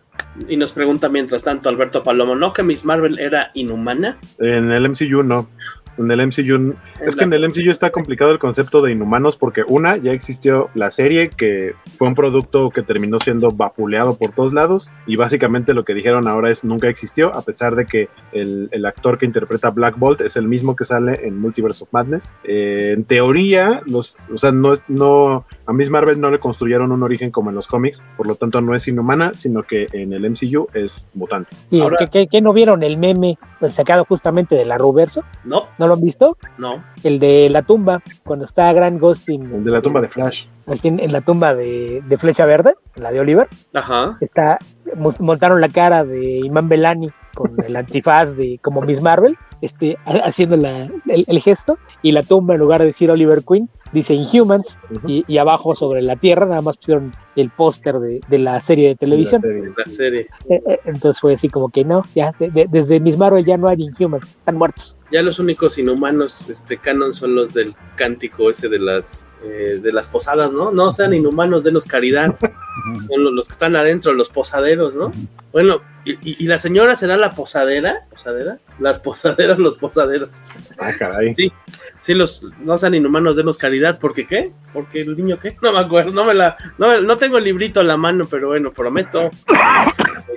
[0.48, 4.16] Y nos pregunta mientras tanto Alberto Palomo, ¿no que Miss Marvel era inhumana?
[4.38, 5.50] En el MCU no.
[5.98, 9.62] En el MCU, es que en el MCU está complicado el concepto de inhumanos porque
[9.66, 14.52] una, ya existió la serie que fue un producto que terminó siendo vapuleado por todos
[14.52, 18.68] lados y básicamente lo que dijeron ahora es nunca existió a pesar de que el,
[18.72, 22.34] el actor que interpreta Black Bolt es el mismo que sale en Multiverse of Madness.
[22.44, 26.92] Eh, en teoría, los, o sea, no, es- no, a Miss Marvel no le construyeron
[26.92, 30.12] un origen como en los cómics, por lo tanto no es inhumana, sino que en
[30.12, 31.54] el MCU es mutante.
[31.70, 35.22] ¿Y Ahora- ¿qué, qué, qué no vieron el meme pues, sacado justamente de la Ruverso?
[35.44, 36.36] No, ¿No lo han visto?
[36.58, 36.82] no.
[37.02, 40.46] El de la tumba, cuando está Grant Gustin El de la tumba de Flash.
[40.66, 44.16] en, en la tumba de, de Flecha Verde, la de Oliver, Ajá.
[44.20, 44.58] está
[44.96, 49.96] mo- montaron la cara de Iman Belani con el antifaz de como Miss Marvel, este,
[50.06, 53.68] ha- haciendo la- el, el gesto, y la tumba en lugar de decir Oliver Queen,
[53.94, 54.76] dice Inhumans,
[55.06, 58.88] y, y abajo sobre la tierra nada más pusieron el póster de, de la serie
[58.88, 59.40] de televisión.
[59.42, 59.72] La serie.
[59.78, 60.20] La serie.
[60.50, 63.56] Eh, eh, Entonces fue así como que no, ya de- de- desde Miss Marvel ya
[63.56, 64.96] no hay Inhumans, están muertos.
[65.10, 69.92] Ya los únicos inhumanos este canon son los del cántico ese de las eh, de
[69.92, 70.70] las posadas, ¿no?
[70.72, 72.34] No sean inhumanos, denos caridad.
[73.08, 75.12] Son los, los que están adentro, los posaderos, ¿no?
[75.52, 78.06] Bueno, y, y- y la señora será la posadera?
[78.10, 78.58] ¿Posadera?
[78.78, 80.40] Las posaderas, los posaderos.
[80.78, 81.34] Ah, caray.
[81.34, 81.52] Sí,
[82.00, 84.52] sí, los no sean inhumanos, denos caridad, ¿por qué qué?
[84.72, 85.56] Porque el niño qué?
[85.62, 88.48] No me acuerdo, no me la, no, no tengo el librito a la mano, pero
[88.48, 89.30] bueno, prometo eh,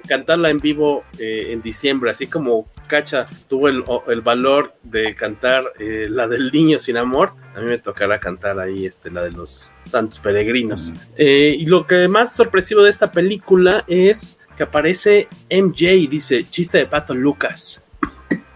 [0.07, 5.73] cantarla en vivo eh, en diciembre, así como Cacha tuvo el, el valor de cantar
[5.79, 9.31] eh, la del niño sin amor, a mí me tocará cantar ahí este, la de
[9.31, 10.93] los santos peregrinos.
[11.17, 16.79] Eh, y lo que más sorpresivo de esta película es que aparece MJ, dice, chiste
[16.79, 17.83] de pato Lucas.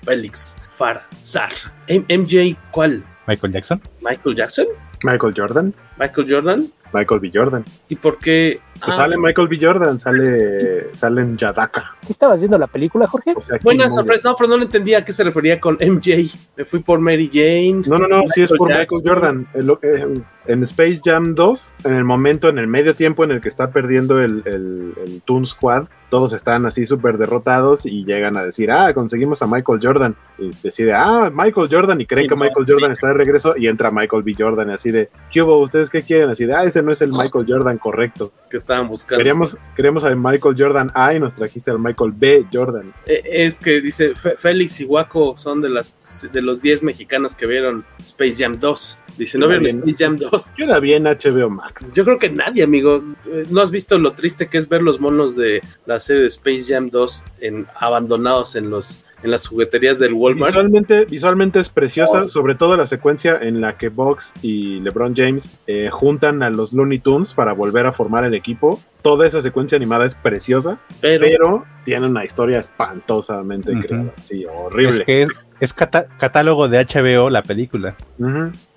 [0.04, 1.52] Félix Farsar.
[1.88, 3.04] M- MJ, ¿cuál?
[3.28, 3.82] Michael Jackson.
[4.02, 4.66] ¿Michael Jackson?
[5.04, 5.74] Michael Jordan.
[5.98, 6.72] ¿Michael Jordan?
[6.94, 7.32] Michael B.
[7.34, 7.64] Jordan.
[7.88, 8.60] ¿Y por qué?
[8.84, 9.58] Pues Ah, sale Michael B.
[9.62, 11.96] Jordan, sale, sale en Yadaka.
[12.02, 13.34] ¿Sí estabas viendo la película, Jorge?
[13.36, 15.76] O sea, aquí Buena sorpresa, no, pero no le entendía a qué se refería con
[15.80, 16.36] MJ.
[16.58, 17.82] Me fui por Mary Jane.
[17.88, 18.80] No, no, no, sí es Michael por Jackson.
[18.80, 19.48] Michael Jordan.
[19.54, 23.30] En lo- eh, En Space Jam 2, en el momento, en el medio tiempo en
[23.30, 28.04] el que está perdiendo el, el, el Toon Squad, todos están así súper derrotados y
[28.06, 30.16] llegan a decir, ah, conseguimos a Michael Jordan.
[30.40, 33.68] Y decide, ah, Michael Jordan, y creen que no, Michael Jordan está de regreso y
[33.68, 34.34] entra Michael B.
[34.36, 35.60] Jordan, y así de, ¿qué hubo?
[35.60, 36.32] ¿Ustedes qué quieren?
[36.32, 38.32] Así de, ah, ese no es el Michael Jordan correcto.
[38.50, 39.18] Que estaban buscando.
[39.20, 42.46] Queríamos, queríamos al Michael Jordan A y nos trajiste al Michael B.
[42.52, 42.94] Jordan.
[43.06, 45.94] Eh, Es que dice, Félix y Waco son de, las,
[46.32, 49.00] de los 10 mexicanos que vieron Space Jam 2.
[49.18, 49.66] Dice, ¿no vieron.
[49.66, 50.54] Space Jam 2?
[50.58, 51.86] Yo la vi en HBO Max.
[51.94, 53.04] Yo creo que nadie, amigo.
[53.26, 56.28] Eh, ¿No has visto lo triste que es ver los monos de la serie de
[56.30, 60.52] Space Jam 2 en, abandonados en los en las jugueterías del Walmart?
[60.52, 65.60] Visualmente, visualmente es preciosa, sobre todo la secuencia en la que Box y LeBron James
[65.68, 68.80] eh, juntan a los Looney Tunes para volver a formar el equipo.
[69.02, 74.14] Toda esa secuencia animada es preciosa, Pero, pero tiene una historia espantosamente creada.
[74.22, 75.00] Sí, horrible.
[75.00, 75.28] Es que
[75.62, 77.96] es catálogo de HBO la película.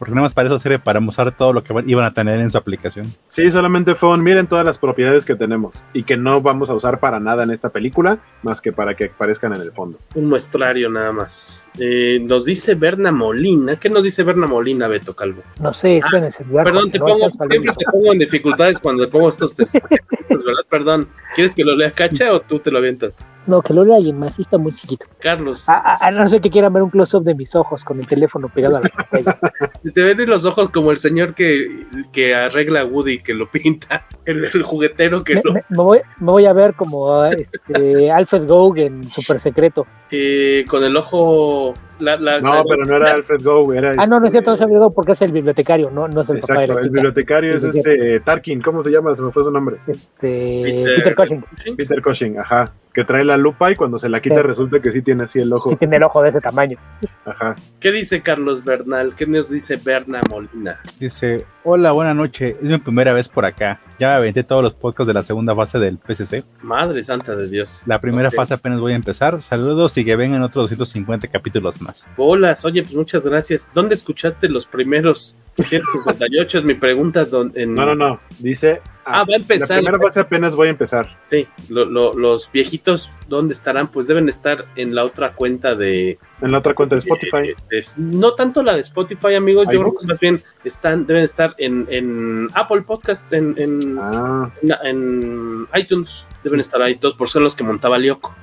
[0.05, 2.51] Porque nada más para eso sirve para mostrar todo lo que iban a tener en
[2.51, 3.07] su aplicación.
[3.27, 6.75] Sí, solamente fue un miren todas las propiedades que tenemos y que no vamos a
[6.75, 9.99] usar para nada en esta película, más que para que aparezcan en el fondo.
[10.15, 11.67] Un muestrario nada más.
[11.79, 13.77] Eh, nos dice Berna Molina.
[13.77, 15.41] ¿Qué nos dice Berna Molina, Beto Calvo?
[15.59, 19.07] No sé, ah, en ese lugar Perdón, te pongo, siempre te pongo en dificultades cuando
[19.07, 19.81] te pongo estos textos,
[20.29, 20.67] ¿verdad?
[20.69, 21.09] Perdón.
[21.35, 23.29] ¿Quieres que lo lea Cacha o tú te lo avientas?
[23.47, 25.07] No, que lo lea alguien más, está muy chiquito.
[25.19, 25.67] Carlos.
[25.69, 28.77] A, no sé que quieran ver un close-up de mis ojos con el teléfono pegado
[28.77, 29.39] a la pantalla.
[29.95, 34.07] te ven los ojos como el señor que, que arregla a Woody, que lo pinta,
[34.25, 35.53] el, juguetero que me, lo...
[35.55, 39.87] Me, voy, me, voy, a ver como este, Alfred Goug en Super Secreto.
[40.11, 43.95] Eh, con el ojo no, pero no era Alfred Go, era.
[43.97, 46.29] Ah, no, no es cierto, es Alfred Go porque es el bibliotecario, no, no es
[46.29, 49.15] el Exacto, papá de la el bibliotecario es este Tarkin, ¿cómo se llama?
[49.15, 49.77] Se me fue su nombre.
[49.87, 51.45] Este, Peter, Peter Cushing.
[51.77, 52.73] Peter Cushing, ajá.
[52.95, 55.53] Que trae la lupa y cuando se la quita resulta que sí tiene así el
[55.53, 55.71] ojo.
[55.71, 56.79] Sí tiene el ojo de ese tamaño.
[57.25, 57.57] Ajá.
[57.81, 59.15] ¿Qué dice Carlos Bernal?
[59.17, 60.81] ¿Qué nos dice Berna Molina?
[61.01, 62.57] Dice, hola, buena noche.
[62.63, 63.81] Es mi primera vez por acá.
[63.99, 66.45] Ya aventé todos los podcasts de la segunda fase del PCC.
[66.63, 67.83] Madre santa de Dios.
[67.87, 69.41] La primera fase apenas voy a empezar.
[69.41, 72.09] Saludos y que vengan otros 250 capítulos más.
[72.17, 73.71] Hola, oye, pues muchas gracias.
[73.75, 76.59] ¿Dónde escuchaste los primeros 158?
[76.59, 77.27] es mi pregunta.
[77.55, 77.75] En...
[77.75, 78.21] No, no, no.
[78.39, 78.81] Dice.
[79.05, 79.83] Ah, va a empezar.
[79.83, 81.19] La primera fase apenas voy a empezar.
[81.21, 83.89] Sí, los viejitos, ¿dónde estarán?
[83.89, 86.19] Pues deben estar en la otra cuenta de.
[86.41, 87.55] En la otra cuenta de Spotify.
[87.99, 89.67] no tanto la de Spotify, amigos.
[89.71, 94.51] Yo creo que más bien están, deben estar en, en Apple Podcasts, en, en, ah.
[94.83, 96.27] en, iTunes.
[96.43, 98.35] Deben estar ahí todos por ser los que montaba Lyoko.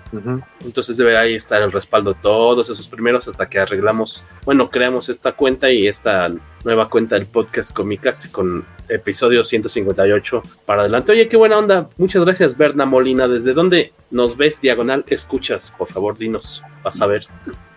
[0.66, 5.08] Entonces debe ahí estar el respaldo de todos esos primeros hasta que arreglamos, bueno, creamos
[5.08, 6.30] esta cuenta y esta
[6.66, 11.14] nueva cuenta del podcast Comicas con episodio 158 para adelante.
[11.14, 11.90] Oye, qué buena onda.
[11.98, 13.28] Muchas gracias, Berna Molina.
[13.28, 15.06] ¿Desde dónde nos ves diagonal?
[15.08, 16.62] Escuchas, por favor, dinos.
[16.84, 17.28] Vas a ver.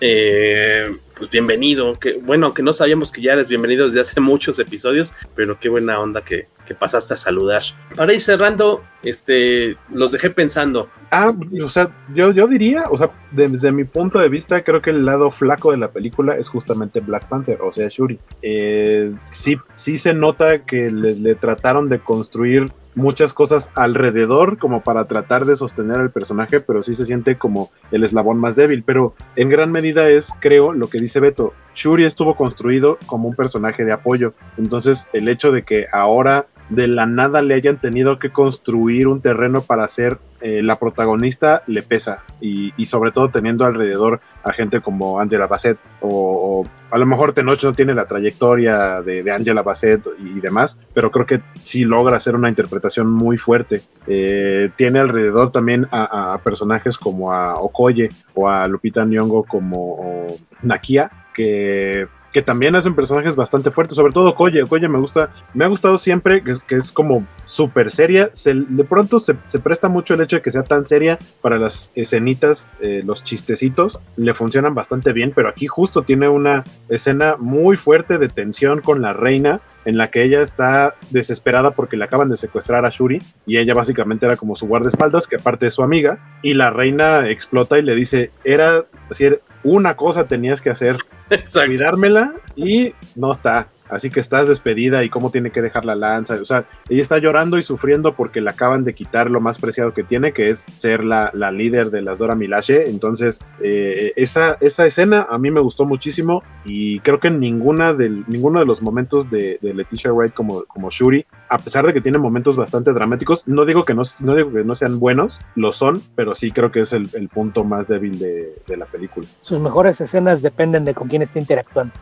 [0.01, 1.95] Eh, pues bienvenido.
[1.95, 5.69] Que, bueno, que no sabíamos que ya eres bienvenido desde hace muchos episodios, pero qué
[5.69, 7.63] buena onda que, que pasaste a saludar.
[7.95, 10.89] Para ir cerrando, este, los dejé pensando.
[11.11, 11.33] Ah,
[11.63, 15.05] o sea, yo, yo diría, o sea, desde mi punto de vista, creo que el
[15.05, 18.19] lado flaco de la película es justamente Black Panther, o sea, Shuri.
[18.43, 25.07] Eh, sí, sí se nota que le, trataron de construir muchas cosas alrededor como para
[25.07, 28.83] tratar de sostener al personaje, pero sí se siente como el eslabón más débil.
[28.85, 33.35] Pero en gran medida es, creo, lo que dice Beto, Shuri estuvo construido como un
[33.35, 34.35] personaje de apoyo.
[34.57, 39.21] Entonces, el hecho de que ahora de la nada le hayan tenido que construir un
[39.21, 44.81] terreno para ser eh, la protagonista le pesa y, sobre todo teniendo alrededor a gente
[44.81, 50.03] como Angela Bassett o, a lo mejor Tenoch no tiene la trayectoria de, Angela Bassett
[50.19, 53.83] y demás, pero creo que sí logra hacer una interpretación muy fuerte.
[54.07, 60.27] Eh, tiene alrededor también a, personajes como a Okoye o a Lupita Nyong'o como
[60.63, 64.67] Nakia que que también hacen personajes bastante fuertes, sobre todo Koye.
[64.67, 68.29] Koye me gusta, me ha gustado siempre, que, es como súper seria.
[68.45, 72.75] de pronto se, presta mucho el hecho de que sea tan seria para las escenitas,
[72.81, 78.19] eh, los chistecitos, le funcionan bastante bien, pero aquí justo tiene una escena muy fuerte
[78.19, 82.37] de tensión con la reina, en la que ella está desesperada porque le acaban de
[82.37, 86.19] secuestrar a Shuri y ella básicamente era como su guardaespaldas, que aparte es su amiga,
[86.43, 90.99] y la reina explota y le dice, era, decir, una cosa tenías que hacer,
[91.67, 93.69] cuidármela y no está.
[93.89, 96.35] Así que estás despedida y cómo tiene que dejar la lanza.
[96.41, 99.93] O sea, ella está llorando y sufriendo porque le acaban de quitar lo más preciado
[99.93, 102.89] que tiene, que es ser la, líder de las Dora Milaje.
[102.89, 107.93] Entonces, eh, esa, esa escena a mí me gustó muchísimo y creo que en ninguna
[107.93, 112.01] del, ninguno de los momentos de, Leticia Wright como, como Shuri, a pesar de que
[112.01, 115.73] tiene momentos bastante dramáticos, no digo que no, no, digo que no sean buenos, lo
[115.73, 119.27] son, pero sí creo que es el, punto más débil de, la película.
[119.43, 121.93] Sus mejores escenas dependen de con quién está interactuando.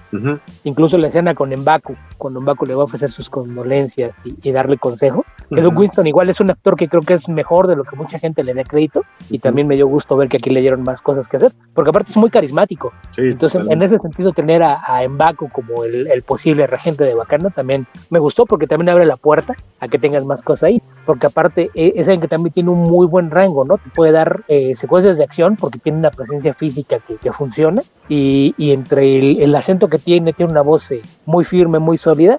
[0.65, 1.72] Incluso la escena con Mbappé
[2.19, 5.25] cuando Mbaku le va a ofrecer sus condolencias y, darle consejo.
[5.51, 8.19] Uh Winston igual es un actor que creo que es mejor de lo que mucha
[8.19, 11.03] gente le da crédito y también me dio gusto ver que aquí le dieron más
[11.03, 12.93] cosas que hacer, porque aparte es muy carismático.
[13.17, 17.87] Entonces, en ese sentido, tener a, a Mbaku como el, posible regente de Wakanda también
[18.11, 21.71] me gustó porque también abre la puerta a que tengas más cosas ahí, porque aparte
[21.75, 23.79] e, es alguien que también tiene un muy buen rango, ¿no?
[23.79, 27.83] Te puede dar eh, secuencias de acción porque tiene una presencia física que, que funciona
[28.09, 31.99] y, y entre el, el, acento que tiene, tiene una voz eh, muy firme muy
[31.99, 32.39] sólida.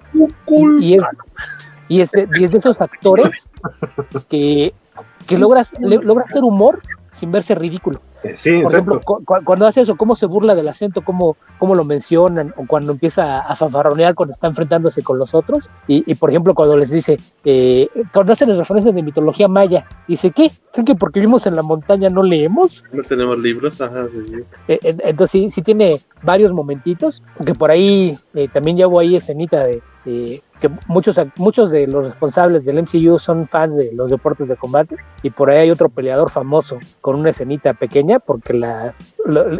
[0.80, 1.02] Y es,
[1.88, 3.30] y es, de, y es de esos actores
[4.28, 4.72] que,
[5.26, 6.80] que logra, logra hacer humor
[7.18, 8.00] sin verse ridículo.
[8.24, 11.74] Eh, sí, Por ejemplo, cu cuando hace eso, cómo se burla del acento, cómo, cómo
[11.74, 15.70] lo mencionan, o cuando empieza a fanfarronear cuando está enfrentándose con los otros.
[15.86, 19.84] Y, y por ejemplo, cuando les dice, eh, cuando hacen las referencias de mitología maya,
[20.08, 20.50] dice, ¿qué?
[20.72, 22.82] ¿Creen que porque vivimos en la montaña no leemos?
[22.92, 24.40] No tenemos libros, ajá, sí, sí.
[24.68, 29.16] Eh, entonces sí, sí tiene varios momentitos, que por ahí eh, también ya hubo ahí
[29.16, 34.10] escenita de, de que muchos, muchos de los responsables del MCU son fans de los
[34.10, 38.54] deportes de combate y por ahí hay otro peleador famoso con una escenita pequeña porque
[38.54, 38.94] la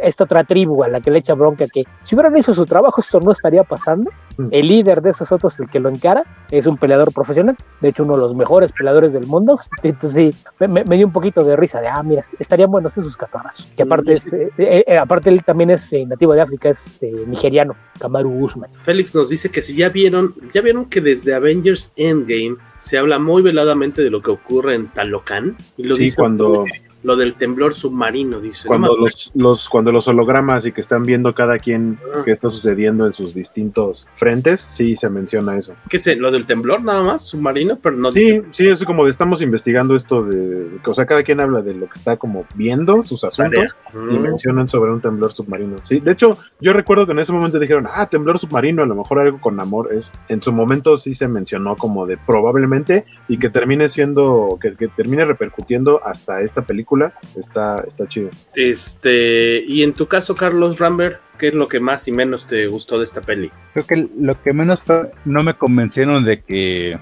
[0.02, 3.00] esta otra tribu a la que le echa bronca que si hubieran hecho su trabajo
[3.00, 4.10] esto no estaría pasando.
[4.50, 7.56] El líder de esos otros el que lo encara es un peleador profesional.
[7.80, 9.60] De hecho uno de los mejores peleadores del mundo.
[9.82, 13.16] Entonces sí me, me dio un poquito de risa de ah mira estarían buenos esos
[13.16, 17.00] catarrazos que aparte es eh, eh, aparte él también es eh, nativo de África es
[17.26, 21.92] nigeriano Kamaru Usman Félix nos dice que si ya vieron ya vieron que desde Avengers
[21.96, 26.16] Endgame se habla muy veladamente de lo que ocurre en Talocan y lo sí, dice
[26.20, 26.64] cuando
[27.04, 28.66] lo del temblor submarino, dice.
[28.66, 32.22] Cuando, no los, los, cuando los hologramas y que están viendo cada quien ah.
[32.24, 35.74] qué está sucediendo en sus distintos frentes, sí se menciona eso.
[35.90, 36.16] ¿Qué sé?
[36.16, 37.26] ¿Lo del temblor nada más?
[37.26, 37.78] ¿Submarino?
[37.78, 38.48] Pero no Sí, dice...
[38.52, 40.78] sí, es como de estamos investigando esto de...
[40.86, 44.66] O sea, cada quien habla de lo que está como viendo, sus asuntos, y mencionan
[44.66, 45.76] sobre un temblor submarino.
[45.82, 48.94] Sí, de hecho, yo recuerdo que en ese momento dijeron, ah, temblor submarino, a lo
[48.94, 50.14] mejor algo con amor es...
[50.28, 54.88] En su momento sí se mencionó como de probablemente, y que termine siendo, que, que
[54.88, 56.93] termine repercutiendo hasta esta película
[57.36, 58.30] está, está chido.
[58.54, 62.66] Este, y en tu caso, Carlos Rambert, ¿qué es lo que más y menos te
[62.66, 63.50] gustó de esta peli?
[63.72, 66.98] Creo que lo que menos fue, no me convencieron de que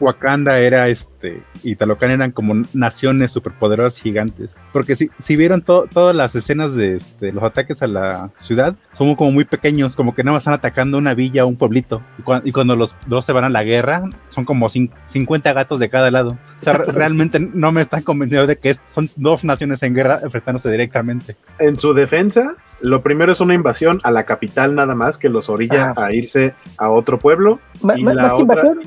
[0.00, 4.56] Wakanda era este y Talocan eran como naciones superpoderosas gigantes.
[4.72, 8.76] Porque si, si vieron to, todas las escenas de este, los ataques a la ciudad,
[8.92, 12.02] son como muy pequeños, como que nada más están atacando una villa o un pueblito.
[12.18, 15.80] Y, cu y cuando los dos se van a la guerra, son como 50 gatos
[15.80, 16.38] de cada lado.
[16.58, 20.70] O sea, realmente no me están convenciendo de que son dos naciones en guerra enfrentándose
[20.70, 21.36] directamente.
[21.58, 25.48] En su defensa, lo primero es una invasión a la capital nada más que los
[25.48, 26.06] orilla ah.
[26.06, 27.58] a irse a otro pueblo.
[27.82, 28.80] Ma, y ma, la más otra, invasión,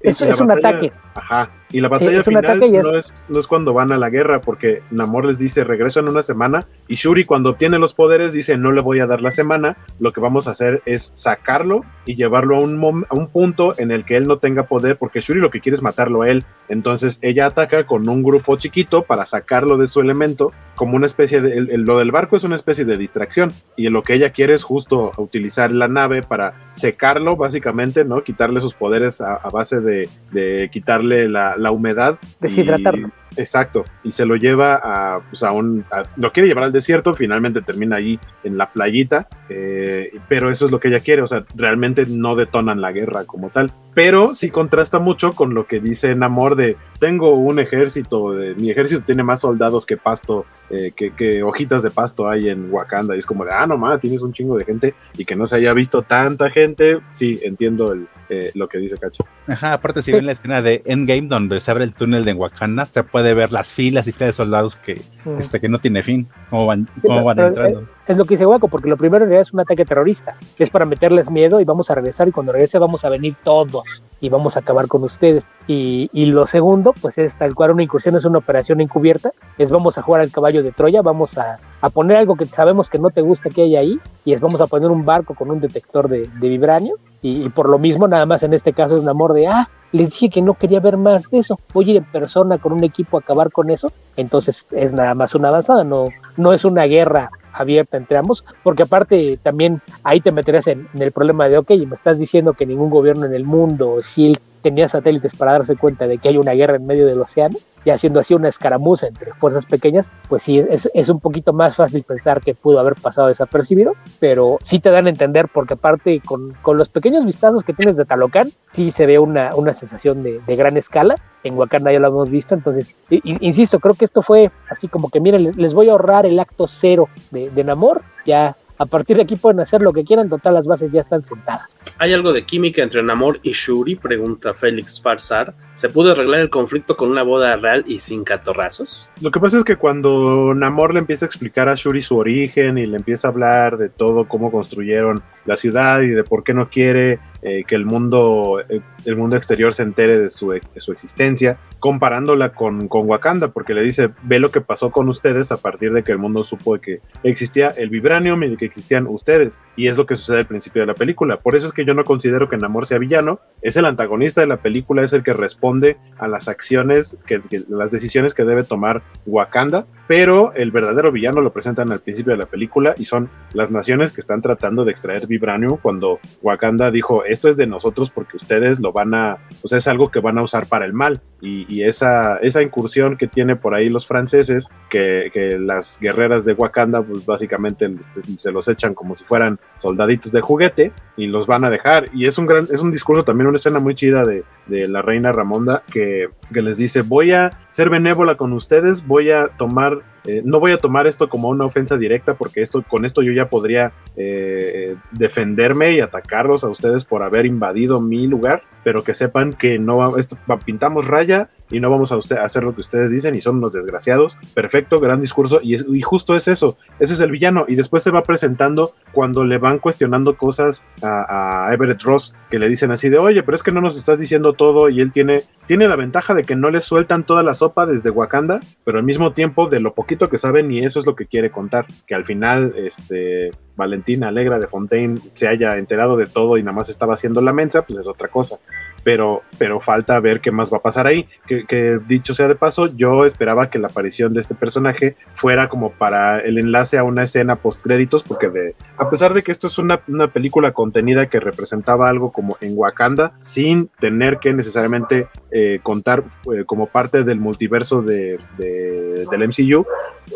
[0.00, 0.92] es, es un ataque.
[1.14, 1.50] Ajá.
[1.70, 2.42] Y la batalla final
[2.82, 6.08] no, es, no es cuando van a la guerra, porque Namor les dice regreso en
[6.08, 6.64] una semana.
[6.86, 9.76] Y Shuri, cuando obtiene los poderes, dice no le voy a dar la semana.
[9.98, 13.90] Lo que vamos a hacer es sacarlo y llevarlo a un, a un punto en
[13.90, 16.44] el que él no tenga poder, porque Shuri lo que quiere es matarlo a él.
[16.68, 21.40] Entonces ella ataca con un grupo chiquito para sacarlo de su elemento, como una especie
[21.40, 21.56] de.
[21.58, 23.50] el- el- lo del barco es una especie de distracción.
[23.76, 28.22] Y lo que ella quiere es justo utilizar la nave para secarlo, básicamente, ¿no?
[28.22, 32.18] Quitarle sus poderes a, a base de, de quitarle la, la humedad.
[32.40, 33.08] Deshidratarlo.
[33.08, 36.70] Y- Exacto, y se lo lleva a, pues a un, a- lo quiere llevar al
[36.72, 41.20] desierto, finalmente termina allí en la playita, eh, pero eso es lo que ella quiere,
[41.20, 45.66] o sea, realmente no detonan la guerra como tal, pero sí contrasta mucho con lo
[45.66, 50.46] que dice Namor de, tengo un ejército, de, mi ejército tiene más soldados que pasto,
[50.70, 53.76] eh, que, que hojitas de pasto hay en Wakanda, y es como de, ah, no
[53.76, 57.40] mames, tienes un chingo de gente, y que no se haya visto tanta gente, sí,
[57.42, 58.06] entiendo el,
[58.54, 59.24] lo que dice Cacho.
[59.46, 62.86] Ajá, aparte si ven la escena de Endgame donde se abre el túnel de Wakanda,
[62.86, 65.38] se puede ver las filas y filas de soldados que, Mm.
[65.40, 67.84] este, que no tiene fin, cómo van, Sí, cómo van entrando.
[68.06, 70.36] Es lo que dice Waco, porque lo primero en realidad es un ataque terrorista.
[70.58, 73.82] Es para meterles miedo y vamos a regresar y cuando regrese vamos a venir todos
[74.20, 75.42] y vamos a acabar con ustedes.
[75.66, 79.32] Y, y lo segundo, pues es tal cual una incursión, es una operación encubierta.
[79.56, 82.88] Es vamos a jugar al caballo de Troya, vamos a, a poner algo que sabemos
[82.88, 85.50] que no te gusta que hay ahí y es vamos a poner un barco con
[85.50, 86.96] un detector de, de vibranio.
[87.20, 90.10] Y, por lo mismo, nada más en este caso es un amor de, ah, les
[90.10, 91.58] dije que no quería ver más de eso.
[91.74, 93.92] Voy a ir en persona con un equipo a acabar con eso.
[94.16, 96.06] Entonces es nada más una avanzada, no,
[96.38, 101.12] no es una guerra abierta entre ambos, porque aparte también ahí te meterías en, el
[101.12, 105.36] problema de, ok, me estás diciendo que ningún gobierno en el mundo, Shield tenía satélites
[105.36, 108.34] para darse cuenta de que hay una guerra en medio del océano, y haciendo así
[108.34, 112.54] una escaramuza entre fuerzas pequeñas, pues sí, es, es un poquito más fácil pensar que
[112.54, 116.88] pudo haber pasado desapercibido, pero sí te dan a entender, porque aparte con, con los
[116.88, 120.76] pequeños vistazos que tienes de Talocan, sí se ve una, una sensación de, de gran
[120.76, 125.10] escala, en Wakanda ya lo hemos visto, entonces, insisto, creo que esto fue así como
[125.10, 128.86] que, miren, les, les voy a ahorrar el acto cero de, de Namor, ya a
[128.86, 131.66] partir de aquí pueden hacer lo que quieran, total las bases ya están sentadas.
[131.98, 133.96] ¿Hay algo de química entre Namor y Shuri?
[133.96, 135.54] Pregunta Félix Farsar.
[135.74, 139.10] ¿Se pudo arreglar el conflicto con una boda real y sin catorrazos?
[139.20, 142.78] Lo que pasa es que cuando Namor le empieza a explicar a Shuri su origen
[142.78, 146.52] y le empieza a hablar de todo, cómo construyeron la ciudad y de por qué
[146.52, 150.62] no quiere eh, que el mundo, eh, el mundo exterior se entere de su, de
[150.78, 155.52] su existencia, comparándola con, con, Wakanda, porque le dice, ve lo que pasó con ustedes
[155.52, 159.60] a partir de que el mundo supo que existía el vibranium y que existían ustedes,
[159.76, 161.36] y es lo que sucede al principio de la película.
[161.36, 164.46] Por eso es que yo no considero que Namor sea villano, es el antagonista de
[164.46, 168.64] la película, es el que responde a las acciones, que, que las decisiones que debe
[168.64, 173.28] tomar Wakanda, pero el verdadero villano lo presentan al principio de la película y son
[173.52, 178.10] las naciones que están tratando de extraer vibranium cuando Wakanda dijo, esto es de nosotros
[178.10, 181.20] porque ustedes lo van a, sea, es algo que van a usar para el mal.
[181.40, 186.44] Y, y esa, esa incursión que tiene por ahí los franceses, que, que las guerreras
[186.44, 191.26] de Wakanda, pues básicamente se, se, los echan como si fueran soldaditos de juguete y
[191.26, 192.06] los van a dejar.
[192.14, 195.02] Y es un gran, es un discurso, también una escena muy chida de, de la
[195.02, 199.98] reina Ramonda que, que les dice, voy a ser benévola con ustedes, voy a tomar
[200.26, 203.32] eh, no voy a tomar esto como una ofensa directa porque esto, con esto yo
[203.32, 209.14] ya podría eh, defenderme y atacarlos a ustedes por haber invadido mi lugar, pero que
[209.14, 213.10] sepan que no esto, pintamos raya y no vamos a usted, hacer lo que ustedes
[213.10, 214.38] dicen y son unos desgraciados.
[214.54, 215.60] Perfecto, gran discurso.
[215.62, 217.64] Y, es, y, justo es eso, ese es el villano.
[217.66, 222.58] Y después se va presentando cuando le van cuestionando cosas a, a, Everett Ross que
[222.58, 225.10] le dicen así de, oye, pero es que no nos estás diciendo todo y él
[225.10, 228.98] tiene, tiene la ventaja de que no le sueltan toda la sopa desde Wakanda, pero
[228.98, 231.86] al mismo tiempo de lo poquito que saben y eso es lo que quiere contar,
[232.06, 236.76] que al final este Valentina Alegra de Fontaine se haya enterado de todo y nada
[236.76, 238.58] más estaba haciendo la mensa, pues es otra cosa.
[239.02, 241.28] Pero, pero falta ver qué más va a pasar ahí.
[241.46, 245.92] Que, dicho sea de paso, yo esperaba que la aparición de este personaje fuera como
[245.92, 249.66] para el enlace a una escena post créditos, porque de, a pesar de que esto
[249.66, 255.28] es una, una película contenida que representaba algo como en Wakanda, sin tener que necesariamente
[255.50, 259.86] eh, contar eh, como parte del multiverso de, del MCU,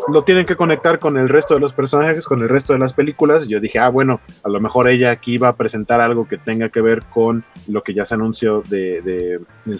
[0.07, 2.93] lo tienen que conectar con el resto de los personajes, con el resto de las
[2.93, 3.47] películas.
[3.47, 6.69] Yo dije, ah, bueno, a lo mejor ella aquí va a presentar algo que tenga
[6.69, 9.39] que ver con lo que ya se anunció de, de,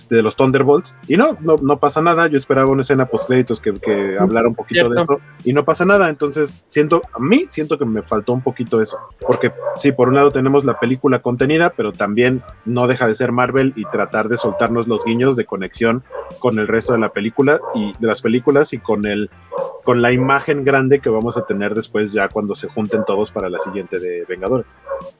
[0.09, 0.95] de los Thunderbolts.
[1.07, 2.27] Y no, no, no, pasa nada.
[2.27, 4.93] Yo esperaba una escena post créditos que, que hablara un poquito Cierto.
[4.93, 6.09] de eso y no pasa nada.
[6.09, 8.97] Entonces, siento, a mí siento que me faltó un poquito eso.
[9.25, 13.31] Porque sí, por un lado tenemos la película contenida, pero también no deja de ser
[13.31, 16.03] Marvel y tratar de soltarnos los guiños de conexión
[16.39, 19.29] con el resto de la película y de las películas y con el
[19.83, 23.49] con la imagen grande que vamos a tener después ya cuando se junten todos para
[23.49, 24.67] la siguiente de Vengadores.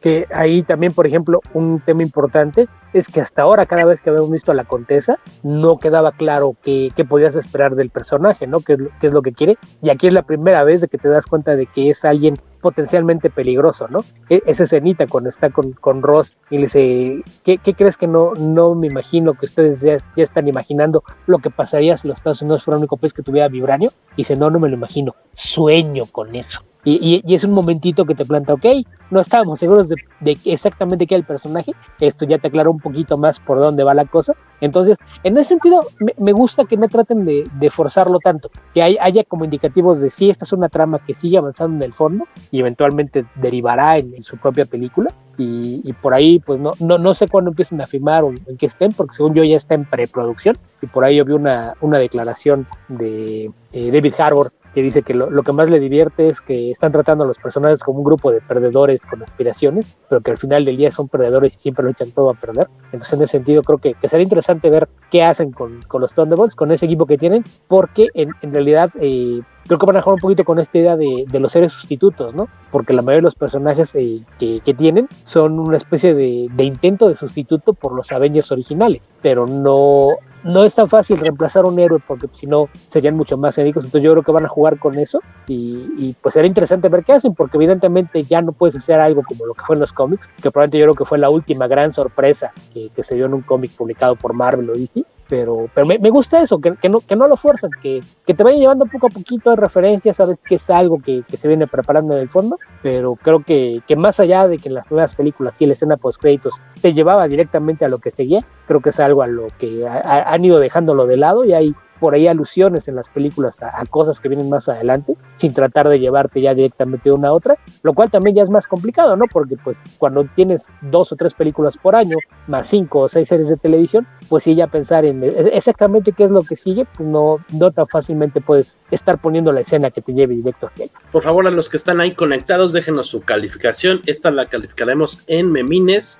[0.01, 4.09] Que ahí también, por ejemplo, un tema importante es que hasta ahora, cada vez que
[4.09, 8.61] habíamos visto a la Contesa, no quedaba claro qué, qué podías esperar del personaje, ¿no?
[8.61, 9.57] ¿Qué, ¿Qué, es lo que quiere?
[9.81, 12.35] Y aquí es la primera vez de que te das cuenta de que es alguien
[12.61, 14.03] potencialmente peligroso, ¿no?
[14.29, 18.07] E esa escenita cuando está con, con Ross y le dice, ¿qué, qué crees que
[18.07, 22.17] no, no me imagino que ustedes ya, ya, están imaginando lo que pasaría si los
[22.17, 23.91] Estados Unidos fuera el único país que tuviera vibranio?
[24.13, 26.59] Y dice, no, no me lo imagino, sueño con eso.
[26.85, 28.65] Y, y, y, es un momentito que te planta, ok,
[29.11, 32.79] no estábamos seguros de, de, exactamente qué era el personaje, esto ya te aclaró un
[32.79, 36.77] poquito más por dónde va la cosa, entonces, en ese sentido, me, me gusta que
[36.77, 40.53] no traten de, de forzarlo tanto, que hay, haya como indicativos de si esta es
[40.53, 44.65] una trama que sigue avanzando en el fondo y eventualmente derivará en, en su propia
[44.65, 48.29] película, y, y, por ahí, pues no, no, no sé cuándo empiecen a filmar o
[48.29, 51.33] en qué estén, porque según yo ya está en preproducción, y por ahí yo vi
[51.33, 55.79] una, una declaración de eh, David Harbour que dice que lo, lo, que más le
[55.79, 59.97] divierte es que están tratando a los personajes como un grupo de perdedores con aspiraciones,
[60.07, 62.67] pero que al final del día son perdedores y siempre lo echan todo a perder.
[62.91, 66.13] Entonces, en ese sentido, creo que, que sería interesante ver qué hacen con, con, los
[66.13, 70.01] Thunderbolts, con ese equipo que tienen, porque en, en realidad eh, creo que van a
[70.01, 72.47] jugar un poquito con esta idea de, de, los seres sustitutos, ¿no?
[72.71, 76.63] Porque la mayoría de los personajes eh, que, que, tienen son una especie de, de,
[76.63, 80.07] intento de sustituto por los Avengers originales, pero no,
[80.43, 84.05] no es tan fácil reemplazar un héroe porque si no serían mucho más genéricos, entonces
[84.05, 87.13] yo creo que van a jugar con eso y, y, pues será interesante ver qué
[87.13, 90.27] hacen, porque evidentemente ya no puedes hacer algo como lo que fue en los cómics,
[90.41, 93.33] que probablemente yo creo que fue la última gran sorpresa que, que se dio en
[93.33, 96.89] un cómic publicado por Marvel o DC, pero, pero me, me, gusta eso, que, que,
[96.89, 100.17] no, que no lo fuerzan, que, que te vayan llevando poco a poquito de referencias,
[100.17, 103.81] sabes que es algo que, que se viene preparando en el fondo, pero creo que,
[103.87, 106.93] que más allá de que en las primeras películas y la escena post créditos te
[106.93, 110.43] llevaba directamente a lo que seguía, creo que es algo a lo que ha, han
[110.43, 114.19] ido dejándolo de lado y hay por ahí alusiones en las películas a, a, cosas
[114.19, 117.93] que vienen más adelante, sin tratar de llevarte ya directamente de una a otra, lo
[117.93, 119.25] cual también ya es más complicado, ¿no?
[119.31, 122.17] Porque pues cuando tienes dos o tres películas por año,
[122.47, 126.31] más cinco o seis series de televisión, pues sí ya pensar en exactamente qué es
[126.31, 130.13] lo que sigue, pues no, no tan fácilmente puedes estar poniendo la escena que te
[130.13, 130.93] lleve directo hacia ella.
[131.11, 134.01] Por favor, a los que están ahí conectados, déjenos su calificación.
[134.05, 136.19] Esta la calificaremos en Memines.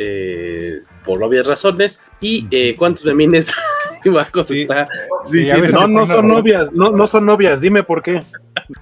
[0.00, 2.00] Eh, por obvias razones.
[2.20, 3.52] ¿Y eh, cuántos memines
[4.42, 4.62] sí.
[4.62, 4.86] está?
[5.24, 8.20] Sí, sí, no, no son novias, no, no son novias, dime por qué.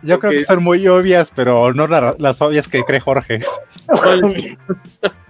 [0.02, 3.40] Yo creo que son muy obvias, pero no la, las obvias que cree Jorge.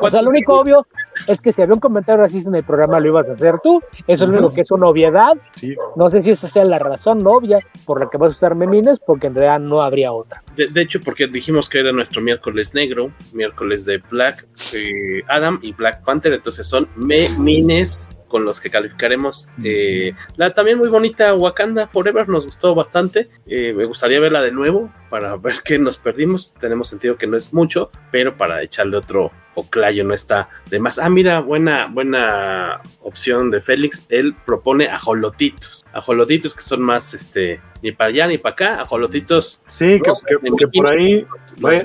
[0.00, 0.86] o sea, lo único obvio
[1.26, 3.82] es que si había un comentario racista en el programa lo ibas a hacer tú.
[4.06, 5.32] Eso es lo único que es una obviedad.
[5.96, 8.98] No sé si esa sea la razón obvia por la que vas a usar memines,
[9.04, 10.42] porque en realidad no habría otra.
[10.56, 15.72] De, hecho, porque dijimos que era nuestro miércoles negro, miércoles de Black eh, Adam y
[15.72, 19.46] Black Panther, entonces son memines con los que calificaremos.
[19.62, 23.28] Eh, la también muy bonita Wakanda Forever nos gustó bastante.
[23.46, 26.52] Eh, me gustaría verla de nuevo para ver qué nos perdimos.
[26.54, 30.98] Tenemos sentido que no es mucho, pero para echarle otro Oclayo no está de más.
[30.98, 34.06] Ah, mira, buena, buena opción de Félix.
[34.08, 35.84] Él propone ajolotitos.
[35.92, 38.82] Ajolotitos que son más, este, ni para allá ni para acá.
[38.82, 39.62] Ajolotitos.
[39.66, 41.26] Sí, que, por ahí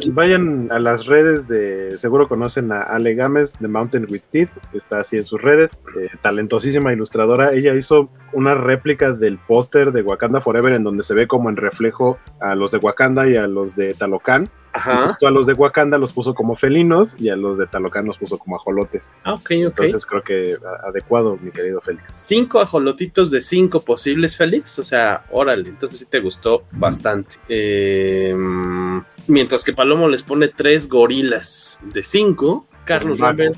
[0.07, 4.49] vayan, a las redes de, seguro conocen a Ale Gámez de Mountain with Teeth.
[4.73, 5.81] Está así en sus redes.
[5.99, 7.53] Eh, talentosísima ilustradora.
[7.53, 11.57] Ella hizo una réplica del póster de Wakanda Forever en donde se ve como en
[11.57, 15.11] reflejo a los de Wakanda y a los de Talocan Ajá.
[15.25, 18.37] a los de Wakanda los puso como felinos y a los de Talocan los puso
[18.37, 19.11] como ajolotes.
[19.23, 19.51] Ah, ok, ok.
[19.51, 22.11] Entonces creo que adecuado, mi querido Félix.
[22.13, 24.79] Cinco ajolotitos de cinco posibles, Félix.
[24.79, 27.35] O sea, órale, entonces sí te gustó bastante.
[27.47, 32.65] Em, mientras que Palomo les pone tres gorilas de cinco.
[32.85, 33.55] Carlos Rambert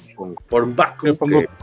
[0.49, 1.07] por Baco.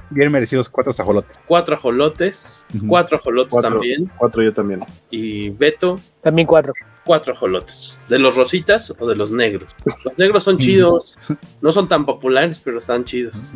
[0.09, 1.39] bien merecidos cuatro ajolotes.
[1.45, 4.11] Cuatro ajolotes, cuatro ajolotes también.
[4.16, 4.81] Cuatro yo también.
[5.11, 6.01] Y Beto.
[6.23, 6.73] También cuatro
[7.09, 8.02] cuatro ajolotes.
[8.10, 9.74] ¿De los rositas o de los negros?
[10.05, 11.18] Los negros son chidos.
[11.62, 13.55] No son tan populares, pero están chidos.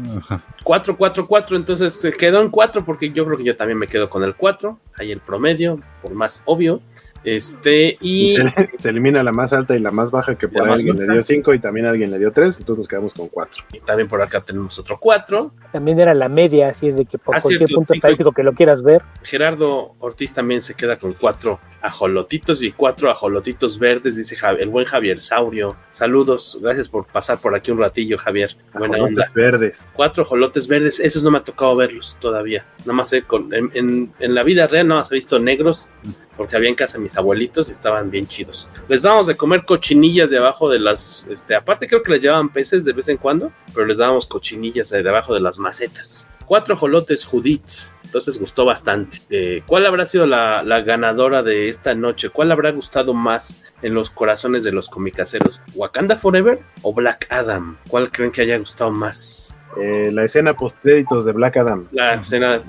[0.65, 1.59] Cuatro, cuatro, cuatro.
[1.59, 4.35] Entonces se quedó en cuatro porque yo creo que yo también me quedo con el
[4.35, 4.81] cuatro.
[4.99, 6.81] Ahí el promedio, por más obvio.
[7.25, 8.37] Este, y.
[8.79, 11.23] Se, elimina la más alta y la más baja, que por ahí alguien le dio
[11.23, 13.65] 5 y también alguien le dio 3, entonces nos quedamos con 4.
[13.73, 15.53] Y también por acá tenemos otro 4.
[15.73, 18.53] También era la media, así es de que por ah, cualquier punto estadístico que lo
[18.53, 19.03] quieras ver.
[19.23, 24.87] Gerardo Ortiz también se queda con 4 ajolotitos y 4 ajolotitos verdes, dice el buen
[24.87, 25.77] Javier Saurio.
[25.93, 28.57] Saludos, gracias por pasar por aquí un ratillo, Javier.
[28.73, 29.33] Buena ajolotes onda.
[29.35, 29.89] verdes.
[29.95, 32.65] 4 ajolotes verdes, esos no me ha tocado verlos todavía.
[32.81, 35.89] Nada más con, en, en, en, la vida real, no más he visto negros
[36.37, 38.69] porque había en casa mis abuelitos y estaban bien chidos.
[38.89, 42.53] Les dábamos de comer cochinillas de abajo de las, este, aparte creo que les llevaban
[42.53, 46.29] peces de vez en cuando, pero les dábamos cochinillas de abajo de las macetas.
[46.47, 47.71] Cuatro jolotes Judith,
[48.05, 49.19] entonces gustó bastante.
[49.31, 52.29] Eh, ¿Cuál habrá sido la, la, ganadora de esta noche?
[52.29, 55.63] ¿Cuál habrá gustado más en los corazones de los comicaseros?
[55.75, 57.79] ¿Wakanda Forever o Black Adam?
[57.89, 59.57] ¿Cuál creen que haya gustado más?
[59.81, 61.87] Eh, la escena post créditos de Black Adam.
[61.93, 62.63] La escena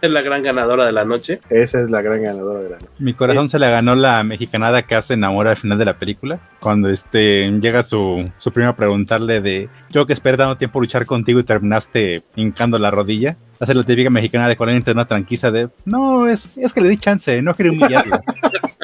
[0.00, 1.40] es la gran ganadora de la noche.
[1.50, 2.88] Esa es la gran ganadora de la noche.
[2.98, 6.38] Mi corazón se la ganó la mexicanada que hace enamora al final de la película.
[6.60, 11.06] Cuando este llega su, su primo a preguntarle de yo que esperé tanto tiempo luchar
[11.06, 13.36] contigo y terminaste hincando la rodilla.
[13.60, 16.96] Hace la típica mexicana de Colén una tranquila de no, es, es que le di
[16.96, 18.20] chance, no quiero humillarlo.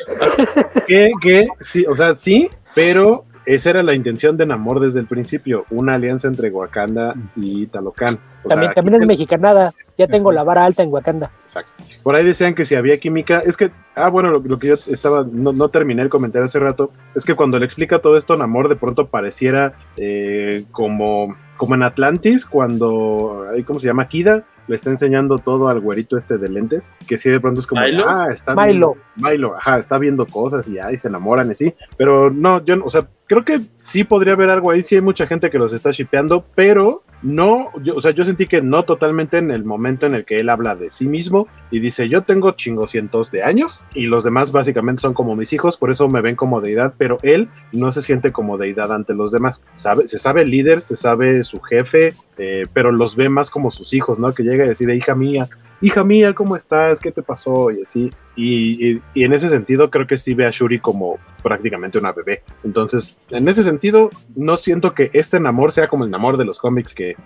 [0.86, 5.06] que, que, sí, o sea, sí, pero esa era la intención de Namor desde el
[5.06, 8.18] principio, una alianza entre Wakanda y Talocan.
[8.48, 11.30] también, también es mexicanada, ya tengo la vara alta en Wakanda.
[11.42, 11.70] Exacto.
[12.02, 15.26] Por ahí decían que si había química, es que, ah, bueno, lo, que yo estaba,
[15.30, 18.68] no, no, terminé el comentario hace rato, es que cuando le explica todo esto, Namor
[18.68, 24.08] de pronto pareciera eh, como, como en Atlantis, cuando, ¿cómo se llama?
[24.08, 27.66] Kida, le está enseñando todo al güerito este de lentes, que sí de pronto es
[27.66, 28.96] como, ah, está Milo.
[29.16, 32.90] Milo, ajá, está viendo cosas y ahí se enamoran y así, pero no, yo, o
[32.90, 35.90] sea, creo que sí podría haber algo ahí, sí hay mucha gente que los está
[35.90, 40.14] shipeando, pero no, yo, o sea, yo sentí que no totalmente en el momento en
[40.14, 44.06] el que él habla de sí mismo y dice, yo tengo chingocientos de años y
[44.06, 47.48] los demás básicamente son como mis hijos, por eso me ven como deidad, pero él
[47.72, 51.60] no se siente como deidad ante los demás, sabe, se sabe líder, se sabe su
[51.60, 54.32] jefe, eh, pero los ve más como sus hijos, ¿no?
[54.32, 55.48] Que llega y decide, hija mía,
[55.80, 57.00] hija mía, ¿cómo estás?
[57.00, 57.72] ¿Qué te pasó?
[57.72, 61.98] Y así, y, y en ese sentido creo que sí ve a Shuri como prácticamente
[61.98, 62.42] una bebé.
[62.64, 66.58] Entonces, en ese sentido, no siento que este enamor sea como el enamor de los
[66.58, 67.16] cómics, que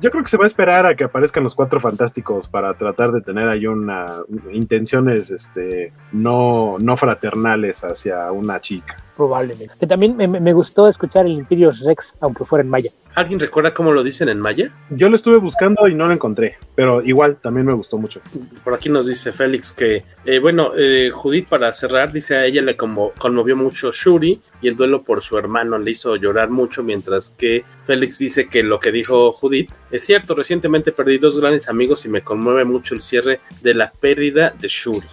[0.00, 3.12] yo creo que se va a esperar a que aparezcan los cuatro fantásticos para tratar
[3.12, 3.95] de tener ahí una
[4.52, 9.86] intenciones este, no, no fraternales hacia una chica probablemente.
[9.86, 12.90] También me, gustó escuchar el Imperio Rex, aunque fuera en maya.
[13.14, 14.70] ¿Alguien recuerda cómo lo dicen en maya?
[14.90, 18.20] Yo lo estuve buscando y no lo encontré, pero igual también me gustó mucho.
[18.62, 22.60] Por aquí nos dice Félix que, eh, bueno, eh, Judith para cerrar, dice a ella
[22.60, 27.30] le conmovió mucho Shuri y el duelo por su hermano le hizo llorar mucho, mientras
[27.30, 32.04] que Félix dice que lo que dijo Judith es cierto, recientemente perdí dos grandes amigos
[32.04, 35.06] y me conmueve mucho el cierre de la pérdida de Shuri.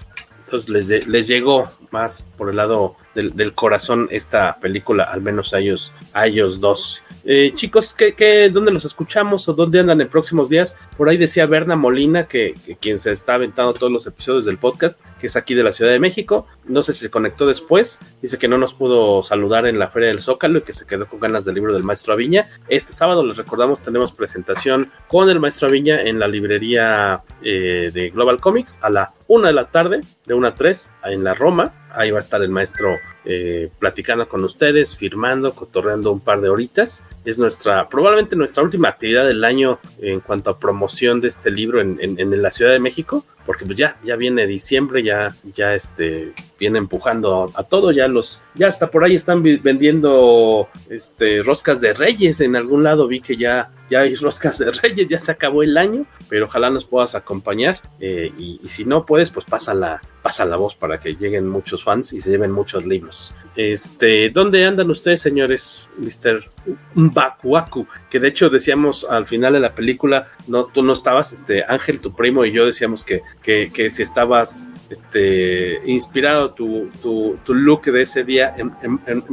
[0.45, 5.53] Entonces les, les llegó más por el lado del, del corazón esta película, al menos
[5.53, 7.05] a ellos, a ellos dos.
[7.25, 10.77] Eh, chicos, ¿qué, qué, dónde los escuchamos o dónde andan en próximos días?
[10.97, 15.01] Por ahí decía Berna Molina, que, quien se está aventando todos los episodios del podcast,
[15.19, 16.47] que es aquí de la Ciudad de México.
[16.65, 17.99] No sé si se conectó después.
[18.21, 21.07] Dice que no nos pudo saludar en la Feria del Zócalo y que se quedó
[21.07, 22.49] con ganas del libro del Maestro Aviña.
[22.67, 28.09] Este sábado, les recordamos, tenemos presentación con el Maestro Aviña en la librería eh, de
[28.09, 31.73] Global Comics a la una de la tarde, de una a tres, en la Roma.
[31.93, 36.49] Ahí va a estar el maestro eh, platicando con ustedes, firmando, cotorreando un par de
[36.49, 37.05] horitas.
[37.23, 41.79] Es nuestra, probablemente nuestra última actividad del año en cuanto a promoción de este libro
[41.79, 45.75] en, en, en la Ciudad de México, porque pues ya, ya viene diciembre, ya, ya
[45.75, 51.81] este, viene empujando a, todo, ya los, ya hasta por ahí están vendiendo este, roscas
[51.81, 55.31] de reyes, en algún lado vi que ya, ya hay roscas de reyes, ya se
[55.31, 59.45] acabó el año, pero ojalá nos puedas acompañar eh, y, y, si no puedes, pues
[59.45, 63.35] pasa la, pasa la voz para que lleguen muchos fans y se lleven muchos libros.
[63.55, 65.89] Este, ¿dónde andan ustedes, señores?
[65.97, 66.52] Mr.
[66.95, 71.63] Mbakuaku, que de hecho decíamos al final de la película, no, tú no estabas, este,
[71.67, 77.37] Ángel, tu primo y yo decíamos que, que, que si estabas este, inspirado tu, tu,
[77.43, 79.23] tu, look de ese día en, en,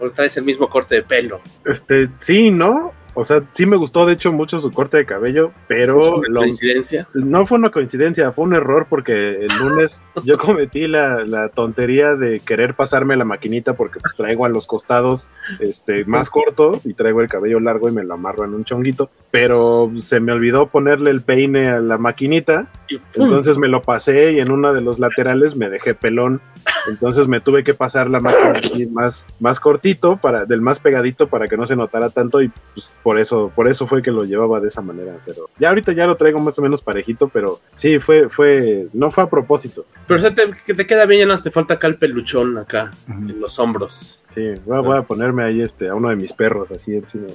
[0.00, 1.40] o traes el mismo corte de pelo.
[1.64, 2.92] Este, sí, ¿no?
[3.18, 5.98] O sea, sí me gustó de hecho mucho su corte de cabello, pero...
[5.98, 7.08] ¿Es una lo, coincidencia?
[7.14, 12.14] No fue una coincidencia, fue un error porque el lunes yo cometí la, la, tontería
[12.14, 16.94] de querer pasarme la maquinita porque pues, traigo a los costados este, más corto y
[16.94, 20.68] traigo el cabello largo y me lo amarro en un chonguito, pero se me olvidó
[20.68, 22.70] ponerle el peine a la maquinita,
[23.14, 26.40] entonces me lo pasé y en uno de los laterales me dejé pelón,
[26.88, 28.60] entonces me tuve que pasar la máquina
[28.90, 32.98] más, más cortito, para, del más pegadito para que no se notara tanto y pues
[33.02, 36.06] por eso, por eso fue que lo llevaba de esa manera, pero ya ahorita ya
[36.06, 39.84] lo traigo más o menos parejito, pero sí, fue, fue, no fue a propósito.
[40.06, 43.12] Pero se te, te queda bien, ya no te falta acá el peluchón acá, uh
[43.12, 43.30] -huh.
[43.30, 44.24] en los hombros.
[44.34, 47.26] Sí, voy a, voy a, ponerme ahí este, a uno de mis perros así encima.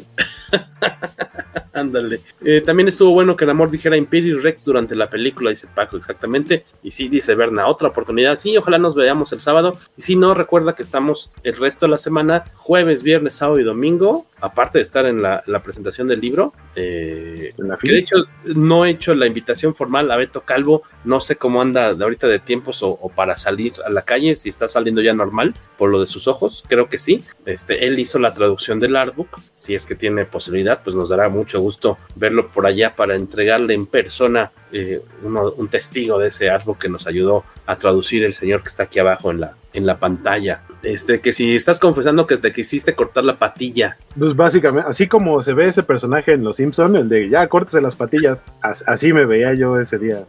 [1.74, 2.20] Ándale.
[2.46, 5.98] Eh, también estuvo bueno que el amor dijera Imperius Rex durante la película, dice Paco,
[5.98, 6.66] exactamente.
[6.84, 8.38] Y sí, dice Berna, otra oportunidad.
[8.38, 9.74] Sí, ojalá nos veamos el sábado.
[9.98, 13.64] Y si no, recuerda que estamos el resto de la semana, jueves, viernes, sábado y
[13.64, 16.54] domingo, aparte de estar en la, la presentación del libro.
[16.76, 18.16] Eh, ¿En la que de hecho,
[18.56, 20.84] no he hecho la invitación formal a Beto Calvo.
[21.04, 24.68] No sé cómo anda ahorita de tiempos o, para salir a la calle, si está
[24.68, 26.64] saliendo ya normal por lo de sus ojos.
[26.68, 27.24] Creo que sí.
[27.46, 29.40] Este, él hizo la traducción del artbook.
[29.54, 33.74] Si es que tiene posibilidad, pues nos dará mucho gusto verlo por allá para entregarle
[33.74, 38.62] en persona eh, un testigo de ese artbook que nos ayudó a traducir el señor
[38.62, 40.64] que está aquí abajo en la, en la pantalla.
[40.84, 43.98] Este, que si estás confesando que te quisiste cortar la patilla.
[44.18, 47.82] Pues básicamente, así como se ve ese personaje en Los Simpson, el de ya córtese
[47.82, 50.26] las patillas, así me veía yo ese día.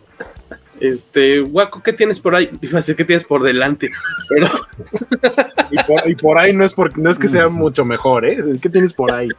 [0.84, 2.50] Este, Guaco, ¿qué tienes por ahí?
[2.60, 3.90] Iba a decir, ¿qué tienes por delante?
[4.28, 4.48] Pero...
[5.70, 8.36] y, por, y, por, ahí no es, por, no es que sea mucho mejor, ¿eh?
[8.60, 9.30] ¿Qué tienes por ahí?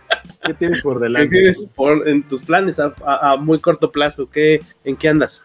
[0.43, 1.29] ¿Qué tienes por delante?
[1.29, 4.27] ¿Qué tienes por, en tus planes a, a, a muy corto plazo?
[4.27, 5.43] ¿Qué, ¿En qué andas?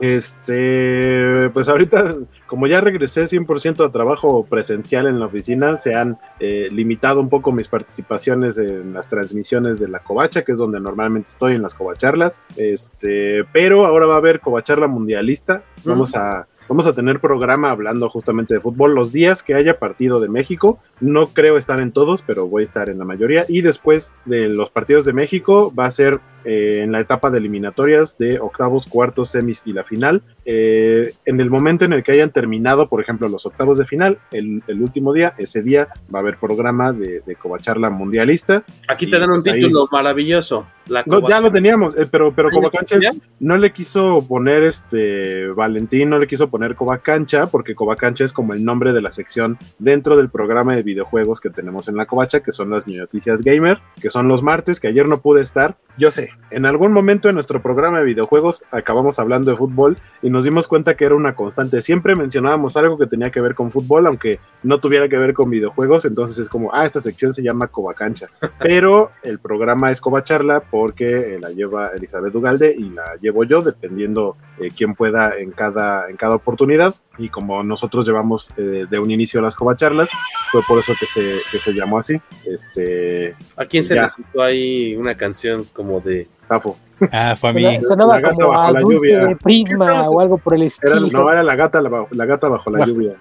[0.00, 2.16] Este, pues ahorita,
[2.54, 7.28] como ya regresé 100% a trabajo presencial en la oficina, se han eh, limitado un
[7.28, 11.62] poco mis participaciones en las transmisiones de la Covacha, que es donde normalmente estoy en
[11.62, 12.42] las Covacharlas.
[12.56, 15.64] Este, pero ahora va a haber Covacharla Mundialista.
[15.84, 20.18] Vamos a Vamos a tener programa hablando justamente de fútbol los días que haya partido
[20.18, 20.78] de México.
[20.98, 23.44] No creo estar en todos, pero voy a estar en la mayoría.
[23.48, 27.38] Y después de los partidos de México va a ser eh, en la etapa de
[27.38, 30.22] eliminatorias de octavos, cuartos, semis y la final.
[30.44, 34.18] Eh, en el momento en el que hayan terminado, por ejemplo, los octavos de final,
[34.30, 38.64] el, el último día, ese día va a haber programa de, de Covacharla Mundialista.
[38.88, 39.88] Aquí te dan un pues título ahí...
[39.92, 40.66] maravilloso.
[41.06, 46.18] No, ya lo teníamos, eh, pero, pero Covacanchas no le quiso poner este Valentín, no
[46.18, 50.28] le quiso poner Covacancha, porque Covacancha es como el nombre de la sección dentro del
[50.28, 54.28] programa de videojuegos que tenemos en la Covacha, que son las noticias gamer, que son
[54.28, 55.78] los martes, que ayer no pude estar.
[55.96, 60.30] Yo sé, en algún momento en nuestro programa de videojuegos acabamos hablando de fútbol y
[60.30, 61.80] nos dimos cuenta que era una constante.
[61.80, 65.50] Siempre mencionábamos algo que tenía que ver con fútbol, aunque no tuviera que ver con
[65.50, 68.28] videojuegos, entonces es como, ah, esta sección se llama Covacancha.
[68.60, 73.62] Pero el programa es Covacharla porque eh, la lleva Elizabeth Ugalde y la llevo yo,
[73.62, 76.94] dependiendo eh, quién pueda en cada, en cada oportunidad.
[77.18, 80.10] Y como nosotros llevamos eh, de un inicio las covacharlas,
[80.50, 82.20] fue por eso que se, que se llamó así.
[82.44, 86.76] Este, ¿A quién se le citó ahí una canción como de Tafo?
[87.12, 87.80] Ah, fue a mí.
[87.82, 90.96] Sonaba la como a Dulce Prisma o algo por el estilo.
[90.96, 93.14] Era, no, era la gata, la, la gata bajo la lluvia.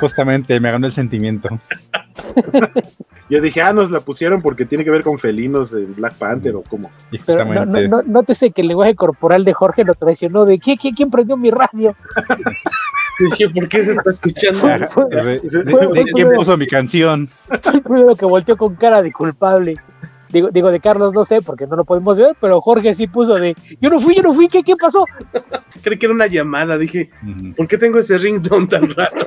[0.00, 1.48] Justamente, me ganó el sentimiento.
[3.30, 6.56] Yo dije, ah, nos la pusieron porque tiene que ver con felinos en Black Panther
[6.56, 6.90] o cómo.
[7.26, 10.78] Pero no, no, no, nótese que el lenguaje corporal de Jorge lo traicionó de ¿quién,
[10.78, 11.94] quién, quién prendió mi radio?
[13.18, 14.68] Dije, ¿por qué se está escuchando?
[16.14, 17.28] ¿Quién puso mi canción?
[17.72, 19.74] El primero que volteó con cara de culpable.
[20.30, 23.34] Digo, digo, de Carlos no sé porque no lo podemos ver, pero Jorge sí puso
[23.36, 25.06] de yo no fui, yo no fui, ¿qué, qué pasó?
[25.82, 27.10] Creí que era una llamada, dije,
[27.56, 29.26] ¿por qué tengo ese ringtone tan raro?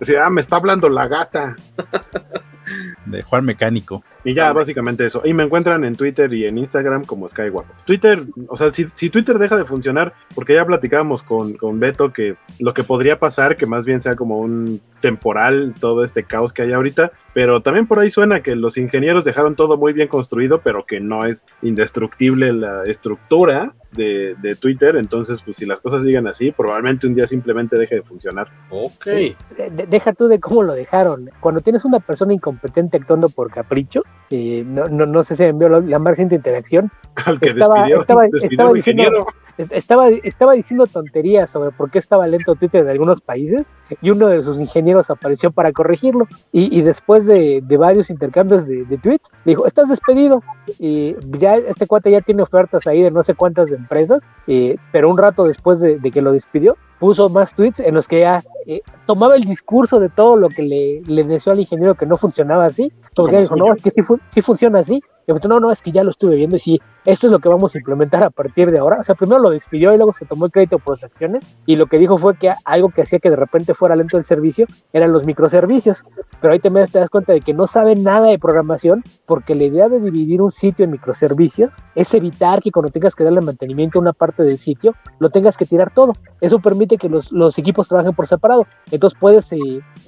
[0.00, 1.56] o sea, ah, me está hablando la gata.
[3.06, 4.02] De Juan Mecánico.
[4.26, 5.22] Y ya, básicamente eso.
[5.24, 7.76] Y me encuentran en Twitter y en Instagram como Skywalker.
[7.84, 12.12] Twitter, o sea, si, si, Twitter deja de funcionar, porque ya platicábamos con, con Beto
[12.12, 16.52] que lo que podría pasar, que más bien sea como un temporal todo este caos
[16.52, 20.08] que hay ahorita, pero también por ahí suena que los ingenieros dejaron todo muy bien
[20.08, 25.80] construido, pero que no es indestructible la estructura de, de, Twitter, entonces pues si las
[25.80, 28.48] cosas siguen así, probablemente un día simplemente deje de funcionar.
[28.70, 29.04] Ok.
[29.06, 31.30] De, deja tú de cómo lo dejaron.
[31.40, 35.68] Cuando tienes una persona incompetente actuando por capricho, eh, no, no, no, sé si envió
[35.68, 36.90] la, la más reciente interacción.
[37.14, 39.26] Al que estaba, despidió, estaba, despidió estaba al diciendo, ingeniero.
[39.58, 43.64] Estaba, estaba diciendo tonterías sobre por qué estaba lento Twitter de algunos países
[44.02, 48.66] y uno de sus ingenieros apareció para corregirlo y, y después de, de, varios intercambios
[48.66, 50.42] de, de, tweets dijo estás despedido
[50.78, 55.08] y ya este cuate ya tiene ofertas ahí de no sé cuántas empresas eh, pero
[55.08, 58.42] un rato después de, de, que lo despidió puso más tweets en los que ya
[58.66, 62.16] eh, tomaba el discurso de todo lo que le, le deseó al ingeniero que no
[62.16, 62.90] funcionaba así.
[63.14, 65.82] Porque dijo no es que sí, fu sí funciona así y pues, no, no, es
[65.82, 68.30] que ya lo estuve viendo y sí, esto es lo que vamos a implementar a
[68.30, 68.98] partir de ahora.
[69.00, 71.76] O sea, primero lo despidió y luego se tomó el crédito por sus acciones y
[71.76, 74.66] lo que dijo fue que algo que hacía que de repente fuera lento el servicio
[74.92, 76.04] eran los microservicios.
[76.40, 79.64] Pero ahí también te das cuenta de que no sabe nada de programación porque la
[79.64, 83.98] idea de dividir un sitio en microservicios es evitar que cuando tengas que darle mantenimiento
[83.98, 86.12] a una parte del sitio, lo tengas que tirar todo.
[86.40, 88.66] Eso permite que los, los equipos trabajen por separado.
[88.90, 89.58] Entonces puedes, eh,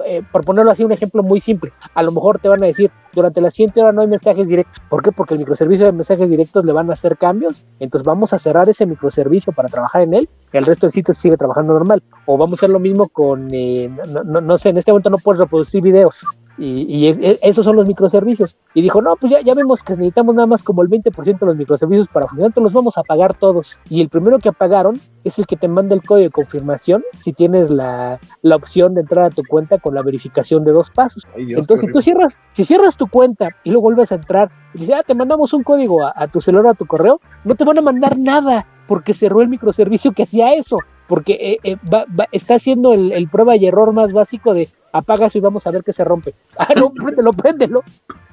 [0.05, 2.91] eh, por ponerlo así, un ejemplo muy simple, a lo mejor te van a decir,
[3.13, 4.83] durante la siguiente hora no hay mensajes directos.
[4.89, 5.13] ¿Por qué?
[5.13, 7.65] Porque el microservicio de mensajes directos le van a hacer cambios.
[7.81, 10.29] Entonces vamos a cerrar ese microservicio para trabajar en él.
[10.53, 12.03] El resto del sitio sigue trabajando normal.
[12.27, 13.91] O vamos a hacer lo mismo con, eh,
[14.25, 16.17] no, no, sé, en este momento no puedes reproducir videos.
[16.59, 18.57] Y, y es, es, esos son los microservicios.
[18.75, 21.47] Y dijo, no, pues ya, ya vemos que necesitamos nada más como el 20% de
[21.47, 23.79] los microservicios para funcionar, entonces los vamos a pagar todos.
[23.89, 27.33] Y el primero que apagaron es el que te manda el código de confirmación si
[27.33, 31.27] tienes la, la opción de entrar a tu cuenta con la verificación de dos pasos.
[31.35, 34.51] Ay, Dios, entonces, si tú cierras, si cierras tu cuenta y luego vuelves a entrar
[34.75, 37.55] y dices, ah, te mandamos un código a, a tu celular, a tu correo, no
[37.55, 40.79] te van a mandar nada porque cerró el microservicio que hacía eso
[41.09, 44.69] porque eh, eh, va, va, está haciendo el, el, prueba y error más básico de
[44.93, 46.35] apaga eso y vamos a ver qué se rompe.
[46.57, 47.83] Ah, no, préndelo, préndelo.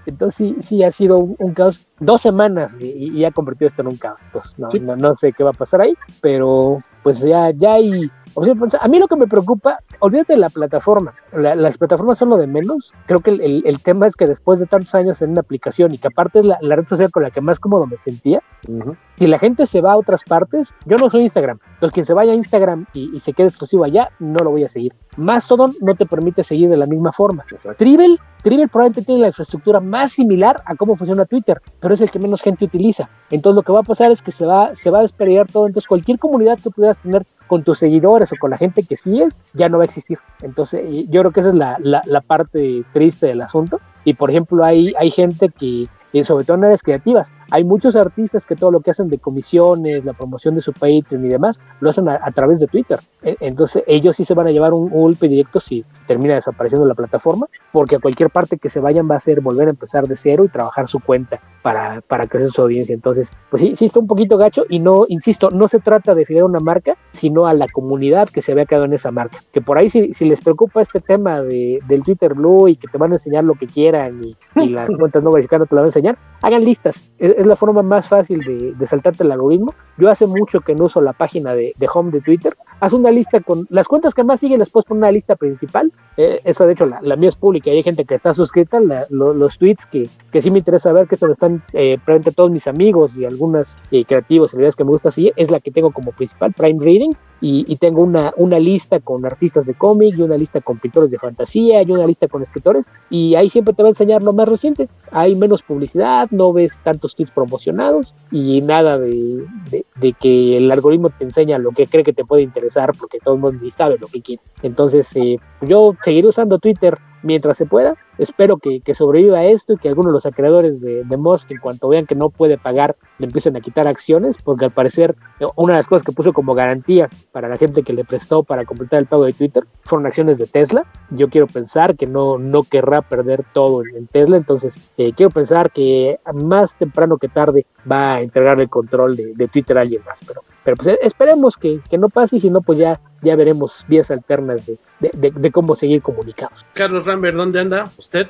[0.05, 1.85] Entonces sí, sí ha sido un, un caos.
[1.97, 4.19] Dos semanas y, y, ha convertido esto en un caos.
[4.25, 4.79] Entonces no, sí.
[4.81, 8.11] no, no, sé qué va a pasar ahí, pero pues ya, ya hay...
[8.33, 11.13] O sea, pues, a mí lo que me preocupa, olvídate de la plataforma.
[11.31, 12.93] La, las plataformas son lo de menos.
[13.05, 15.93] Creo que el, el, el, tema es que después de tantos años en una aplicación
[15.93, 18.41] y que aparte es la, la red social con la que más cómodo me sentía,
[18.67, 18.97] uh -huh.
[19.17, 21.59] si la gente se va a otras partes, yo no soy Instagram.
[21.75, 24.65] Entonces quien se vaya a Instagram y, y se quede exclusivo allá, no lo voy
[24.65, 24.93] a seguir.
[25.17, 27.45] Mastodon no te permite seguir de la misma forma.
[27.77, 32.11] Tribble, Tribble probablemente tiene la infraestructura más similar a cómo funciona Twitter, pero es el
[32.11, 33.09] que menos gente utiliza.
[33.31, 35.67] Entonces lo que va a pasar es que se va, se va a desperdiciar todo.
[35.67, 39.39] Entonces cualquier comunidad que pudieras tener con tus seguidores o con la gente que sigues,
[39.53, 40.17] ya no va a existir.
[40.41, 43.79] Entonces yo creo que esa es la, la, la parte triste del asunto.
[44.03, 45.87] Y por ejemplo hay, hay gente que,
[46.23, 50.03] sobre todo en áreas creativas, hay muchos artistas que todo lo que hacen de comisiones,
[50.05, 52.99] la promoción de su Patreon y demás, lo hacen a, través de Twitter.
[53.21, 56.87] E, Entonces ellos sí se van a llevar un, un, golpe directo si termina desapareciendo
[56.87, 60.07] la plataforma, porque a cualquier parte que se vayan va a ser volver a empezar
[60.07, 62.93] de cero y trabajar su cuenta para, para crecer su audiencia.
[62.93, 66.23] Entonces, pues sí, sí está un poquito gacho y no, insisto, no se trata de
[66.23, 69.39] fijar una marca, sino a la comunidad que se había quedado en esa marca.
[69.51, 72.87] Que por ahí si, si les preocupa este tema de, del Twitter Blue y que
[72.87, 75.81] te van a enseñar lo que quieran y, y las cuentas no verificadas te lo
[75.81, 77.11] van a enseñar, hagan listas.
[77.17, 79.73] Es, es la forma más fácil de, de, saltarte el algoritmo.
[79.97, 82.53] Yo hace mucho que no uso la página de, de, home de Twitter.
[82.79, 85.91] Haz una lista con las cuentas que más siguen, les puedes poner una lista principal.
[86.17, 88.79] Eh, esa, de hecho, la, la, mía es pública hay gente que está suscrita.
[89.09, 93.15] Los tweets que, que sí me interesa ver, que están eh, a todos mis amigos
[93.15, 96.53] y algunas eh, creativos, celebridades que me gusta seguir, es la que tengo como principal,
[96.53, 97.13] Prime Reading.
[97.47, 101.19] Y, tengo una, una lista con artistas de cómic y una lista con pintores de
[101.19, 104.47] fantasía y una lista con escritores y ahí siempre te va a enseñar lo más
[104.47, 104.89] reciente.
[105.11, 110.71] Hay menos publicidad, no ves tantos tweets promocionados y nada de, de, de que el
[110.71, 113.97] algoritmo te enseña lo que cree que te puede interesar porque todo el mundo sabe
[113.99, 114.41] lo que quiere.
[114.63, 117.95] Entonces eh, yo seguiré usando Twitter mientras se pueda.
[118.17, 121.59] Espero que, que, sobreviva esto y que algunos de los acreedores de, de Musk, en
[121.59, 125.15] cuanto vean que no puede pagar, le empiecen a quitar acciones, porque al parecer
[125.55, 128.65] una de las cosas que puso como garantía para la gente que le prestó para
[128.65, 130.85] completar el pago de Twitter fueron acciones de Tesla.
[131.09, 135.71] Yo quiero pensar que no, no querrá perder todo en Tesla, entonces eh, quiero pensar
[135.71, 140.03] que más temprano que tarde va a entregar el control de, de Twitter a alguien
[140.05, 143.35] más, pero pero pues esperemos que, que no pase y si no, pues ya, ya
[143.35, 146.65] veremos vías alternas de, de, de, cómo seguir comunicados.
[146.73, 148.27] Carlos Rambert, ¿dónde anda usted?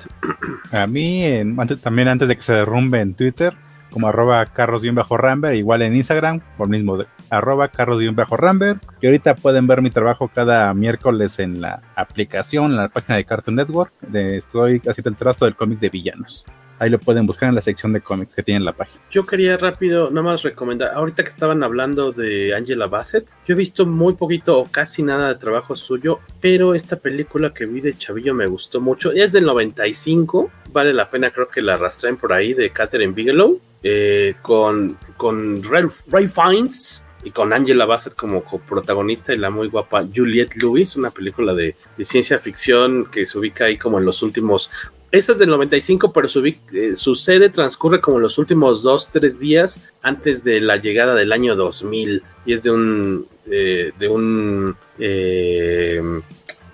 [0.73, 3.53] A mí, antes, también antes de que se derrumbe en Twitter,
[3.89, 8.81] como arroba carros-ramber, igual en Instagram, por mismo de, arroba carros-ramber.
[8.99, 13.23] Y ahorita pueden ver mi trabajo cada miércoles en la aplicación, en la página de
[13.23, 13.93] Cartoon Network.
[14.01, 16.43] De, estoy haciendo el trazo del cómic de villanos.
[16.79, 19.01] Ahí lo pueden buscar en la sección de cómics que tiene en la página.
[19.09, 23.57] Yo quería rápido, nada más recomendar, ahorita que estaban hablando de Angela Bassett, yo he
[23.57, 27.93] visto muy poquito o casi nada de trabajo suyo, pero esta película que vi de
[27.93, 29.11] Chavillo me gustó mucho.
[29.11, 33.59] Es del 95, vale la pena, creo que la arrastren por ahí de Catherine Bigelow,
[33.83, 39.67] eh, con, con Ray, Ray Fiennes y con Angela Bassett como protagonista y la muy
[39.67, 44.05] guapa Juliette Lewis, una película de, de, ciencia ficción que se ubica ahí como en
[44.05, 44.69] los últimos
[45.17, 49.39] esta es del 95, pero su, eh, su sede transcurre como los últimos dos, tres
[49.39, 52.23] días antes de la llegada del año 2000.
[52.45, 53.27] Y es de un.
[53.49, 54.75] Eh, de un.
[54.99, 56.01] Eh,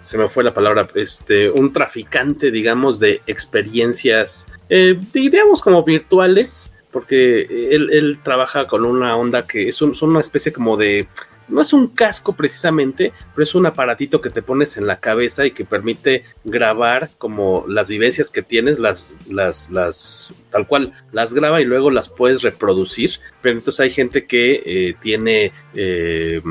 [0.04, 7.70] se me fue la palabra, este, un traficante, digamos, de experiencias, diríamos como virtuales, porque
[7.72, 11.08] él, trabaja con una onda que es, son una especie como de
[11.52, 15.46] no es un casco precisamente, pero es un aparatito que te pones en la cabeza
[15.46, 21.34] y que permite grabar como las vivencias que tienes, las, las, las, tal cual, las
[21.34, 23.20] graba y luego las puedes reproducir.
[23.42, 26.42] Pero entonces hay gente que eh, tiene, eh,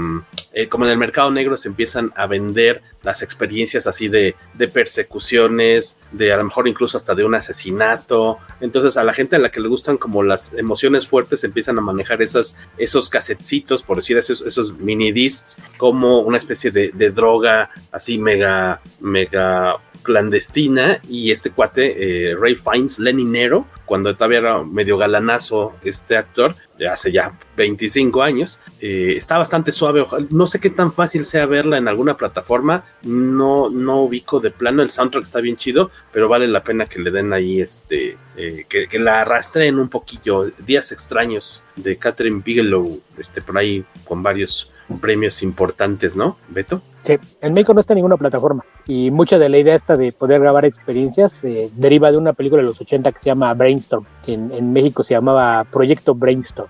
[0.52, 4.68] eh, como en el mercado negro se empiezan a vender las experiencias así de, de,
[4.68, 8.39] persecuciones, de a lo mejor incluso hasta de un asesinato.
[8.60, 11.82] Entonces a la gente a la que le gustan como las emociones fuertes empiezan a
[11.82, 17.10] manejar esas, esos casetcitos, por decir esos, esos mini discs, como una especie de, de
[17.10, 24.62] droga así mega, mega clandestina y este cuate, eh, Ray Fiennes, Leninero, cuando todavía era
[24.62, 26.55] medio galanazo este actor,
[26.90, 31.77] hace ya 25 años, eh, está bastante suave, no sé qué tan fácil sea verla
[31.77, 36.48] en alguna plataforma, no, no ubico de plano, el soundtrack está bien chido, pero vale
[36.48, 40.93] la pena que le den ahí este, eh, que, que, la arrastren un poquillo, Días
[40.93, 46.82] extraños de Catherine Bigelow, este, por ahí con varios premios importantes, ¿no, Beto?
[47.04, 50.12] Sí, en México no está en ninguna plataforma y mucha de la idea esta de
[50.12, 54.04] poder grabar experiencias eh, deriva de una película de los 80 que se llama Brainstorm,
[54.24, 56.68] que en, en México se llamaba Proyecto Brainstorm.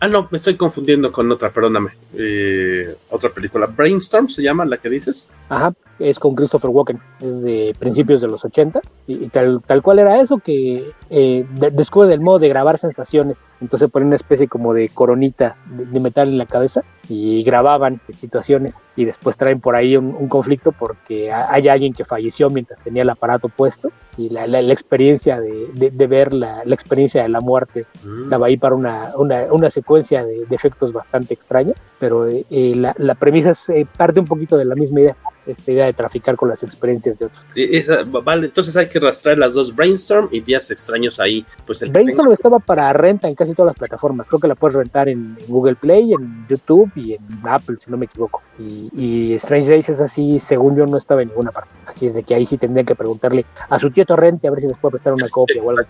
[0.00, 1.92] Ah, no, me estoy confundiendo con otra, perdóname.
[2.14, 3.66] Eh, otra película.
[3.66, 5.30] Brainstorm se llama la que dices.
[5.48, 9.80] Ajá, es con Christopher Walken, es de principios de los 80 y, y tal, tal
[9.80, 13.36] cual era eso, que eh, de, descubre el modo de grabar sensaciones.
[13.60, 18.00] Entonces ponen una especie como de coronita de, de, metal en la cabeza y grababan
[18.14, 22.80] situaciones y después traen por ahí un, un conflicto porque hay alguien que falleció mientras
[22.80, 27.22] tenía el aparato puesto y la, la, la experiencia de, de, ver la, la, experiencia
[27.22, 28.24] de la muerte mm.
[28.24, 33.14] estaba ahí para una, una, una secuencia de, efectos bastante extraña, pero eh, la, la,
[33.14, 35.16] premisa es, eh, parte un poquito de la misma idea
[35.46, 37.44] esta idea de traficar con las experiencias de otros.
[37.54, 41.44] Esa, vale, entonces hay que rastrear las dos Brainstorm y días extraños ahí.
[41.66, 44.26] Pues el Brainstorm estaba para renta en casi todas las plataformas.
[44.28, 47.90] Creo que la puedes rentar en, en Google Play, en YouTube y en Apple, si
[47.90, 48.42] no me equivoco.
[48.58, 51.70] Y, y, Strange Days es así, según yo, no estaba en ninguna parte.
[51.86, 54.60] Así es de que ahí sí tendrían que preguntarle a su tío Torrente a ver
[54.60, 55.82] si les puede prestar una copia o algo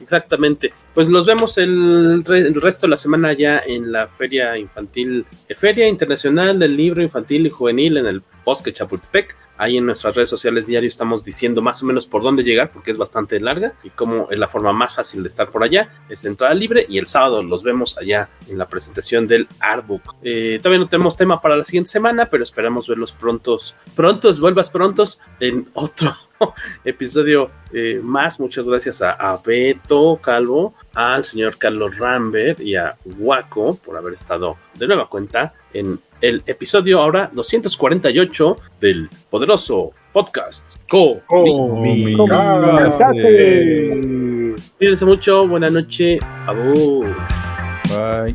[0.00, 0.72] Exactamente.
[0.94, 5.88] Pues los vemos el, el, resto de la semana ya en la Feria Infantil, Feria
[5.88, 8.85] Internacional del Libro Infantil y Juvenil en el Bosque Chapultepec.
[9.58, 12.90] Ahí en nuestras redes sociales diario estamos diciendo más o menos por dónde llegar, porque
[12.90, 15.88] es bastante larga y cómo es la forma más fácil de estar por allá.
[16.08, 20.16] Es entrada libre y el sábado los vemos allá en la presentación del Artbook.
[20.22, 24.68] Eh, todavía no tenemos tema para la siguiente semana, pero esperamos verlos prontos, prontos, vuelvas
[24.68, 26.14] prontos en otro
[26.84, 28.38] episodio eh, más.
[28.38, 34.12] Muchas gracias a, a, Beto Calvo, al señor Carlos Rambert y a Waco por haber
[34.12, 41.20] estado de nueva cuenta en el episodio ahora 248 del poderoso podcast Co.
[41.28, 41.82] Oh,
[44.78, 47.06] Cuídense mucho, buena noche, a vos.
[47.88, 48.34] Bye.